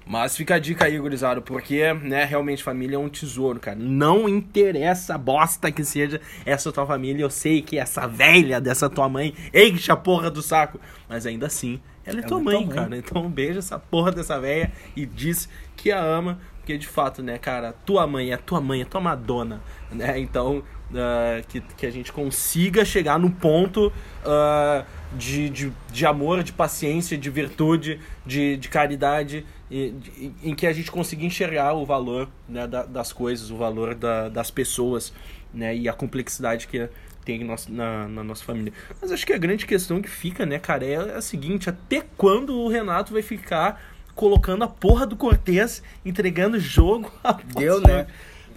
Mas 0.08 0.36
fica 0.36 0.54
a 0.54 0.58
dica 0.60 0.84
aí, 0.84 0.96
gurizada, 1.00 1.40
porque, 1.40 1.92
né, 1.94 2.24
realmente 2.24 2.62
família 2.62 2.94
é 2.94 2.98
um 2.98 3.08
tesouro, 3.08 3.58
cara. 3.58 3.76
Não 3.76 4.28
interessa 4.28 5.16
a 5.16 5.18
bosta 5.18 5.72
que 5.72 5.82
seja 5.82 6.20
essa 6.44 6.70
tua 6.70 6.86
família. 6.86 7.24
Eu 7.24 7.30
sei 7.30 7.60
que 7.60 7.76
essa 7.76 8.06
velha 8.06 8.60
dessa 8.60 8.88
tua 8.88 9.08
mãe 9.08 9.34
enche 9.52 9.90
a 9.90 9.96
porra 9.96 10.30
do 10.30 10.40
saco. 10.40 10.78
Mas 11.08 11.26
ainda 11.26 11.46
assim, 11.48 11.80
ela 12.04 12.20
é, 12.20 12.22
tua 12.22 12.38
Ela 12.38 12.40
é 12.40 12.44
mãe, 12.44 12.56
tua 12.58 12.66
mãe. 12.66 12.76
cara. 12.84 12.96
Então 12.96 13.28
beija 13.28 13.58
essa 13.58 13.80
porra 13.80 14.12
dessa 14.12 14.40
velha 14.40 14.70
e 14.94 15.04
diz 15.04 15.48
que 15.76 15.90
a 15.90 16.00
ama. 16.00 16.38
Porque 16.66 16.78
de 16.78 16.88
fato, 16.88 17.22
né, 17.22 17.38
cara, 17.38 17.72
tua 17.72 18.08
mãe 18.08 18.32
é 18.32 18.36
tua 18.36 18.60
mãe, 18.60 18.80
é 18.82 18.84
tua 18.84 19.00
Madonna, 19.00 19.62
né? 19.88 20.18
Então, 20.18 20.64
ah, 20.92 21.40
que, 21.48 21.60
que 21.60 21.86
a 21.86 21.90
gente 21.92 22.12
consiga 22.12 22.84
chegar 22.84 23.20
no 23.20 23.30
ponto 23.30 23.92
ah, 24.24 24.84
de, 25.16 25.48
de, 25.48 25.72
de 25.92 26.04
amor, 26.04 26.42
de 26.42 26.52
paciência, 26.52 27.16
de 27.16 27.30
virtude, 27.30 28.00
de, 28.26 28.56
de 28.56 28.68
caridade, 28.68 29.46
e, 29.70 29.90
de- 29.92 30.32
em 30.42 30.56
que 30.56 30.66
a 30.66 30.72
gente 30.72 30.90
consiga 30.90 31.24
enxergar 31.24 31.72
o 31.74 31.86
valor 31.86 32.28
né, 32.48 32.66
da- 32.66 32.84
das 32.84 33.12
coisas, 33.12 33.48
o 33.52 33.56
valor 33.56 33.94
da- 33.94 34.28
das 34.28 34.50
pessoas, 34.50 35.12
né? 35.54 35.72
E 35.76 35.88
a 35.88 35.92
complexidade 35.92 36.66
que 36.66 36.88
tem 37.24 37.44
na, 37.68 38.08
na 38.08 38.24
nossa 38.24 38.42
família. 38.44 38.72
Mas 39.00 39.12
acho 39.12 39.24
que 39.24 39.32
a 39.32 39.38
grande 39.38 39.66
questão 39.66 40.02
que 40.02 40.08
fica, 40.10 40.44
né, 40.44 40.58
cara, 40.58 40.84
é 40.84 40.96
a 41.16 41.20
seguinte: 41.22 41.70
até 41.70 42.02
quando 42.16 42.56
o 42.58 42.66
Renato 42.68 43.12
vai 43.12 43.22
ficar 43.22 43.80
colocando 44.16 44.64
a 44.64 44.68
porra 44.68 45.06
do 45.06 45.14
Cortez, 45.14 45.80
entregando 46.04 46.58
jogo? 46.58 47.12
Deu, 47.56 47.80
né? 47.80 48.06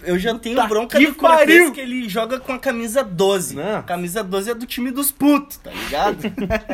Eu 0.02 0.18
já 0.18 0.34
tenho 0.38 0.56
Tá 0.56 0.66
bronca 0.66 0.96
que 0.98 1.06
do 1.08 1.14
Cortez 1.14 1.70
que 1.72 1.80
ele 1.82 2.08
joga 2.08 2.40
com 2.40 2.54
a 2.54 2.58
camisa 2.58 3.04
12. 3.04 3.54
Não. 3.54 3.82
Camisa 3.82 4.24
12 4.24 4.50
é 4.52 4.54
do 4.54 4.64
time 4.64 4.90
dos 4.90 5.12
putos, 5.12 5.58
tá 5.58 5.70
ligado? 5.70 6.16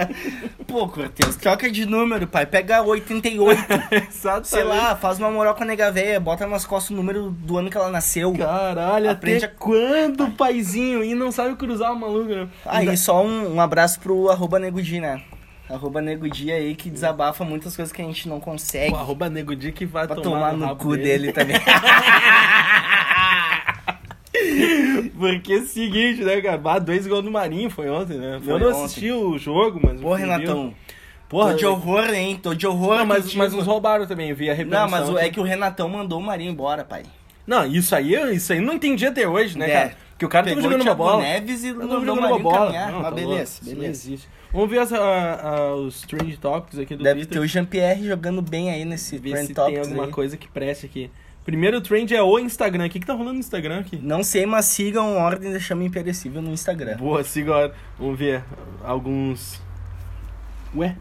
Pô, 0.64 0.86
Cortez, 0.88 1.34
troca 1.34 1.68
de 1.68 1.86
número, 1.86 2.28
pai. 2.28 2.46
Pega 2.46 2.80
88. 2.82 3.60
Exatamente. 4.08 4.46
sei 4.48 4.62
lá, 4.62 4.94
faz 4.94 5.18
uma 5.18 5.28
moral 5.28 5.56
com 5.56 5.64
a 5.64 5.66
nega 5.66 5.90
véia, 5.90 6.20
bota 6.20 6.46
nas 6.46 6.64
costas 6.64 6.90
o 6.92 6.94
número 6.94 7.30
do 7.32 7.58
ano 7.58 7.68
que 7.68 7.76
ela 7.76 7.90
nasceu. 7.90 8.32
Caralho, 8.32 9.10
Aprende 9.10 9.44
até 9.44 9.52
a- 9.54 9.58
quando, 9.58 10.30
paizinho? 10.36 11.02
E 11.02 11.12
não 11.12 11.32
sabe 11.32 11.56
cruzar 11.56 11.92
o 11.92 11.98
maluco, 11.98 12.28
né? 12.32 12.48
Aí 12.64 12.96
só 12.96 13.24
um, 13.24 13.56
um 13.56 13.60
abraço 13.60 13.98
pro 13.98 14.30
arroba 14.30 14.60
Negudi, 14.60 15.00
né? 15.00 15.20
Arroba 15.68 16.00
Negudi 16.00 16.52
aí 16.52 16.74
que 16.76 16.88
desabafa 16.88 17.44
muitas 17.44 17.74
coisas 17.74 17.92
que 17.92 18.00
a 18.00 18.04
gente 18.04 18.28
não 18.28 18.38
consegue. 18.38 18.92
O 18.94 18.96
arroba 18.96 19.28
Nego 19.28 19.54
Di 19.56 19.72
que 19.72 19.84
vai 19.84 20.06
tomar, 20.06 20.22
tomar 20.22 20.52
no 20.52 20.66
rabo 20.66 20.80
cu 20.82 20.96
dele 20.96 21.32
também. 21.32 21.56
Porque 25.18 25.52
é 25.54 25.56
o 25.56 25.66
seguinte, 25.66 26.22
né, 26.22 26.40
cara? 26.40 26.78
Dois 26.78 27.06
gols 27.06 27.24
do 27.24 27.30
Marinho 27.30 27.70
foi 27.70 27.88
ontem, 27.88 28.18
né? 28.18 28.38
Foi 28.44 28.54
eu 28.54 28.58
não 28.58 28.68
ontem. 28.68 28.84
assisti 28.84 29.10
o 29.10 29.38
jogo, 29.38 29.80
mas... 29.82 30.00
Pô, 30.00 30.14
Renatão. 30.14 30.74
Porra, 31.28 31.52
tô 31.52 31.56
de 31.56 31.66
horror, 31.66 32.10
hein? 32.14 32.38
Tô 32.40 32.54
de 32.54 32.66
horror. 32.66 32.98
Não, 32.98 33.06
mas, 33.06 33.34
mas 33.34 33.52
nos 33.52 33.66
roubaram 33.66 34.06
também, 34.06 34.32
vi 34.32 34.48
a. 34.48 34.64
Não, 34.64 34.88
mas 34.88 35.08
o- 35.08 35.18
é 35.18 35.28
que 35.28 35.40
o 35.40 35.42
Renatão 35.42 35.88
mandou 35.88 36.20
o 36.20 36.22
Marinho 36.22 36.52
embora, 36.52 36.84
pai. 36.84 37.02
Não, 37.44 37.66
isso 37.66 37.96
aí, 37.96 38.14
isso 38.34 38.52
aí 38.52 38.60
não 38.60 38.74
entendi 38.74 39.04
até 39.06 39.26
hoje, 39.26 39.58
né, 39.58 39.68
É. 39.68 39.72
cara? 39.72 39.96
Porque 40.12 40.24
o 40.24 40.28
cara 40.28 40.44
tava 40.46 40.56
Pegou 40.56 40.70
jogando 40.70 40.86
o 40.86 40.90
uma 40.90 40.94
bola. 40.94 41.22
Neves 41.22 41.64
e 41.64 41.68
Eu 41.68 41.74
mandou 41.74 41.88
tava 41.88 42.02
o 42.02 42.06
jogando 42.06 42.26
uma 42.30 42.38
bola. 42.38 42.58
caminhar. 42.66 42.86
Não, 42.92 43.00
Mas 43.00 43.04
tá 43.04 43.10
beleza, 43.10 43.28
louco, 43.34 43.42
isso 43.44 43.64
não 43.64 43.74
beleza. 43.74 43.90
existe. 44.08 44.28
Vamos 44.56 44.70
ver 44.70 44.78
as, 44.78 44.92
a- 44.92 45.34
a- 45.50 45.74
os 45.74 46.00
trend 46.00 46.34
topics 46.38 46.78
aqui 46.78 46.96
do 46.96 47.04
Deve 47.04 47.20
Twitter. 47.20 47.38
ter 47.38 47.44
o 47.44 47.46
Jean-Pierre 47.46 48.06
jogando 48.06 48.40
bem 48.40 48.70
aí 48.70 48.84
nesse 48.86 49.18
Ver 49.18 49.32
Trend 49.32 49.46
se 49.48 49.54
tem 49.54 49.54
Topics 49.54 49.86
alguma 49.88 50.04
aí. 50.06 50.10
coisa 50.10 50.36
que 50.36 50.48
preste 50.48 50.86
aqui. 50.86 51.10
Primeiro 51.44 51.80
trend 51.82 52.12
é 52.14 52.22
o 52.22 52.38
Instagram. 52.38 52.86
O 52.86 52.90
que, 52.90 52.98
que 52.98 53.06
tá 53.06 53.12
rolando 53.12 53.34
no 53.34 53.38
Instagram 53.40 53.80
aqui? 53.80 53.98
Não 54.02 54.24
sei, 54.24 54.46
mas 54.46 54.64
sigam 54.64 55.16
Ordem 55.18 55.52
da 55.52 55.60
Chama 55.60 55.84
Imperecível 55.84 56.40
no 56.40 56.50
Instagram. 56.52 56.96
Boa, 56.96 57.22
siga 57.22 57.52
agora. 57.52 57.74
Vamos 57.98 58.18
ver 58.18 58.42
alguns. 58.82 59.60
Ué? 60.74 60.96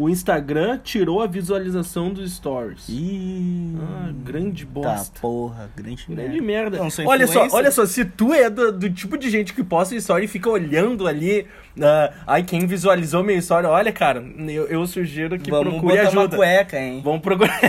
O 0.00 0.08
Instagram 0.08 0.78
tirou 0.78 1.20
a 1.20 1.26
visualização 1.26 2.10
dos 2.12 2.32
stories. 2.36 2.88
Ih, 2.88 3.74
Ah, 3.82 4.10
grande 4.24 4.64
tá, 4.64 4.70
bosta. 4.72 5.18
porra, 5.20 5.68
grande 5.76 6.06
Grande 6.08 6.40
merda. 6.40 6.78
merda. 6.78 6.78
Não, 6.78 6.88
olha 7.08 7.26
só, 7.26 7.48
olha 7.50 7.70
só, 7.72 7.84
se 7.84 8.04
tu 8.04 8.32
é 8.32 8.48
do, 8.48 8.70
do 8.70 8.88
tipo 8.88 9.18
de 9.18 9.28
gente 9.28 9.52
que 9.52 9.64
posta 9.64 9.96
story 9.96 10.26
e 10.26 10.28
fica 10.28 10.48
olhando 10.48 11.08
ali, 11.08 11.48
ah, 11.82 12.12
ai, 12.28 12.44
quem 12.44 12.64
visualizou 12.64 13.24
minha 13.24 13.38
história, 13.38 13.68
olha, 13.68 13.90
cara, 13.92 14.24
eu, 14.48 14.66
eu 14.68 14.86
sugiro 14.86 15.36
que 15.36 15.50
Vamos 15.50 15.68
procure 15.74 15.96
botar 15.96 16.10
uma 16.10 16.20
ajuda. 16.22 16.36
cueca, 16.36 16.78
hein? 16.80 17.00
Vamos 17.04 17.20
procurar. 17.20 17.58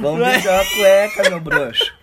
Vamos 0.00 0.26
beijar 0.26 0.54
uma 0.54 0.64
cueca, 0.74 1.30
meu 1.30 1.40
bruxo. 1.40 1.99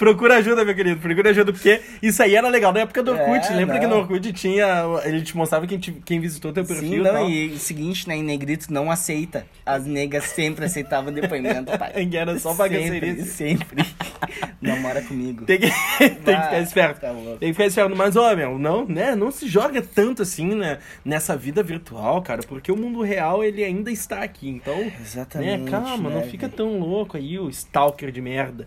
Procura 0.00 0.36
ajuda, 0.38 0.64
meu 0.64 0.74
querido. 0.74 0.98
Procura 0.98 1.28
ajuda, 1.28 1.52
porque 1.52 1.78
isso 2.02 2.22
aí 2.22 2.34
era 2.34 2.48
legal 2.48 2.72
na 2.72 2.80
época 2.80 3.02
do 3.02 3.10
Orkut. 3.12 3.46
É, 3.46 3.54
Lembra 3.54 3.74
não. 3.74 3.80
que 3.82 3.86
no 3.86 3.96
Orkut 3.96 4.32
tinha. 4.32 4.82
Ele 5.04 5.20
te 5.20 5.36
mostrava 5.36 5.66
quem, 5.66 5.78
te- 5.78 5.92
quem 6.04 6.18
visitou 6.18 6.54
teu 6.54 6.64
perfil 6.64 6.88
Sim, 6.88 6.98
não, 7.00 7.12
tal. 7.12 7.28
e 7.28 7.48
o 7.48 7.58
seguinte, 7.58 8.08
né, 8.08 8.16
em 8.16 8.22
negrito 8.22 8.72
não 8.72 8.90
aceita. 8.90 9.44
As 9.64 9.84
negas 9.84 10.24
sempre 10.24 10.64
aceitavam 10.64 11.12
depoimento, 11.12 11.76
pai. 11.78 11.92
Era 12.16 12.38
só 12.38 12.54
pra 12.54 12.66
sempre, 12.68 13.22
sempre. 13.26 13.84
Namora 14.60 15.02
comigo. 15.02 15.44
Tem 15.44 15.58
que, 15.58 15.66
tem 15.98 16.14
que 16.16 16.30
Ah, 16.32 16.42
ficar 16.44 16.60
esperto. 16.60 17.00
tá 17.02 17.12
tem 17.38 17.48
que 17.50 17.52
ficar 17.52 17.66
esperto. 17.66 17.94
Mas, 17.94 18.16
ó, 18.16 18.34
meu, 18.34 18.58
não, 18.58 18.86
né? 18.86 19.14
Não 19.14 19.30
se 19.30 19.46
joga 19.46 19.82
tanto 19.82 20.22
assim, 20.22 20.54
né? 20.54 20.78
Nessa 21.04 21.36
vida 21.36 21.62
virtual, 21.62 22.22
cara. 22.22 22.40
Porque 22.48 22.72
o 22.72 22.76
mundo 22.76 23.02
real, 23.02 23.44
ele 23.44 23.62
ainda 23.62 23.90
está 23.90 24.22
aqui. 24.22 24.48
Então, 24.48 24.90
Exatamente. 24.98 25.64
né? 25.64 25.70
Calma, 25.70 26.08
não 26.08 26.20
né, 26.20 26.26
fica 26.26 26.46
velho? 26.46 26.56
tão 26.56 26.78
louco 26.78 27.18
aí, 27.18 27.38
o 27.38 27.50
stalker 27.50 28.10
de 28.10 28.22
merda. 28.22 28.66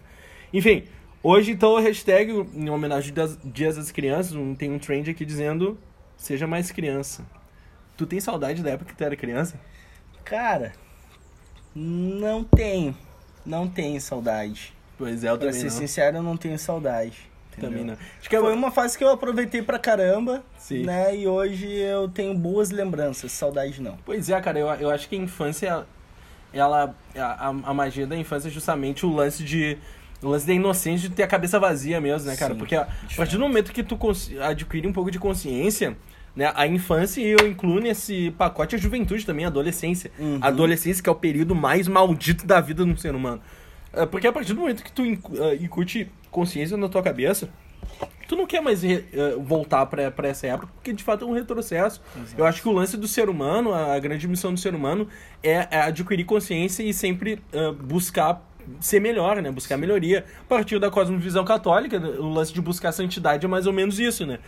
Enfim, 0.54 0.84
hoje 1.24 1.52
então 1.52 1.78
a 1.78 1.82
hashtag, 1.82 2.32
em 2.54 2.70
homenagem 2.70 3.14
aos 3.18 3.38
Dias 3.44 3.78
das 3.78 3.92
Crianças, 3.92 4.36
tem 4.58 4.72
um 4.72 4.78
trend 4.78 5.10
aqui 5.10 5.26
dizendo 5.26 5.80
seja 6.18 6.46
mais 6.46 6.70
criança. 6.72 7.26
Tu 7.98 8.06
tem 8.06 8.20
saudade 8.20 8.62
da 8.62 8.72
época 8.72 8.92
que 8.92 8.98
tu 8.98 9.04
era 9.04 9.16
criança? 9.16 9.60
Cara, 10.24 10.74
não 11.76 12.44
tenho. 12.44 12.96
Não 13.46 13.68
tenho 13.68 14.00
saudade. 14.00 14.74
Pois 14.98 15.24
é, 15.24 15.30
eu 15.30 15.38
Pra 15.38 15.48
também 15.48 15.60
ser 15.62 15.66
não. 15.68 15.72
sincero, 15.82 16.18
eu 16.18 16.24
não 16.24 16.38
tenho 16.38 16.58
saudade. 16.58 17.30
entendeu? 17.52 17.70
Também 17.70 17.86
não. 17.86 17.94
Acho 18.20 18.30
que 18.30 18.36
é 18.36 18.40
Foi 18.40 18.54
uma 18.54 18.72
fase 18.72 18.98
que 18.98 19.04
eu 19.04 19.10
aproveitei 19.10 19.62
pra 19.62 19.78
caramba, 19.78 20.44
Sim. 20.58 20.84
né? 20.84 21.16
E 21.16 21.28
hoje 21.28 21.68
eu 21.68 22.08
tenho 22.08 22.34
boas 22.36 22.72
lembranças, 22.72 23.32
saudade 23.32 23.82
não. 23.82 23.98
Pois 24.06 24.30
é, 24.30 24.40
cara, 24.40 24.58
eu, 24.60 24.68
eu 24.76 24.90
acho 24.90 25.10
que 25.10 25.16
a 25.16 25.20
infância, 25.20 25.86
ela. 26.54 26.96
A- 27.16 27.48
a 27.50 27.74
magia 27.74 28.08
da 28.08 28.16
infância 28.16 28.48
é 28.48 28.52
justamente 28.52 29.06
o 29.06 29.14
lance 29.14 29.44
de. 29.44 29.78
O 30.24 30.30
lance 30.30 30.48
da 30.48 30.54
inocência 30.54 31.10
de 31.10 31.16
ter 31.16 31.24
a 31.24 31.28
cabeça 31.28 31.60
vazia 31.60 32.00
mesmo, 32.00 32.28
né, 32.30 32.36
cara? 32.36 32.54
Sim, 32.54 32.60
Porque 32.60 32.76
a, 32.76 32.82
a 32.84 33.16
partir 33.16 33.36
do 33.38 33.42
momento 33.42 33.72
que 33.74 33.84
tu 33.84 33.98
adquire 34.42 34.88
um 34.88 34.94
pouco 34.94 35.12
de 35.12 35.20
consciência, 35.20 35.98
né? 36.36 36.52
A 36.56 36.66
infância 36.66 37.22
e 37.22 37.28
eu 37.32 37.48
incluo 37.48 37.80
nesse 37.80 38.32
pacote 38.38 38.76
a 38.76 38.78
juventude 38.80 39.26
também, 39.26 39.46
a 39.46 39.50
adolescência. 39.50 40.12
Uhum. 40.18 40.40
A 40.42 40.48
adolescência 40.48 41.04
que 41.04 41.10
é 41.10 41.12
o 41.12 41.16
período 41.16 41.54
mais 41.54 41.88
maldito 41.88 42.46
da 42.48 42.60
vida 42.62 42.84
de 42.86 42.92
um 42.92 42.98
ser 42.98 43.14
humano. 43.14 43.42
É, 43.92 44.06
Porque 44.06 44.26
a 44.26 44.32
partir 44.34 44.54
do 44.54 44.60
momento 44.62 44.84
que 44.84 44.92
tu 44.92 45.04
ah, 45.04 45.56
incute 45.62 46.10
consciência 46.32 46.76
na 46.78 46.90
tua 46.90 47.04
cabeça, 47.04 47.50
tu 48.28 48.36
não 48.36 48.48
quer 48.48 48.62
mais 48.62 48.82
re- 48.82 49.06
eh, 49.14 49.36
voltar 49.38 49.86
pra, 49.86 50.10
pra 50.10 50.28
essa 50.30 50.48
época, 50.48 50.68
porque 50.74 50.92
de 50.94 51.04
fato 51.04 51.26
é 51.26 51.28
um 51.28 51.34
retrocesso. 51.34 52.02
Eu 52.36 52.46
acho 52.46 52.62
que 52.62 52.68
o 52.68 52.72
lance 52.72 52.98
do 52.98 53.08
ser 53.08 53.30
humano, 53.30 53.72
a, 53.72 54.00
grande 54.00 54.28
missão 54.28 54.52
do 54.52 54.60
ser 54.60 54.74
humano 54.74 55.08
é, 55.44 55.68
é 55.70 55.82
adquirir 55.82 56.24
consciência 56.24 56.82
e 56.82 56.92
sempre 56.94 57.40
eh, 57.52 57.72
buscar 57.72 58.42
ser 58.80 59.00
melhor, 59.00 59.42
né? 59.42 59.52
Buscar 59.52 59.78
melhoria. 59.78 60.26
A 60.42 60.50
partir 60.50 60.80
da 60.80 60.90
cosmovisão 60.90 61.44
católica, 61.44 61.98
o 61.98 62.34
lance 62.34 62.54
de 62.54 62.62
buscar 62.62 62.92
santidade 62.92 63.46
é 63.46 63.50
mais 63.50 63.68
ou 63.68 63.74
menos 63.74 64.00
isso, 64.00 64.26
né? 64.26 64.40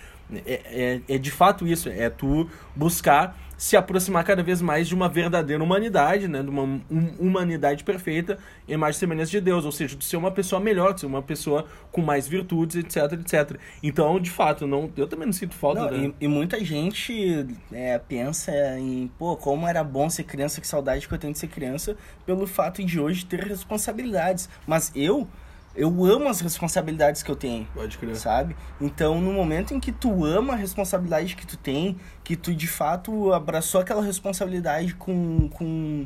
É, 0.46 1.02
é, 1.08 1.16
é 1.16 1.18
de 1.18 1.32
fato 1.32 1.68
isso, 1.68 1.90
é 1.90 2.10
tu 2.10 2.50
buscar 2.76 3.38
se 3.58 3.78
aproximar 3.78 4.24
cada 4.24 4.44
vez 4.44 4.62
mais 4.62 4.88
de 4.88 4.96
uma 4.96 5.08
verdadeira 5.10 5.64
humanidade, 5.64 6.28
né? 6.28 6.42
De 6.42 6.50
uma 6.50 6.64
hum- 6.64 7.16
humanidade 7.20 7.84
perfeita, 7.84 8.38
imagem 8.68 8.98
e 8.98 9.00
semelhança 9.00 9.32
de 9.32 9.42
Deus, 9.42 9.66
ou 9.66 9.72
seja, 9.72 9.96
de 9.96 10.04
ser 10.06 10.18
uma 10.18 10.32
pessoa 10.32 10.60
melhor, 10.60 10.94
de 10.94 11.02
ser 11.02 11.06
uma 11.06 11.22
pessoa 11.22 11.66
com 11.92 12.02
mais 12.02 12.28
virtudes, 12.28 12.76
etc, 12.76 13.14
etc. 13.14 13.58
Então, 13.82 14.20
de 14.20 14.30
fato, 14.30 14.68
não, 14.68 14.92
eu 14.98 15.08
também 15.08 15.26
não 15.26 15.34
sinto 15.34 15.56
falta 15.56 15.82
Não, 15.82 15.90
da... 15.90 15.98
e, 15.98 16.16
e 16.22 16.28
muita 16.28 16.64
gente 16.64 17.48
é, 17.72 17.98
pensa 18.00 18.52
em, 18.78 19.10
pô, 19.18 19.36
como 19.38 19.68
era 19.68 19.84
bom 19.84 20.10
ser 20.10 20.24
criança, 20.24 20.60
que 20.62 20.68
saudade 20.68 21.08
que 21.08 21.14
eu 21.14 21.18
tenho 21.18 21.34
de 21.34 21.40
ser 21.40 21.48
criança, 21.48 21.96
pelo 22.26 22.46
fato 22.48 22.84
de 22.84 23.00
hoje 23.00 23.26
ter 23.26 23.40
responsabilidades. 23.42 24.50
Mas 24.68 24.92
eu, 24.96 25.28
eu 25.76 26.06
amo 26.06 26.30
as 26.30 26.40
responsabilidades 26.40 27.22
que 27.22 27.30
eu 27.30 27.36
tenho. 27.36 27.68
Pode 27.74 27.98
crer. 27.98 28.16
Sabe? 28.16 28.56
Então, 28.80 29.20
no 29.20 29.34
momento 29.34 29.74
em 29.74 29.80
que 29.80 29.92
tu 29.92 30.24
ama 30.26 30.54
a 30.54 30.56
responsabilidade 30.56 31.36
que 31.36 31.46
tu 31.46 31.58
tem, 31.58 31.98
que 32.24 32.36
tu 32.36 32.54
de 32.54 32.68
fato 32.68 33.34
abraçou 33.34 33.82
aquela 33.82 34.02
responsabilidade 34.02 34.96
com, 34.96 35.50
com, 35.50 36.06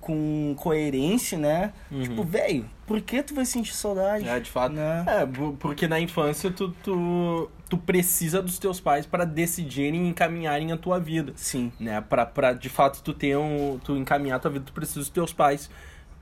com 0.00 0.54
coerência, 0.58 1.38
né? 1.38 1.72
Uhum. 1.90 2.02
Tipo, 2.02 2.24
velho, 2.24 2.68
por 2.86 3.00
que 3.00 3.22
tu 3.22 3.34
vai 3.34 3.44
sentir 3.44 3.74
saudade? 3.74 4.28
É, 4.28 4.40
de 4.40 4.50
fato. 4.50 4.72
Né? 4.72 5.04
É, 5.06 5.26
porque 5.58 5.86
na 5.86 6.00
infância 6.00 6.50
tu, 6.50 6.70
tu, 6.82 7.48
tu 7.68 7.78
precisa 7.78 8.42
dos 8.42 8.58
teus 8.58 8.80
pais 8.80 9.06
para 9.06 9.24
decidirem 9.24 10.06
e 10.06 10.08
encaminharem 10.08 10.72
a 10.72 10.76
tua 10.76 10.98
vida. 10.98 11.32
Sim. 11.36 11.70
né? 11.78 12.00
Pra, 12.00 12.26
pra 12.26 12.52
de 12.52 12.68
fato 12.68 13.00
tu 13.02 13.12
ter 13.12 13.36
um. 13.36 13.78
Tu 13.84 13.96
encaminhar 13.96 14.36
a 14.36 14.40
tua 14.40 14.50
vida, 14.50 14.64
tu 14.66 14.72
precisa 14.72 15.00
dos 15.00 15.10
teus 15.10 15.32
pais 15.32 15.70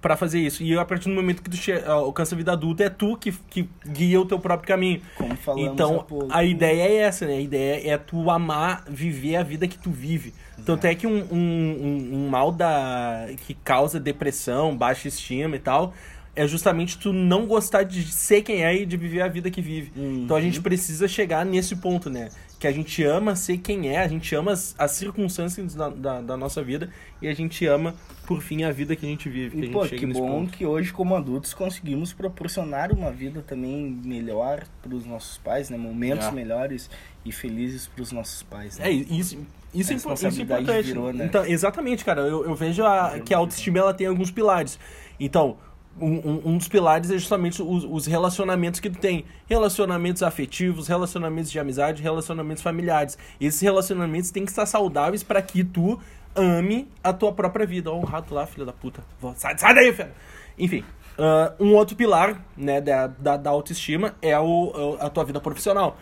pra 0.00 0.16
fazer 0.16 0.38
isso. 0.40 0.62
E 0.62 0.78
a 0.78 0.84
partir 0.84 1.08
do 1.08 1.14
momento 1.14 1.42
que 1.42 1.50
tu 1.50 1.56
che- 1.56 1.82
alcança 1.86 2.34
a 2.34 2.38
vida 2.38 2.52
adulta, 2.52 2.84
é 2.84 2.88
tu 2.90 3.16
que, 3.16 3.32
que 3.50 3.68
guia 3.86 4.20
o 4.20 4.24
teu 4.24 4.38
próprio 4.38 4.68
caminho. 4.68 5.00
Como 5.16 5.34
falamos 5.36 5.72
Então, 5.72 6.04
pouco. 6.08 6.28
a 6.30 6.44
ideia 6.44 6.82
é 6.82 6.94
essa, 6.96 7.26
né? 7.26 7.34
A 7.36 7.40
ideia 7.40 7.90
é 7.92 7.98
tu 7.98 8.30
amar 8.30 8.84
viver 8.88 9.36
a 9.36 9.42
vida 9.42 9.66
que 9.66 9.78
tu 9.78 9.90
vive. 9.90 10.32
Tanto 10.64 10.86
é 10.86 10.94
que 10.94 11.06
um, 11.06 11.18
um, 11.30 11.36
um, 11.36 12.10
um 12.14 12.28
mal 12.28 12.50
da, 12.52 13.26
que 13.46 13.54
causa 13.54 13.98
depressão, 14.00 14.76
baixa 14.76 15.08
estima 15.08 15.56
e 15.56 15.58
tal, 15.58 15.92
é 16.34 16.46
justamente 16.46 16.98
tu 16.98 17.12
não 17.12 17.46
gostar 17.46 17.82
de 17.82 18.02
ser 18.12 18.42
quem 18.42 18.62
é 18.64 18.74
e 18.82 18.86
de 18.86 18.96
viver 18.96 19.22
a 19.22 19.28
vida 19.28 19.50
que 19.50 19.60
vive. 19.62 19.90
Uhum. 19.96 20.22
Então 20.24 20.36
a 20.36 20.40
gente 20.40 20.60
precisa 20.60 21.08
chegar 21.08 21.44
nesse 21.46 21.76
ponto, 21.76 22.08
né? 22.10 22.28
Que 22.58 22.66
a 22.66 22.72
gente 22.72 23.04
ama 23.04 23.36
ser 23.36 23.58
quem 23.58 23.90
é, 23.90 23.98
a 23.98 24.08
gente 24.08 24.34
ama 24.34 24.52
as, 24.52 24.74
as 24.78 24.92
circunstâncias 24.92 25.74
da, 25.74 25.90
da, 25.90 26.20
da 26.22 26.36
nossa 26.38 26.62
vida 26.62 26.90
e 27.20 27.28
a 27.28 27.34
gente 27.34 27.66
ama, 27.66 27.94
por 28.26 28.40
fim, 28.42 28.64
a 28.64 28.72
vida 28.72 28.96
que 28.96 29.04
a 29.04 29.08
gente 29.08 29.28
vive. 29.28 29.50
Que 29.50 29.56
a 29.56 29.60
E, 29.60 29.62
gente 29.66 29.72
pô, 29.74 29.86
que 29.86 30.06
bom 30.06 30.28
ponto. 30.40 30.52
que 30.52 30.64
hoje, 30.64 30.90
como 30.92 31.14
adultos, 31.14 31.52
conseguimos 31.52 32.14
proporcionar 32.14 32.92
uma 32.92 33.10
vida 33.10 33.42
também 33.46 34.00
melhor 34.02 34.64
para 34.82 34.94
os 34.94 35.04
nossos 35.04 35.36
pais, 35.36 35.68
né? 35.68 35.76
Momentos 35.76 36.26
É. 36.26 36.30
melhores 36.30 36.88
e 37.26 37.30
felizes 37.30 37.88
para 37.88 38.02
os 38.02 38.10
nossos 38.10 38.42
pais, 38.42 38.78
né? 38.78 38.88
É, 38.88 38.90
isso, 38.90 39.12
isso, 39.12 39.36
é, 39.36 39.40
isso 39.74 39.92
é 39.92 39.94
importante. 39.96 40.82
virou, 40.82 41.12
né? 41.12 41.26
Então, 41.26 41.44
exatamente, 41.44 42.04
cara. 42.06 42.22
Eu, 42.22 42.44
eu 42.46 42.54
vejo 42.54 42.82
a- 42.84 43.20
que 43.20 43.34
a 43.34 43.38
autoestima 43.38 43.80
ela 43.80 43.92
tem 43.92 44.06
alguns 44.06 44.30
pilares. 44.30 44.78
Então, 45.20 45.58
um, 46.00 46.42
um- 46.44 46.58
dos 46.58 46.68
pilares 46.68 47.10
é 47.10 47.14
justamente 47.18 47.62
os, 47.62 47.84
os 47.84 48.06
relacionamentos 48.06 48.80
que 48.80 48.90
tu 48.90 48.98
tem. 48.98 49.24
Relacionamentos 49.48 50.22
afetivos, 50.22 50.88
relacionamentos 50.88 51.50
de 51.50 51.58
amizade, 51.58 52.02
relacionamentos 52.02 52.62
familiares. 52.62 53.16
Esses 53.40 53.60
relacionamentos 53.60 54.30
têm 54.30 54.44
que 54.44 54.50
estar 54.50 54.66
saudáveis 54.66 55.22
para 55.22 55.40
que 55.42 55.64
tu 55.64 55.98
ame 56.34 56.88
a 57.02 57.12
tua 57.12 57.32
própria 57.32 57.66
vida. 57.66 57.90
Ó, 57.90 57.98
o 57.98 58.04
rato 58.04 58.34
lá, 58.34 58.46
filho 58.46 58.66
da 58.66 58.72
puta. 58.72 59.02
Sai, 59.36 59.56
sai 59.58 59.74
daí, 59.74 59.92
filho. 59.92 60.10
Enfim. 60.58 60.84
ah, 61.18 61.52
um 61.58 61.74
outro 61.74 61.96
pilar 61.96 62.44
né, 62.56 62.80
da, 62.80 63.06
da, 63.06 63.36
da 63.36 63.50
autoestima 63.50 64.14
é 64.20 64.38
o, 64.38 64.96
a 65.00 65.08
tua 65.10 65.24
vida 65.24 65.40
profissional 65.40 65.96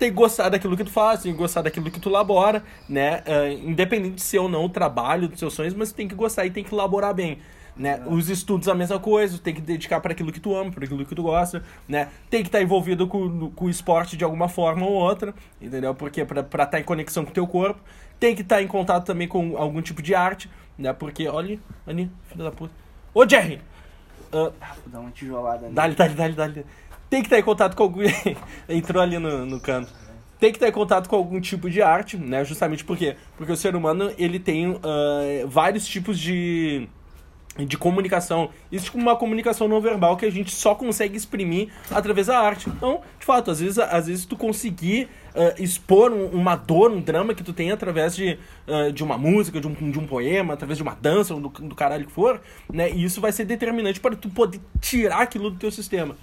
tem 0.00 0.10
que 0.10 0.16
gostar 0.16 0.48
daquilo 0.48 0.76
que 0.76 0.82
tu 0.82 0.90
faz, 0.90 1.22
tem 1.22 1.30
que 1.32 1.38
gostar 1.38 1.62
daquilo 1.62 1.88
que 1.92 2.00
tu 2.00 2.10
labora, 2.10 2.62
né? 2.88 3.22
Ah, 3.24 3.48
independente 3.48 4.16
de 4.16 4.20
ser 4.22 4.38
ou 4.40 4.48
não 4.48 4.64
o 4.64 4.68
trabalho 4.68 5.28
dos 5.28 5.38
seus 5.38 5.54
sonhos, 5.54 5.74
mas 5.74 5.92
tem 5.92 6.08
que 6.08 6.14
gostar 6.14 6.44
e 6.44 6.50
tem 6.50 6.64
que 6.64 6.74
laborar 6.74 7.14
bem. 7.14 7.38
Né? 7.76 8.02
Os 8.06 8.30
estudos 8.30 8.68
a 8.68 8.74
mesma 8.74 8.98
coisa, 8.98 9.38
tem 9.38 9.52
que 9.52 9.60
dedicar 9.60 10.00
para 10.00 10.12
aquilo 10.12 10.32
que 10.32 10.40
tu 10.40 10.54
ama, 10.56 10.70
para 10.70 10.84
aquilo 10.84 11.04
que 11.04 11.14
tu 11.14 11.22
gosta, 11.22 11.62
né? 11.86 12.08
Tem 12.30 12.42
que 12.42 12.48
estar 12.48 12.62
envolvido 12.62 13.06
com, 13.06 13.50
com 13.50 13.66
o 13.66 13.70
esporte 13.70 14.16
de 14.16 14.24
alguma 14.24 14.48
forma 14.48 14.86
ou 14.86 14.92
outra, 14.92 15.34
entendeu? 15.60 15.94
Porque 15.94 16.24
para 16.24 16.64
estar 16.64 16.80
em 16.80 16.84
conexão 16.84 17.22
com 17.24 17.30
o 17.30 17.34
teu 17.34 17.46
corpo, 17.46 17.80
tem 18.18 18.34
que 18.34 18.40
estar 18.40 18.62
em 18.62 18.66
contato 18.66 19.04
também 19.04 19.28
com 19.28 19.58
algum 19.58 19.82
tipo 19.82 20.00
de 20.00 20.14
arte, 20.14 20.48
né? 20.78 20.90
Porque, 20.94 21.28
olha, 21.28 21.58
ali, 21.86 22.10
filho 22.28 22.44
da 22.44 22.50
puta. 22.50 22.72
Ô, 23.12 23.28
Jerry! 23.28 23.60
Ah, 24.32 24.50
Ah, 24.60 24.74
vou 24.82 24.92
dar 24.92 25.00
uma 25.00 25.10
tijolada 25.10 25.62
nele. 25.62 25.74
Dá-lhe, 25.74 25.94
dá-lhe, 25.94 26.14
dá-lhe, 26.14 26.34
dá-lhe. 26.34 26.66
Tem 27.10 27.20
que 27.20 27.26
estar 27.26 27.38
em 27.38 27.42
contato 27.42 27.76
com 27.76 27.82
algum. 27.82 28.00
Entrou 28.68 29.02
ali 29.02 29.18
no, 29.18 29.44
no 29.44 29.60
canto. 29.60 29.92
Tem 30.40 30.50
que 30.50 30.56
estar 30.56 30.68
em 30.68 30.72
contato 30.72 31.08
com 31.08 31.16
algum 31.16 31.40
tipo 31.40 31.70
de 31.70 31.80
arte, 31.80 32.16
né? 32.16 32.44
Justamente 32.44 32.84
por 32.84 32.96
quê? 32.96 33.16
Porque 33.36 33.52
o 33.52 33.56
ser 33.56 33.76
humano, 33.76 34.12
ele 34.18 34.38
tem 34.38 34.78
ah, 34.82 35.46
vários 35.46 35.86
tipos 35.86 36.18
de 36.18 36.88
de 37.58 37.78
comunicação. 37.78 38.50
Existe 38.70 38.94
uma 38.96 39.16
comunicação 39.16 39.66
não 39.68 39.80
verbal 39.80 40.16
que 40.16 40.26
a 40.26 40.30
gente 40.30 40.50
só 40.50 40.74
consegue 40.74 41.16
exprimir 41.16 41.68
através 41.90 42.26
da 42.26 42.38
arte. 42.38 42.68
Então, 42.68 43.00
de 43.18 43.24
fato, 43.24 43.50
às 43.50 43.60
vezes, 43.60 43.78
às 43.78 44.06
vezes 44.06 44.24
tu 44.26 44.36
conseguir 44.36 45.08
ah, 45.34 45.54
expor 45.58 46.12
um- 46.12 46.28
uma 46.28 46.56
dor, 46.56 46.90
um 46.90 47.00
drama 47.00 47.34
que 47.34 47.42
tu 47.44 47.52
tem 47.52 47.70
através 47.70 48.16
de, 48.16 48.38
ah, 48.66 48.90
de 48.90 49.02
uma 49.04 49.16
música, 49.18 49.60
de 49.60 49.66
um, 49.66 49.90
de 49.90 49.98
um 49.98 50.06
poema, 50.06 50.54
através 50.54 50.76
de 50.76 50.82
uma 50.82 50.94
dança, 50.94 51.34
do, 51.34 51.48
do 51.48 51.74
caralho 51.74 52.06
que 52.06 52.12
for, 52.12 52.40
né? 52.72 52.90
E 52.90 53.04
isso 53.04 53.20
vai 53.20 53.32
ser 53.32 53.44
determinante 53.44 54.00
para 54.00 54.16
tu 54.16 54.28
poder 54.30 54.60
tirar 54.80 55.20
aquilo 55.22 55.50
do 55.50 55.56
teu 55.58 55.70
sistema. 55.70 56.16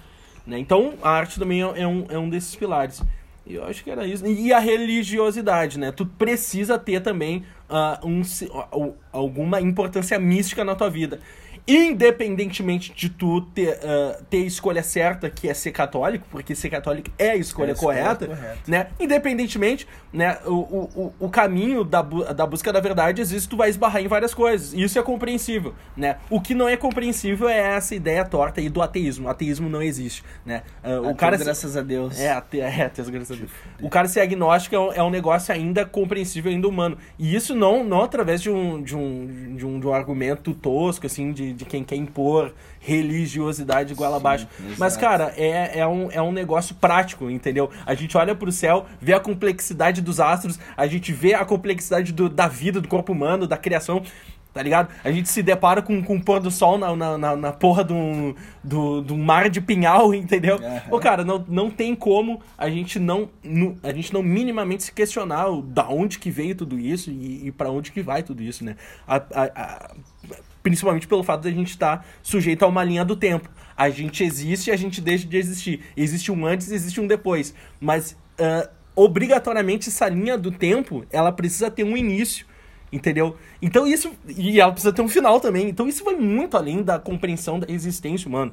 Né? 0.46 0.58
Então, 0.58 0.94
a 1.02 1.10
arte 1.10 1.38
também 1.38 1.62
é, 1.62 1.82
é 1.82 1.86
um, 1.86 2.06
é 2.10 2.18
um 2.18 2.28
desses 2.28 2.54
pilares. 2.54 3.02
E 3.46 3.54
eu 3.54 3.64
acho 3.64 3.84
que 3.84 3.90
era 3.90 4.06
isso. 4.06 4.26
E 4.26 4.52
a 4.52 4.58
religiosidade, 4.58 5.78
né? 5.78 5.92
Tu 5.92 6.06
precisa 6.06 6.78
ter 6.78 7.00
também 7.00 7.44
ah, 7.68 8.00
um, 8.02 8.22
al- 8.72 8.96
alguma 9.12 9.60
importância 9.60 10.18
mística 10.18 10.64
na 10.64 10.74
tua 10.74 10.88
vida. 10.88 11.20
Independentemente 11.66 12.92
de 12.94 13.08
tu 13.08 13.40
ter, 13.40 13.78
ah, 13.82 14.18
ter 14.28 14.38
a 14.38 14.46
escolha 14.46 14.82
certa, 14.82 15.30
que 15.30 15.48
é 15.48 15.54
ser 15.54 15.70
católico, 15.72 16.26
porque 16.30 16.54
ser 16.54 16.68
católico 16.70 17.10
é 17.18 17.30
a 17.30 17.36
escolha, 17.36 17.68
É 17.68 17.70
a 17.70 17.74
escolha 17.74 18.02
correta, 18.02 18.26
correta. 18.26 18.58
né? 18.66 18.86
Independentemente, 18.98 19.86
né? 20.12 20.38
O, 20.44 20.52
o, 20.52 21.14
o- 21.20 21.28
caminho 21.30 21.82
da, 21.84 22.02
bu- 22.02 22.24
da 22.34 22.46
busca 22.46 22.72
da 22.72 22.80
verdade, 22.80 23.22
às 23.22 23.30
vezes 23.30 23.46
tu 23.46 23.56
vai 23.56 23.68
esbarrar 23.70 24.02
em 24.02 24.08
várias 24.08 24.32
coisas. 24.34 24.72
E 24.72 24.82
isso 24.82 24.98
é 24.98 25.02
compreensível, 25.02 25.74
né? 25.96 26.16
O 26.30 26.40
que 26.40 26.54
não 26.54 26.68
é 26.68 26.76
compreensível 26.76 27.48
é 27.48 27.58
essa 27.76 27.94
ideia 27.94 28.24
torta 28.24 28.60
aí 28.60 28.68
do 28.68 28.82
ateísmo. 28.82 29.26
O 29.26 29.30
ateísmo 29.30 29.68
não 29.68 29.80
existe, 29.82 30.22
né? 30.44 30.62
Ah, 30.82 31.00
o 31.00 31.14
cara... 31.14 31.38
se- 31.38 31.44
graças 31.44 31.76
a 31.76 31.82
Deus. 31.82 32.20
é, 32.20 32.30
até, 32.30 32.58
é, 32.58 32.82
até 32.84 33.02
as 33.02 33.08
graças 33.08 33.30
a 33.36 33.40
Deus. 33.40 33.50
O 33.82 33.88
cara 33.88 34.06
ser 34.08 34.20
agnóstico 34.20 34.74
é 34.74 34.78
um, 34.80 34.92
é 34.92 35.02
um 35.02 35.10
negócio 35.10 35.52
ainda 35.54 35.84
compreensível, 35.84 36.50
ainda 36.52 36.68
humano. 36.68 36.96
E 37.18 37.34
isso 37.34 37.54
não, 37.54 37.82
não 37.84 38.02
através 38.02 38.40
de 38.42 38.50
um, 38.50 38.82
de, 38.82 38.94
um, 38.96 39.54
de, 39.56 39.64
um, 39.66 39.80
de 39.80 39.86
um 39.86 39.92
argumento 39.94 40.52
tosco, 40.54 41.06
assim, 41.06 41.32
de, 41.32 41.52
de 41.54 41.64
quem 41.64 41.82
quer 41.84 41.96
impor 41.96 42.52
religiosidade 42.80 43.92
igual 43.92 44.14
abaixo. 44.14 44.46
Mas, 44.78 44.96
cara, 44.96 45.32
é, 45.36 45.78
é, 45.80 45.86
um, 45.86 46.10
é 46.10 46.20
um 46.20 46.32
negócio 46.32 46.74
prático, 46.74 47.30
entendeu? 47.30 47.70
A 47.86 47.94
gente 47.94 48.16
olha 48.16 48.34
pro 48.34 48.52
céu, 48.52 48.86
vê 49.00 49.12
a 49.14 49.20
complexidade 49.20 50.02
dos 50.02 50.20
astros, 50.20 50.58
a 50.76 50.86
gente 50.86 51.12
vê 51.12 51.34
a 51.34 51.44
complexidade 51.44 52.12
do, 52.12 52.28
da 52.28 52.46
vida, 52.48 52.80
do 52.80 52.88
corpo 52.88 53.12
humano, 53.12 53.46
da 53.46 53.56
criação. 53.56 54.02
Tá 54.52 54.62
ligado? 54.62 54.88
A 55.02 55.10
gente 55.10 55.28
se 55.28 55.42
depara 55.42 55.82
com, 55.82 56.00
com 56.00 56.14
o 56.14 56.22
pôr 56.22 56.38
do 56.38 56.48
sol 56.48 56.78
na, 56.78 56.94
na, 56.94 57.18
na, 57.18 57.34
na 57.34 57.52
porra 57.52 57.82
de 57.82 57.92
um, 57.92 58.32
do, 58.62 59.00
do 59.02 59.16
mar 59.16 59.50
de 59.50 59.60
pinhal, 59.60 60.14
entendeu? 60.14 60.58
Aham. 60.58 60.80
Ô, 60.92 61.00
cara, 61.00 61.24
não, 61.24 61.44
não 61.48 61.68
tem 61.68 61.92
como 61.92 62.40
a 62.56 62.70
gente 62.70 63.00
não, 63.00 63.28
a 63.82 63.92
gente 63.92 64.14
não 64.14 64.22
minimamente 64.22 64.84
se 64.84 64.92
questionar 64.92 65.48
o, 65.48 65.60
da 65.60 65.88
onde 65.88 66.20
que 66.20 66.30
veio 66.30 66.54
tudo 66.54 66.78
isso 66.78 67.10
e, 67.10 67.48
e 67.48 67.50
para 67.50 67.68
onde 67.68 67.90
que 67.90 68.00
vai 68.00 68.22
tudo 68.22 68.44
isso, 68.44 68.64
né? 68.64 68.76
A- 69.08 69.16
a- 69.16 69.50
a- 69.56 69.90
principalmente 70.64 71.06
pelo 71.06 71.22
fato 71.22 71.42
de 71.42 71.48
a 71.48 71.52
gente 71.52 71.68
estar 71.68 72.04
sujeito 72.22 72.64
a 72.64 72.66
uma 72.66 72.82
linha 72.82 73.04
do 73.04 73.14
tempo. 73.14 73.50
A 73.76 73.90
gente 73.90 74.24
existe 74.24 74.70
e 74.70 74.72
a 74.72 74.76
gente 74.76 74.98
deixa 74.98 75.26
de 75.26 75.36
existir. 75.36 75.82
Existe 75.94 76.32
um 76.32 76.46
antes 76.46 76.70
e 76.70 76.74
existe 76.74 77.00
um 77.00 77.06
depois. 77.06 77.54
Mas, 77.78 78.16
ah, 78.38 78.70
obrigatoriamente, 78.96 79.90
essa 79.90 80.08
linha 80.08 80.38
do 80.38 80.50
tempo, 80.50 81.04
ela 81.12 81.30
precisa 81.30 81.70
ter 81.70 81.84
um 81.84 81.94
início. 81.94 82.46
Entendeu? 82.90 83.36
Então 83.60 83.86
isso. 83.86 84.12
E 84.26 84.58
ela 84.58 84.72
precisa 84.72 84.92
ter 84.92 85.02
um 85.02 85.08
final 85.08 85.38
também. 85.38 85.68
Então 85.68 85.86
isso 85.86 86.02
vai 86.02 86.14
muito 86.14 86.56
além 86.56 86.82
da 86.82 86.98
compreensão 86.98 87.58
da 87.58 87.70
existência 87.70 88.26
humana. 88.26 88.52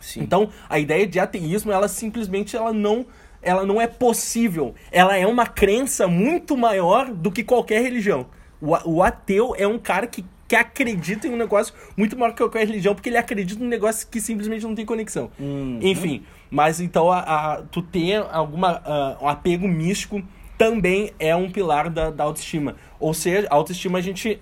Sim. 0.00 0.20
Então, 0.20 0.50
a 0.68 0.78
ideia 0.78 1.08
de 1.08 1.18
ateísmo, 1.18 1.72
ela 1.72 1.88
simplesmente 1.88 2.56
ela 2.56 2.72
não, 2.72 3.04
ela 3.42 3.66
não 3.66 3.80
é 3.80 3.88
possível. 3.88 4.76
Ela 4.92 5.16
é 5.16 5.26
uma 5.26 5.46
crença 5.46 6.06
muito 6.06 6.56
maior 6.56 7.10
do 7.12 7.32
que 7.32 7.42
qualquer 7.42 7.82
religião. 7.82 8.26
O, 8.60 8.98
o 8.98 9.02
ateu 9.02 9.56
é 9.56 9.66
um 9.66 9.78
cara 9.78 10.06
que 10.06 10.24
que 10.48 10.56
acredita 10.56 11.26
em 11.28 11.30
um 11.32 11.36
negócio 11.36 11.74
muito 11.96 12.18
maior 12.18 12.32
que 12.32 12.38
qualquer 12.38 12.66
religião, 12.66 12.94
porque 12.94 13.10
ele 13.10 13.18
acredita 13.18 13.62
num 13.62 13.68
negócio 13.68 14.08
que 14.10 14.18
simplesmente 14.20 14.62
não 14.64 14.74
tem 14.74 14.86
conexão. 14.86 15.30
Hum. 15.38 15.78
Enfim, 15.82 16.24
mas 16.50 16.80
então 16.80 17.12
a, 17.12 17.18
a- 17.20 17.62
tu 17.70 17.82
ter 17.82 18.24
alguma, 18.32 18.80
ah, 18.84 19.18
um 19.20 19.28
apego 19.28 19.68
místico 19.68 20.22
também 20.56 21.12
é 21.20 21.36
um 21.36 21.48
pilar 21.50 21.88
da, 21.88 22.10
da 22.10 22.24
autoestima. 22.24 22.74
Ou 22.98 23.14
seja, 23.14 23.46
a 23.48 23.54
autoestima 23.54 23.98
a 23.98 24.00
gente. 24.00 24.40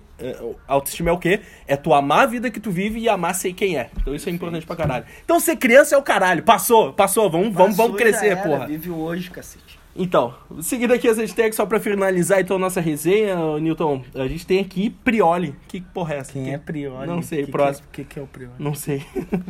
a 0.67 0.73
autoestima 0.73 1.11
é 1.11 1.13
o 1.13 1.17
quê? 1.19 1.41
É 1.67 1.75
tu 1.75 1.93
amar 1.93 2.21
a 2.21 2.25
vida 2.25 2.49
que 2.49 2.59
tu 2.59 2.71
vive 2.71 2.99
e 2.99 3.07
amar 3.07 3.35
ser 3.35 3.53
quem 3.53 3.77
é. 3.77 3.91
Então 4.01 4.15
isso 4.15 4.27
é 4.27 4.31
importante 4.31 4.65
pra 4.65 4.75
caralho. 4.75 5.05
Então 5.23 5.39
ser 5.39 5.57
criança 5.57 5.93
é 5.93 5.97
o 5.97 6.01
caralho. 6.01 6.41
Passou, 6.41 6.91
passou. 6.91 7.29
Vamos, 7.29 7.53
vamos, 7.53 7.77
Passou 7.77 7.85
vamos 7.89 8.01
já 8.01 8.03
crescer, 8.03 8.41
porra. 8.41 8.65
Vive 8.65 8.89
hoje, 8.89 9.29
cacete. 9.29 9.76
Então, 9.97 10.35
seguindo 10.61 10.93
aqui 10.93 11.07
as 11.07 11.17
hashtags, 11.17 11.55
só 11.55 11.65
pra 11.65 11.79
finalizar 11.79 12.39
então 12.39 12.59
nossa 12.59 12.79
resenha, 12.79 13.35
Newton, 13.59 14.03
a 14.13 14.27
gente 14.27 14.45
tem 14.45 14.59
aqui 14.59 14.89
Prioli. 14.89 15.55
Que 15.67 15.81
porra 15.81 16.13
é 16.13 16.17
essa? 16.19 16.33
Quem 16.33 16.43
Que- 16.45 16.49
é 16.51 16.57
Priori? 16.57 17.07
Não 17.07 17.21
sei, 17.21 17.45
que 17.45 17.51
próximo. 17.51 17.87
O 17.87 17.91
que, 17.91 18.03
que 18.03 18.19
é 18.19 18.21
o 18.21 18.27
Priori? 18.27 18.53
Não 18.59 18.75
sei. 18.75 19.03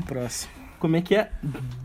Próximo. 0.06 0.52
Como 0.80 0.96
é 0.96 1.02
que 1.02 1.16
é? 1.16 1.32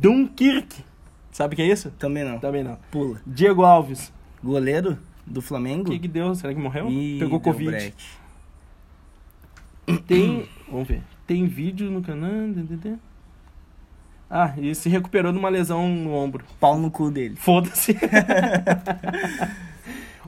Dunkirk. 0.00 0.84
Sabe 1.32 1.54
o 1.54 1.56
que 1.56 1.62
é 1.62 1.66
isso? 1.66 1.90
Também 1.98 2.24
não. 2.24 2.38
Também 2.38 2.62
não. 2.62 2.78
Pula. 2.90 3.20
Diego 3.26 3.62
Alves. 3.64 4.12
Goleiro 4.44 4.98
do 5.26 5.38
O 5.38 5.42
Flamengo? 5.42 5.90
que, 5.90 5.98
que 5.98 6.08
deu? 6.08 6.34
Será 6.34 6.52
que 6.54 6.60
morreu? 6.60 6.88
Ih, 6.90 7.18
Pegou 7.18 7.40
Covid. 7.40 7.70
break. 7.70 7.96
Tem. 10.06 10.46
Vamos 10.70 10.86
ver. 10.88 11.02
Tem 11.26 11.46
vídeo 11.46 11.90
no 11.90 12.02
canal. 12.02 12.30
Ah, 14.34 14.54
e 14.56 14.74
se 14.74 14.88
recuperou 14.88 15.30
de 15.30 15.38
uma 15.38 15.50
lesão 15.50 15.86
no 15.86 16.14
ombro. 16.14 16.42
Pau 16.58 16.78
no 16.78 16.90
cu 16.90 17.10
dele. 17.10 17.36
Foda-se. 17.36 17.94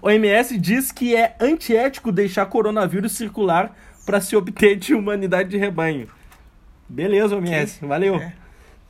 O 0.03 0.09
OMS 0.09 0.59
diz 0.59 0.93
que 0.93 1.17
é 1.17 1.35
antiético 1.41 2.13
deixar 2.13 2.45
coronavírus 2.45 3.13
circular 3.13 3.75
para 4.05 4.21
se 4.21 4.37
obter 4.37 4.77
de 4.77 4.93
humanidade 4.95 5.49
de 5.49 5.57
rebanho. 5.57 6.11
Beleza, 6.87 7.35
OMS. 7.35 7.83
Valeu. 7.87 8.17
É. 8.17 8.35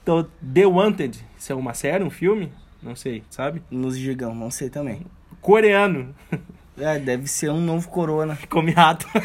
Então, 0.02 0.26
The 0.52 0.66
Wanted. 0.66 1.24
Isso 1.38 1.52
é 1.52 1.54
uma 1.54 1.72
série, 1.72 2.02
um 2.02 2.10
filme? 2.10 2.52
Não 2.82 2.96
sei, 2.96 3.22
sabe? 3.30 3.62
Nos 3.70 3.96
gigão, 3.96 4.34
não 4.34 4.50
sei 4.50 4.68
também. 4.68 5.06
Coreano. 5.40 6.12
É, 6.76 6.98
deve 6.98 7.28
ser 7.28 7.50
um 7.50 7.60
novo 7.60 7.88
corona. 7.88 8.36
Come 8.50 8.72
rato. 8.72 9.06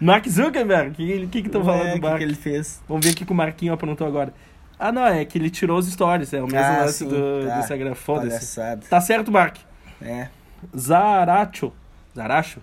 Mark 0.00 0.26
Zuckerberg. 0.28 0.90
O 0.90 0.94
que, 0.94 1.26
que 1.28 1.42
que 1.42 1.48
estão 1.48 1.64
falando 1.64 1.82
Ué, 1.84 1.88
do 1.90 1.94
que 1.94 2.00
Mark? 2.00 2.18
que 2.18 2.24
ele 2.24 2.34
fez? 2.34 2.80
Vamos 2.88 3.06
ver 3.06 3.12
o 3.12 3.16
que, 3.16 3.24
que 3.24 3.32
o 3.32 3.34
Marquinho 3.34 3.72
aprontou 3.72 4.06
agora. 4.06 4.34
Ah, 4.78 4.90
não, 4.90 5.06
é 5.06 5.24
que 5.24 5.38
ele 5.38 5.48
tirou 5.48 5.78
os 5.78 5.90
stories. 5.90 6.32
É 6.32 6.42
o 6.42 6.46
mesmo 6.46 6.58
Ah, 6.58 6.78
lance 6.80 6.98
sim, 6.98 7.08
do, 7.08 7.46
tá. 7.46 7.54
do 7.54 7.60
Instagram. 7.60 7.94
Foda-se. 7.94 8.60
Tá 8.88 9.00
certo, 9.00 9.30
Mark. 9.30 9.58
É. 10.00 10.28
Zaracho. 10.76 11.72
Zaracho? 12.16 12.60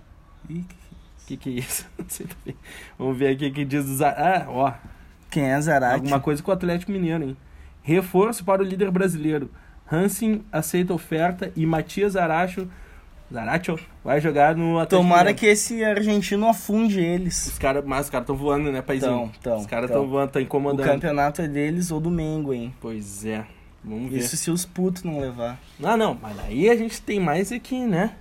Ih, 0.50 0.66
O 1.24 1.28
que, 1.28 1.38
que 1.38 1.50
é 1.50 1.54
isso? 1.54 1.86
Não 1.98 2.06
sei 2.10 2.28
também. 2.28 2.56
Vamos 2.98 3.18
ver 3.18 3.30
aqui 3.36 3.48
o 3.48 3.54
que 3.54 3.64
diz 3.64 3.86
do 3.86 3.96
Zar... 3.96 4.16
Ah, 4.18 4.46
ó. 4.50 4.74
Quem 5.32 5.44
é 5.46 5.62
Zarate? 5.62 5.96
Alguma 5.96 6.20
coisa 6.20 6.44
com 6.44 6.52
o 6.52 6.54
Atlético 6.54 6.92
Mineiro, 6.92 7.24
hein? 7.24 7.38
Reforço 7.84 8.44
para 8.44 8.62
o 8.62 8.66
líder 8.66 8.92
brasileiro. 8.92 9.50
Hansen 9.92 10.44
aceita 10.52 10.94
oferta 10.94 11.52
e 11.56 11.66
Matias 11.66 12.14
Zaracho... 12.14 12.68
Zaracho 13.32 13.78
vai 14.04 14.20
jogar 14.20 14.56
no 14.56 14.80
Atlético 14.80 15.04
Tomara 15.08 15.34
que 15.36 15.46
esse 15.46 15.84
argentino 15.84 16.48
afunde 16.48 17.00
eles. 17.00 17.46
Os 17.46 17.60
cara, 17.60 17.80
mas 17.86 18.06
os 18.06 18.10
caras 18.10 18.24
estão 18.24 18.36
voando, 18.36 18.72
né, 18.72 18.82
paizinho? 18.82 19.12
Tão, 19.12 19.54
tão, 19.54 19.58
Os 19.60 19.68
caras 19.68 19.88
tão. 19.92 20.00
estão 20.00 20.10
voando, 20.12 20.28
estão 20.30 20.42
O 20.42 20.46
incomodando. 20.46 20.86
campeonato 20.88 21.42
é 21.44 21.48
deles 21.48 21.92
ou 21.92 22.00
do 22.00 22.10
Mengo, 22.10 22.54
hein? 22.56 22.74
Pois 22.82 23.24
é. 23.26 23.46
Vamos 23.84 24.12
ver. 24.12 24.18
Isso 24.18 24.36
se 24.36 24.50
os 24.50 24.66
putos 24.66 25.04
não 25.04 25.20
levar. 25.20 25.60
Ah, 25.84 25.96
não, 25.96 26.18
mas 26.20 26.40
aí 26.40 26.72
a 26.72 26.76
gente 26.76 27.00
tem 27.04 27.20
mais 27.20 27.52
aqui, 27.52 27.86
né? 27.86 28.14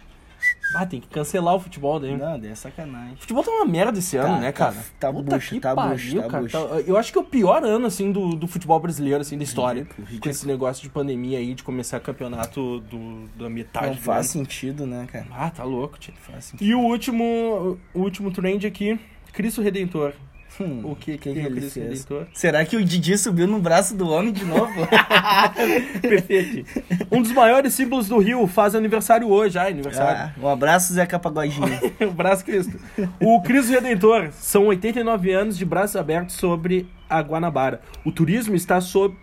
Ah, 0.75 0.85
tem 0.85 1.01
que 1.01 1.09
cancelar 1.09 1.55
o 1.55 1.61
futebol 1.61 1.99
daí. 1.99 2.17
Não, 2.17 2.39
daí 2.39 2.51
é 2.51 2.55
sacanagem. 2.55 3.15
O 3.15 3.17
futebol 3.17 3.43
tá 3.43 3.51
uma 3.51 3.65
merda 3.65 3.99
esse 3.99 4.17
ano, 4.17 4.35
Tá, 4.35 4.41
né, 4.41 4.53
tá- 4.53 4.59
cara? 4.73 4.77
tá 5.01 5.13
Puta 5.13 5.37
bucha, 5.37 5.55
que 5.55 5.61
tá 5.61 5.75
pariu, 5.75 5.93
bucha, 5.95 6.23
tá 6.23 6.29
cara. 6.29 6.43
bucha. 6.43 6.59
Tá- 6.69 6.81
Eu 6.87 6.97
acho 6.97 7.11
que 7.13 7.19
é 7.19 7.21
o 7.21 7.25
pior 7.25 7.65
ano, 7.65 7.87
assim, 7.87 8.13
do, 8.13 8.35
do 8.37 8.47
futebol 8.47 8.79
brasileiro, 8.79 9.21
assim, 9.23 9.39
da 9.39 9.45
história. 9.45 9.81
Ridículo, 9.83 10.03
Com 10.07 10.11
ridículo. 10.11 10.31
esse 10.31 10.47
negócio 10.47 10.83
de 10.83 10.91
pandemia 10.91 11.39
aí, 11.39 11.55
de 11.55 11.63
começar 11.63 12.01
campeonato 12.01 12.81
do, 12.81 13.29
da 13.37 13.49
metade 13.49 13.87
Não 13.89 13.95
faz 13.97 14.35
ano. 14.35 14.45
sentido, 14.45 14.87
né, 14.87 15.07
cara? 15.11 15.27
Ah, 15.33 15.51
tá 15.51 15.65
louco, 15.65 15.99
tio. 15.99 16.13
Faz 16.21 16.45
sentido. 16.47 16.67
E 16.69 16.75
o 16.75 16.81
último, 16.81 17.79
o 17.95 18.01
último 18.01 18.31
trend 18.31 18.67
aqui, 18.67 18.99
Cristo 19.33 19.63
Redentor. 19.63 20.13
Hum, 20.61 20.81
O 20.85 20.97
que 20.97 21.17
que, 21.19 21.33
que 21.33 21.39
ele 21.39 21.61
fez? 21.61 22.07
Será 22.33 22.65
que 22.65 22.77
o 22.77 22.85
Didi 22.85 23.17
subiu 23.17 23.47
no 23.47 23.61
braço 23.61 23.97
do 23.97 24.09
homem 24.09 24.33
de 24.33 24.45
novo? 24.45 24.73
Perfeito. 26.01 26.69
Um 27.11 27.23
dos 27.23 27.33
maiores 27.33 27.75
símbolos 27.75 28.09
do 28.09 28.19
Rio 28.19 28.47
faz 28.47 28.75
aniversário 28.75 29.29
hoje. 29.29 29.59
Ah, 29.59 29.67
aniversário. 29.67 30.33
Ah, 30.37 30.41
um 30.41 30.49
abraço, 30.49 30.93
Zeca 30.93 31.19
Pagodinho. 31.19 31.67
o 32.01 32.11
braço 32.13 32.45
Cristo. 32.45 32.79
O 33.21 33.41
Cristo 33.43 33.73
Redentor 33.73 34.31
são 34.33 34.67
89 34.67 35.31
anos 35.33 35.57
de 35.57 35.65
braços 35.65 35.97
abertos 35.97 36.37
sobre 36.37 36.89
a 37.09 37.21
Guanabara. 37.21 37.81
O 38.05 38.11
turismo 38.13 38.55
está 38.55 38.81
sob 38.81 39.15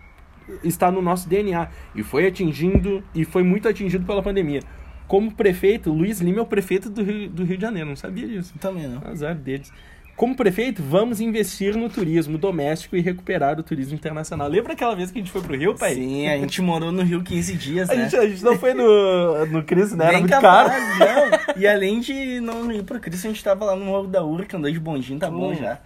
está 0.62 0.92
no 0.92 1.02
nosso 1.02 1.28
DNA 1.28 1.68
e 1.94 2.02
foi 2.04 2.26
atingindo 2.26 3.02
e 3.14 3.24
foi 3.24 3.42
muito 3.42 3.68
atingido 3.68 4.06
pela 4.06 4.22
pandemia. 4.22 4.60
Como 5.08 5.32
prefeito, 5.34 5.92
Luiz 5.92 6.20
Lima 6.20 6.38
é 6.38 6.42
o 6.42 6.46
prefeito 6.46 6.88
do 6.90 7.02
Rio, 7.02 7.28
do 7.30 7.44
Rio 7.44 7.56
de 7.56 7.62
Janeiro, 7.62 7.88
não 7.88 7.96
sabia 7.96 8.26
disso. 8.26 8.54
Também 8.60 8.88
não. 8.88 9.02
Azar 9.08 9.34
deles. 9.34 9.72
Como 10.16 10.34
prefeito, 10.34 10.82
vamos 10.82 11.20
investir 11.20 11.76
no 11.76 11.90
turismo 11.90 12.38
doméstico 12.38 12.96
e 12.96 13.00
recuperar 13.02 13.60
o 13.60 13.62
turismo 13.62 13.94
internacional. 13.94 14.48
Lembra 14.48 14.72
aquela 14.72 14.94
vez 14.96 15.10
que 15.10 15.18
a 15.18 15.20
gente 15.22 15.30
foi 15.30 15.42
pro 15.42 15.54
Rio, 15.54 15.74
pai? 15.74 15.94
Sim, 15.94 16.26
a 16.26 16.38
gente 16.38 16.62
morou 16.62 16.90
no 16.90 17.02
Rio 17.02 17.22
15 17.22 17.54
dias, 17.54 17.90
A 17.90 17.94
né? 17.94 18.04
gente, 18.04 18.16
a 18.16 18.26
gente 18.26 18.42
não 18.42 18.58
foi 18.58 18.72
no, 18.72 19.44
no 19.46 19.62
Cristo, 19.62 19.94
né? 19.94 20.04
Era 20.04 20.12
Bem 20.14 20.20
muito 20.22 20.32
capaz, 20.32 20.72
caro. 20.72 21.30
não. 21.54 21.62
E 21.62 21.66
além 21.66 22.00
de 22.00 22.40
não 22.40 22.72
ir 22.72 22.82
pro 22.82 22.98
Cristo, 22.98 23.26
a 23.26 23.30
gente 23.30 23.44
tava 23.44 23.66
lá 23.66 23.76
no 23.76 23.84
Morro 23.84 24.06
da 24.06 24.24
Urca, 24.24 24.56
andou 24.56 24.70
de 24.70 24.80
bondinho, 24.80 25.18
tá 25.18 25.30
bom 25.30 25.52
Hum. 25.52 25.54
já. 25.54 25.78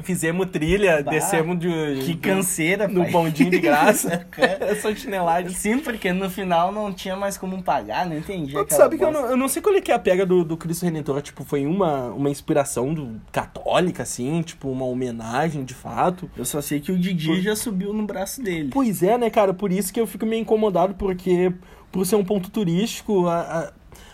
Fizemos 0.00 0.46
trilha, 0.50 1.02
Bah, 1.02 1.10
descemos 1.10 1.58
de, 1.58 1.68
Que 2.04 2.14
canseira, 2.16 2.86
no 2.86 3.02
pai. 3.02 3.10
bondinho 3.10 3.50
de 3.50 3.58
graça. 3.58 4.26
É 4.38 4.74
só 4.80 4.94
chinelagem. 4.94 5.50
Sim, 5.50 5.78
porque 5.80 6.12
no 6.12 6.30
final 6.30 6.70
não 6.72 6.92
tinha 6.92 7.16
mais 7.16 7.36
como 7.36 7.60
pagar, 7.62 8.06
não 8.06 8.16
entendi. 8.16 8.52
Tu 8.52 8.74
sabe 8.74 8.96
que 8.96 9.02
eu 9.04 9.08
bosta. 9.10 9.22
não, 9.22 9.30
eu 9.32 9.36
não 9.36 9.48
sei 9.48 9.60
qual 9.60 9.74
é 9.74 9.80
que 9.80 9.90
é 9.90 9.94
a 9.94 9.98
pega 9.98 10.24
do, 10.24 10.44
do 10.44 10.56
Cristo 10.56 10.84
Redentor. 10.84 11.20
Tipo, 11.20 11.44
foi 11.44 11.66
uma, 11.66 12.06
uma 12.10 12.30
inspiração 12.30 12.94
do, 12.94 13.20
católica, 13.32 14.04
assim? 14.04 14.40
Tipo, 14.42 14.70
uma 14.70 14.84
homenagem, 14.84 15.64
de 15.64 15.74
fato? 15.74 16.30
Eu 16.36 16.44
só 16.44 16.60
sei 16.62 16.78
que 16.80 16.92
o 16.92 16.98
Didi 16.98 17.40
já 17.42 17.56
subiu 17.56 17.92
no 17.92 18.06
braço 18.06 18.40
dele. 18.40 18.70
Pois 18.72 19.02
é, 19.02 19.18
né, 19.18 19.28
cara? 19.30 19.52
Por 19.52 19.72
isso 19.72 19.92
que 19.92 20.00
eu 20.00 20.06
fico 20.06 20.24
meio 20.24 20.42
incomodado, 20.42 20.94
porque 20.94 21.52
por 21.90 22.06
ser 22.06 22.14
um 22.16 22.24
ponto 22.24 22.50
turístico, 22.50 23.26
a- 23.26 23.40
a- 23.40 23.72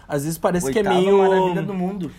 às 0.09 0.25
vezes 0.25 0.39
parece 0.39 0.71
que 0.73 0.79
é 0.79 0.83
Oitava 0.83 1.01
meio... 1.01 1.19
maravilha 1.19 1.63
do 1.63 1.75
mundo. 1.75 2.11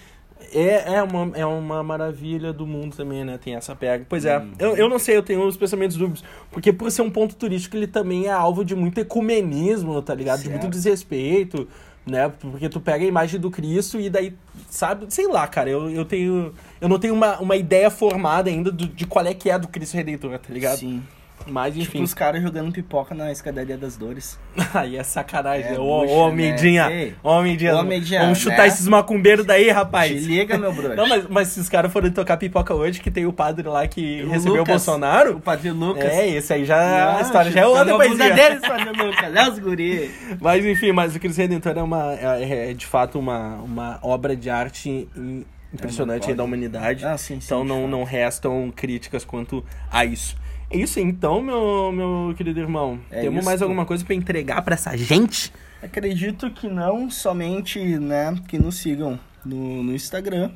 É, 0.57 0.93
é, 0.95 1.03
uma, 1.03 1.37
é 1.37 1.45
uma 1.45 1.83
maravilha 1.83 2.53
do 2.53 2.65
mundo 2.65 2.95
também, 2.95 3.25
né? 3.25 3.37
Tem 3.37 3.55
essa 3.55 3.75
pega. 3.75 4.05
Pois 4.07 4.23
é, 4.23 4.39
Hum. 4.39 4.53
eu, 4.57 4.77
eu 4.77 4.89
não 4.89 4.97
sei, 4.97 5.17
eu 5.17 5.23
tenho 5.23 5.45
uns 5.45 5.57
pensamentos 5.57 5.97
dúbios. 5.97 6.23
Porque 6.49 6.71
por 6.71 6.89
ser 6.89 7.01
um 7.01 7.09
ponto 7.11 7.35
turístico, 7.35 7.75
ele 7.75 7.87
também 7.87 8.27
é 8.27 8.31
alvo 8.31 8.63
de 8.63 8.73
muito 8.75 8.97
ecumenismo, 8.99 10.01
tá 10.01 10.15
ligado? 10.15 10.41
De 10.41 10.49
muito 10.49 10.61
Certo. 10.61 10.73
desrespeito, 10.73 11.67
né? 12.05 12.29
Porque 12.39 12.69
tu 12.69 12.79
pega 12.79 13.03
a 13.03 13.07
imagem 13.07 13.39
do 13.39 13.51
Cristo 13.51 13.99
e 13.99 14.09
daí, 14.09 14.33
sabe? 14.69 15.05
Sei 15.09 15.27
lá, 15.27 15.45
cara, 15.47 15.69
eu, 15.69 15.89
eu 15.89 16.05
tenho... 16.05 16.53
Eu 16.79 16.87
não 16.87 16.99
tenho 16.99 17.13
uma, 17.13 17.37
uma 17.39 17.55
ideia 17.57 17.89
formada 17.89 18.49
ainda 18.49 18.71
do- 18.71 18.87
de 18.87 19.05
qual 19.05 19.25
é 19.25 19.33
que 19.33 19.49
é 19.49 19.59
do 19.59 19.67
Cristo 19.67 19.95
Redentor, 19.95 20.37
tá 20.39 20.53
ligado? 20.53 20.77
Sim. 20.79 21.03
Mas, 21.47 21.73
Tipo 21.75 21.85
enfim. 21.97 22.01
os 22.03 22.13
caras 22.13 22.41
jogando 22.41 22.71
pipoca 22.71 23.13
na 23.13 23.31
escadaria 23.31 23.77
das 23.77 23.95
dores. 23.95 24.39
Aí 24.73 24.97
é 24.97 25.03
sacanagem. 25.03 25.67
É 25.67 25.71
né? 25.73 25.77
Ô, 25.79 26.05
ô, 26.05 26.29
né? 26.29 26.35
Medinha. 26.35 26.89
Ei. 26.91 27.13
Ô, 27.21 27.41
Medinha, 27.41 27.73
Vamos 28.21 28.39
chutar 28.39 28.59
né? 28.63 28.67
esses 28.67 28.87
macumbeiros 28.87 29.45
daí, 29.45 29.69
rapaz. 29.69 30.11
Te 30.11 30.17
liga, 30.27 30.57
meu 30.57 30.73
brother. 30.73 30.95
Não, 30.97 31.07
mas, 31.07 31.27
mas 31.29 31.47
se 31.49 31.59
os 31.59 31.69
caras 31.69 31.91
forem 31.93 32.09
tocar 32.11 32.37
pipoca 32.37 32.73
hoje, 32.73 32.99
que 32.99 33.11
tem 33.11 33.25
o 33.25 33.33
padre 33.33 33.67
lá 33.67 33.87
que 33.87 34.23
O 34.23 34.29
recebeu 34.29 34.53
o 34.53 34.57
Lucas. 34.57 34.73
Bolsonaro. 34.73 35.37
O 35.37 35.39
Padre 35.39 35.69
Lucas. 35.71 36.03
É, 36.05 36.27
esse 36.29 36.51
aí 36.53 36.65
já. 36.65 36.77
Não, 37.11 37.17
a 37.17 37.21
história 37.21 37.51
já 37.51 37.59
é 37.61 37.65
outra, 37.67 37.81
a 37.81 37.97
bunda 37.97 38.07
paizinho. 38.17 38.35
deles, 38.35 38.61
Padre 38.61 38.89
Lucas. 39.03 39.25
Olha 39.25 39.51
os 39.51 39.59
guri. 39.59 40.11
Mas 40.41 40.65
enfim, 40.65 40.91
mas 40.91 41.15
o 41.15 41.19
Cristo 41.19 41.37
Redentor 41.39 41.77
é, 41.77 41.83
uma, 41.83 42.13
é, 42.13 42.71
é 42.71 42.73
de 42.73 42.85
fato 42.85 43.19
uma, 43.19 43.55
uma 43.57 43.99
obra 44.01 44.35
de 44.35 44.49
arte 44.49 44.89
im- 45.15 45.45
impressionante 45.73 46.25
É, 46.27 46.29
aí 46.29 46.35
da 46.35 46.43
humanidade. 46.43 47.05
Ah, 47.05 47.17
sim, 47.17 47.39
sim, 47.39 47.45
então 47.45 47.63
não, 47.63 47.87
não 47.87 48.03
restam 48.03 48.71
críticas 48.75 49.23
quanto 49.25 49.63
a 49.91 50.03
isso. 50.05 50.35
É 50.69 50.77
isso 50.77 50.99
então, 50.99 51.41
meu, 51.41 51.91
meu 51.91 52.33
querido 52.35 52.59
irmão. 52.59 52.99
É 53.11 53.21
Temos 53.21 53.45
mais 53.45 53.61
alguma 53.61 53.85
coisa 53.85 54.03
pra 54.03 54.15
entregar 54.15 54.61
pra 54.63 54.75
essa 54.75 54.95
gente? 54.97 55.53
Acredito 55.81 56.49
que 56.49 56.67
não 56.67 57.09
somente, 57.09 57.79
né, 57.99 58.35
que 58.47 58.57
nos 58.57 58.77
sigam 58.77 59.19
no, 59.45 59.83
no 59.83 59.93
Instagram, 59.93 60.51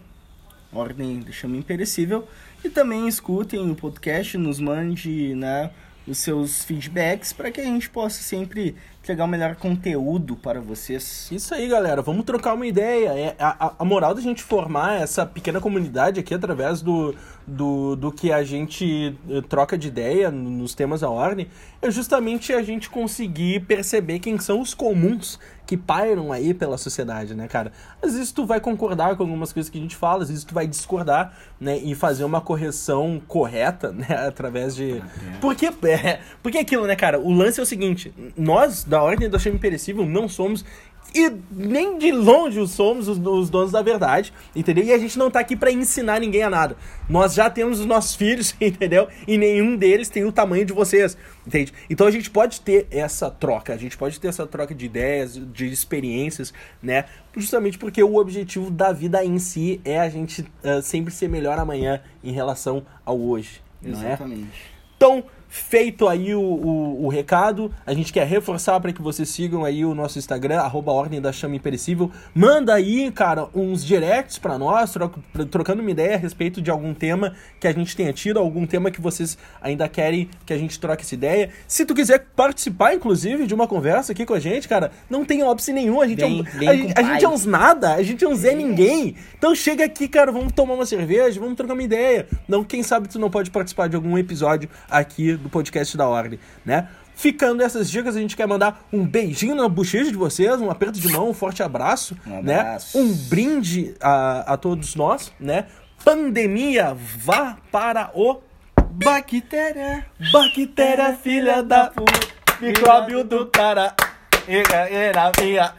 Ordem 0.74 1.20
do 1.20 1.32
Chama 1.32 1.58
Imperecível, 1.58 2.28
e 2.64 2.70
também 2.70 3.08
escutem 3.08 3.70
o 3.70 3.76
podcast, 3.76 4.38
nos 4.38 4.60
mande, 4.60 5.36
né, 5.36 5.70
os 6.08 6.18
seus 6.18 6.64
feedbacks 6.64 7.32
para 7.32 7.52
que 7.52 7.62
a 7.62 7.66
gente 7.66 7.90
possa 7.90 8.22
sempre 8.24 8.76
entregar 9.10 9.26
o 9.26 9.28
melhor 9.28 9.56
conteúdo 9.56 10.36
para 10.36 10.62
vocês. 10.62 11.28
Isso 11.32 11.54
aí, 11.56 11.68
galera. 11.68 12.00
Vamos 12.02 12.24
trocar 12.26 12.54
uma 12.54 12.68
ideia. 12.68 13.10
É, 13.10 13.36
a, 13.40 13.74
a 13.80 13.84
moral 13.86 14.14
da 14.14 14.22
gente 14.22 14.44
formar 14.44 15.02
essa 15.02 15.26
pequena 15.26 15.60
comunidade 15.60 16.20
aqui 16.20 16.34
através 16.34 16.84
do, 16.84 17.16
do, 17.48 17.96
do 17.96 18.12
que 18.12 18.32
a 18.32 18.44
gente 18.44 19.16
eh, 19.28 19.42
troca 19.50 19.76
de 19.76 19.88
ideia 19.88 20.30
nos 20.30 20.76
temas 20.76 21.02
da 21.02 21.10
ordem 21.10 21.48
é 21.82 21.90
justamente 21.90 22.54
a 22.54 22.62
gente 22.62 22.90
conseguir 22.90 23.62
perceber 23.62 24.20
quem 24.20 24.38
são 24.38 24.62
os 24.62 24.76
comuns 24.76 25.40
que 25.70 25.78
pairam 25.78 26.32
aí 26.32 26.52
pela 26.52 26.80
sociedade, 26.80 27.36
né, 27.36 27.48
cara? 27.48 27.72
Às 28.02 28.14
vezes 28.14 28.32
tu 28.32 28.44
vai 28.44 28.60
concordar 28.60 29.16
com 29.16 29.22
algumas 29.22 29.54
coisas 29.54 29.70
que 29.70 29.78
a 29.78 29.82
gente 29.82 29.96
fala, 29.96 30.24
às 30.24 30.30
vezes 30.30 30.44
tu 30.44 30.52
vai 30.52 30.66
discordar, 30.66 31.32
né, 31.62 31.78
e 31.78 31.94
fazer 31.94 32.24
uma 32.24 32.42
correção 32.42 33.22
correta, 33.28 33.92
né, 33.94 34.08
através 34.28 34.76
de... 34.76 35.00
Porque, 35.40 35.68
é, 35.68 36.22
porque 36.42 36.58
é 36.58 36.62
aquilo, 36.62 36.88
né, 36.88 36.96
cara? 36.96 37.20
O 37.20 37.32
lance 37.32 37.60
é 37.60 37.64
o 37.64 37.68
seguinte, 37.68 38.12
nós, 38.36 38.84
da 38.84 39.00
Ordem 39.04 39.30
do 39.30 39.40
Chame 39.40 39.60
Perecível, 39.60 40.08
não 40.08 40.28
somos 40.28 40.66
e 41.14 41.32
nem 41.52 41.98
de 41.98 42.12
longe 42.12 42.66
somos 42.68 43.08
os, 43.08 43.18
os, 43.18 43.50
donos 43.50 43.72
da 43.72 43.82
verdade, 43.82 44.34
entendeu? 44.56 44.84
E 44.84 44.94
a 44.94 44.98
gente 44.98 45.18
não 45.18 45.32
tá 45.32 45.40
aqui 45.40 45.56
para 45.56 45.72
ensinar 45.72 46.20
ninguém 46.20 46.44
a 46.44 46.50
nada. 46.50 46.78
Nós 47.10 47.34
já 47.34 47.50
temos 47.50 47.80
os 47.80 47.86
nossos 47.86 48.16
filhos, 48.18 48.56
entendeu? 48.60 49.08
E 49.28 49.38
nenhum 49.38 49.76
deles 49.76 50.10
tem 50.10 50.24
o 50.26 50.32
tamanho 50.32 50.66
de 50.66 50.74
vocês, 50.74 51.18
entende? 51.46 51.74
Então 51.90 52.06
a 52.06 52.12
gente 52.12 52.30
pode 52.30 52.62
ter 52.62 52.88
essa 52.92 53.30
troca, 53.30 53.74
a 53.74 53.78
gente 53.78 53.98
pode 53.98 54.20
ter 54.20 54.28
essa 54.28 54.46
troca 54.46 54.74
de 54.76 54.86
ideias, 54.86 55.40
de 55.52 55.68
experiências, 55.68 56.54
né? 56.82 57.06
Justamente 57.36 57.78
porque 57.78 58.04
o 58.04 58.16
objetivo 58.16 58.70
da 58.70 58.92
vida 58.92 59.24
em 59.24 59.40
si 59.40 59.82
é 59.84 60.00
a 60.00 60.10
gente 60.10 60.42
uh, 60.42 60.82
sempre 60.82 61.14
ser 61.14 61.30
melhor 61.30 61.58
amanhã 61.58 62.02
em 62.24 62.32
relação 62.32 62.86
ao 63.06 63.20
hoje, 63.20 63.62
Exatamente. 63.84 64.42
Não 64.42 64.48
é? 64.48 64.80
Então, 64.98 65.24
Feito 65.52 66.08
aí 66.08 66.36
o, 66.36 66.40
o, 66.40 67.06
o, 67.06 67.10
recado, 67.10 67.74
a 67.84 67.92
gente 67.92 68.14
quer 68.14 68.28
reforçar 68.28 68.80
para 68.80 68.94
que 68.94 69.02
vocês 69.02 69.28
sigam 69.30 69.66
aí 69.66 69.84
o 69.84 69.96
nosso 69.96 70.20
Instagram, 70.20 70.60
arroba 70.60 70.92
Ordem 70.92 71.20
da 71.20 71.32
Chama 71.32 71.56
Imperecível. 71.56 72.12
Manda 72.36 72.76
aí, 72.76 73.12
cara, 73.12 73.48
uns 73.56 73.84
directs 73.84 74.38
para 74.38 74.60
nós, 74.60 74.94
troco, 74.94 75.24
trocando 75.50 75.82
uma 75.82 75.90
ideia 75.90 76.14
a 76.14 76.18
respeito 76.20 76.62
de 76.62 76.70
algum 76.70 76.94
tema 76.94 77.34
que 77.60 77.68
a 77.68 77.74
gente 77.74 77.96
tenha 77.96 78.14
tido, 78.14 78.38
algum 78.38 78.68
tema 78.68 78.92
que 78.92 79.02
vocês 79.02 79.40
ainda 79.60 79.90
querem 79.90 80.30
que 80.46 80.54
a 80.54 80.58
gente 80.58 80.80
troque 80.80 81.02
essa 81.02 81.16
ideia. 81.16 81.50
Se 81.68 81.84
tu 81.84 81.96
quiser 81.96 82.28
participar, 82.36 82.94
inclusive, 82.94 83.48
de 83.48 83.54
uma 83.56 83.68
conversa 83.68 84.12
aqui 84.12 84.28
com 84.28 84.36
a 84.36 84.40
gente, 84.40 84.68
cara, 84.68 84.92
não 85.10 85.26
tem 85.26 85.42
óbice 85.42 85.74
nenhum. 85.74 86.00
A 86.00 86.08
gente, 86.08 86.20
bem, 86.20 86.40
é, 86.40 86.64
um, 86.64 86.70
a, 86.70 86.76
gente, 86.76 86.94
a 86.96 87.04
gente 87.04 87.26
é 87.26 87.30
uns 87.30 87.46
nada, 87.48 87.96
a 87.96 88.04
gente 88.04 88.24
é 88.24 88.28
um 88.28 88.36
Zé 88.36 88.54
Ninguém. 88.54 89.16
Então 89.36 89.56
chega 89.56 89.84
aqui, 89.84 90.08
cara, 90.08 90.32
vamos 90.32 90.52
tomar 90.52 90.76
uma 90.76 90.86
cerveja, 90.86 91.40
vamos 91.40 91.56
trocar 91.56 91.74
uma 91.74 91.82
ideia. 91.82 92.28
Não, 92.48 92.64
quem 92.64 92.84
sabe 92.84 93.08
tu 93.08 93.18
não 93.18 93.32
pode 93.32 93.50
participar 93.50 93.90
de 93.90 93.96
algum 93.96 94.16
episódio 94.16 94.70
aqui 94.88 95.39
do 95.40 95.50
podcast 95.50 95.96
da 95.98 96.08
Ordem, 96.08 96.40
né? 96.66 96.88
Ficando 97.16 97.62
essas 97.62 97.92
dicas, 97.92 98.16
a 98.16 98.20
gente 98.20 98.36
quer 98.36 98.48
mandar 98.48 98.88
um 98.94 99.06
beijinho 99.06 99.54
na 99.54 99.68
bochecha 99.68 100.10
de 100.10 100.16
vocês, 100.16 100.62
um 100.62 100.72
aperto 100.72 101.00
de 101.00 101.10
mão, 101.10 101.30
um 101.30 101.34
forte 101.34 101.62
abraço, 101.62 102.16
um 102.26 102.42
né? 102.42 102.60
abraço. 102.60 102.98
Um 102.98 103.14
brinde 103.14 103.94
a, 104.00 104.54
a 104.54 104.58
todos 104.58 104.96
nós, 104.96 105.32
né? 105.40 105.66
Pandemia, 106.04 106.96
vá 106.96 107.58
para 107.72 108.10
o 108.14 108.40
Bactéria, 108.92 110.06
bactéria 110.32 111.14
filha 111.14 111.62
da 111.62 111.88
puta, 111.88 112.20
micróbio 112.60 113.24
do 113.24 113.46
cara, 113.46 113.94
era 114.48 115.32
minha, 115.40 115.74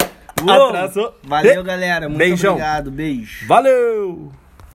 atrasou. 0.48 1.14
Valeu, 1.22 1.62
galera. 1.62 2.08
Muito 2.08 2.18
Beijão. 2.18 2.52
obrigado. 2.52 2.90
Beijo. 2.90 3.46
Valeu! 3.46 4.32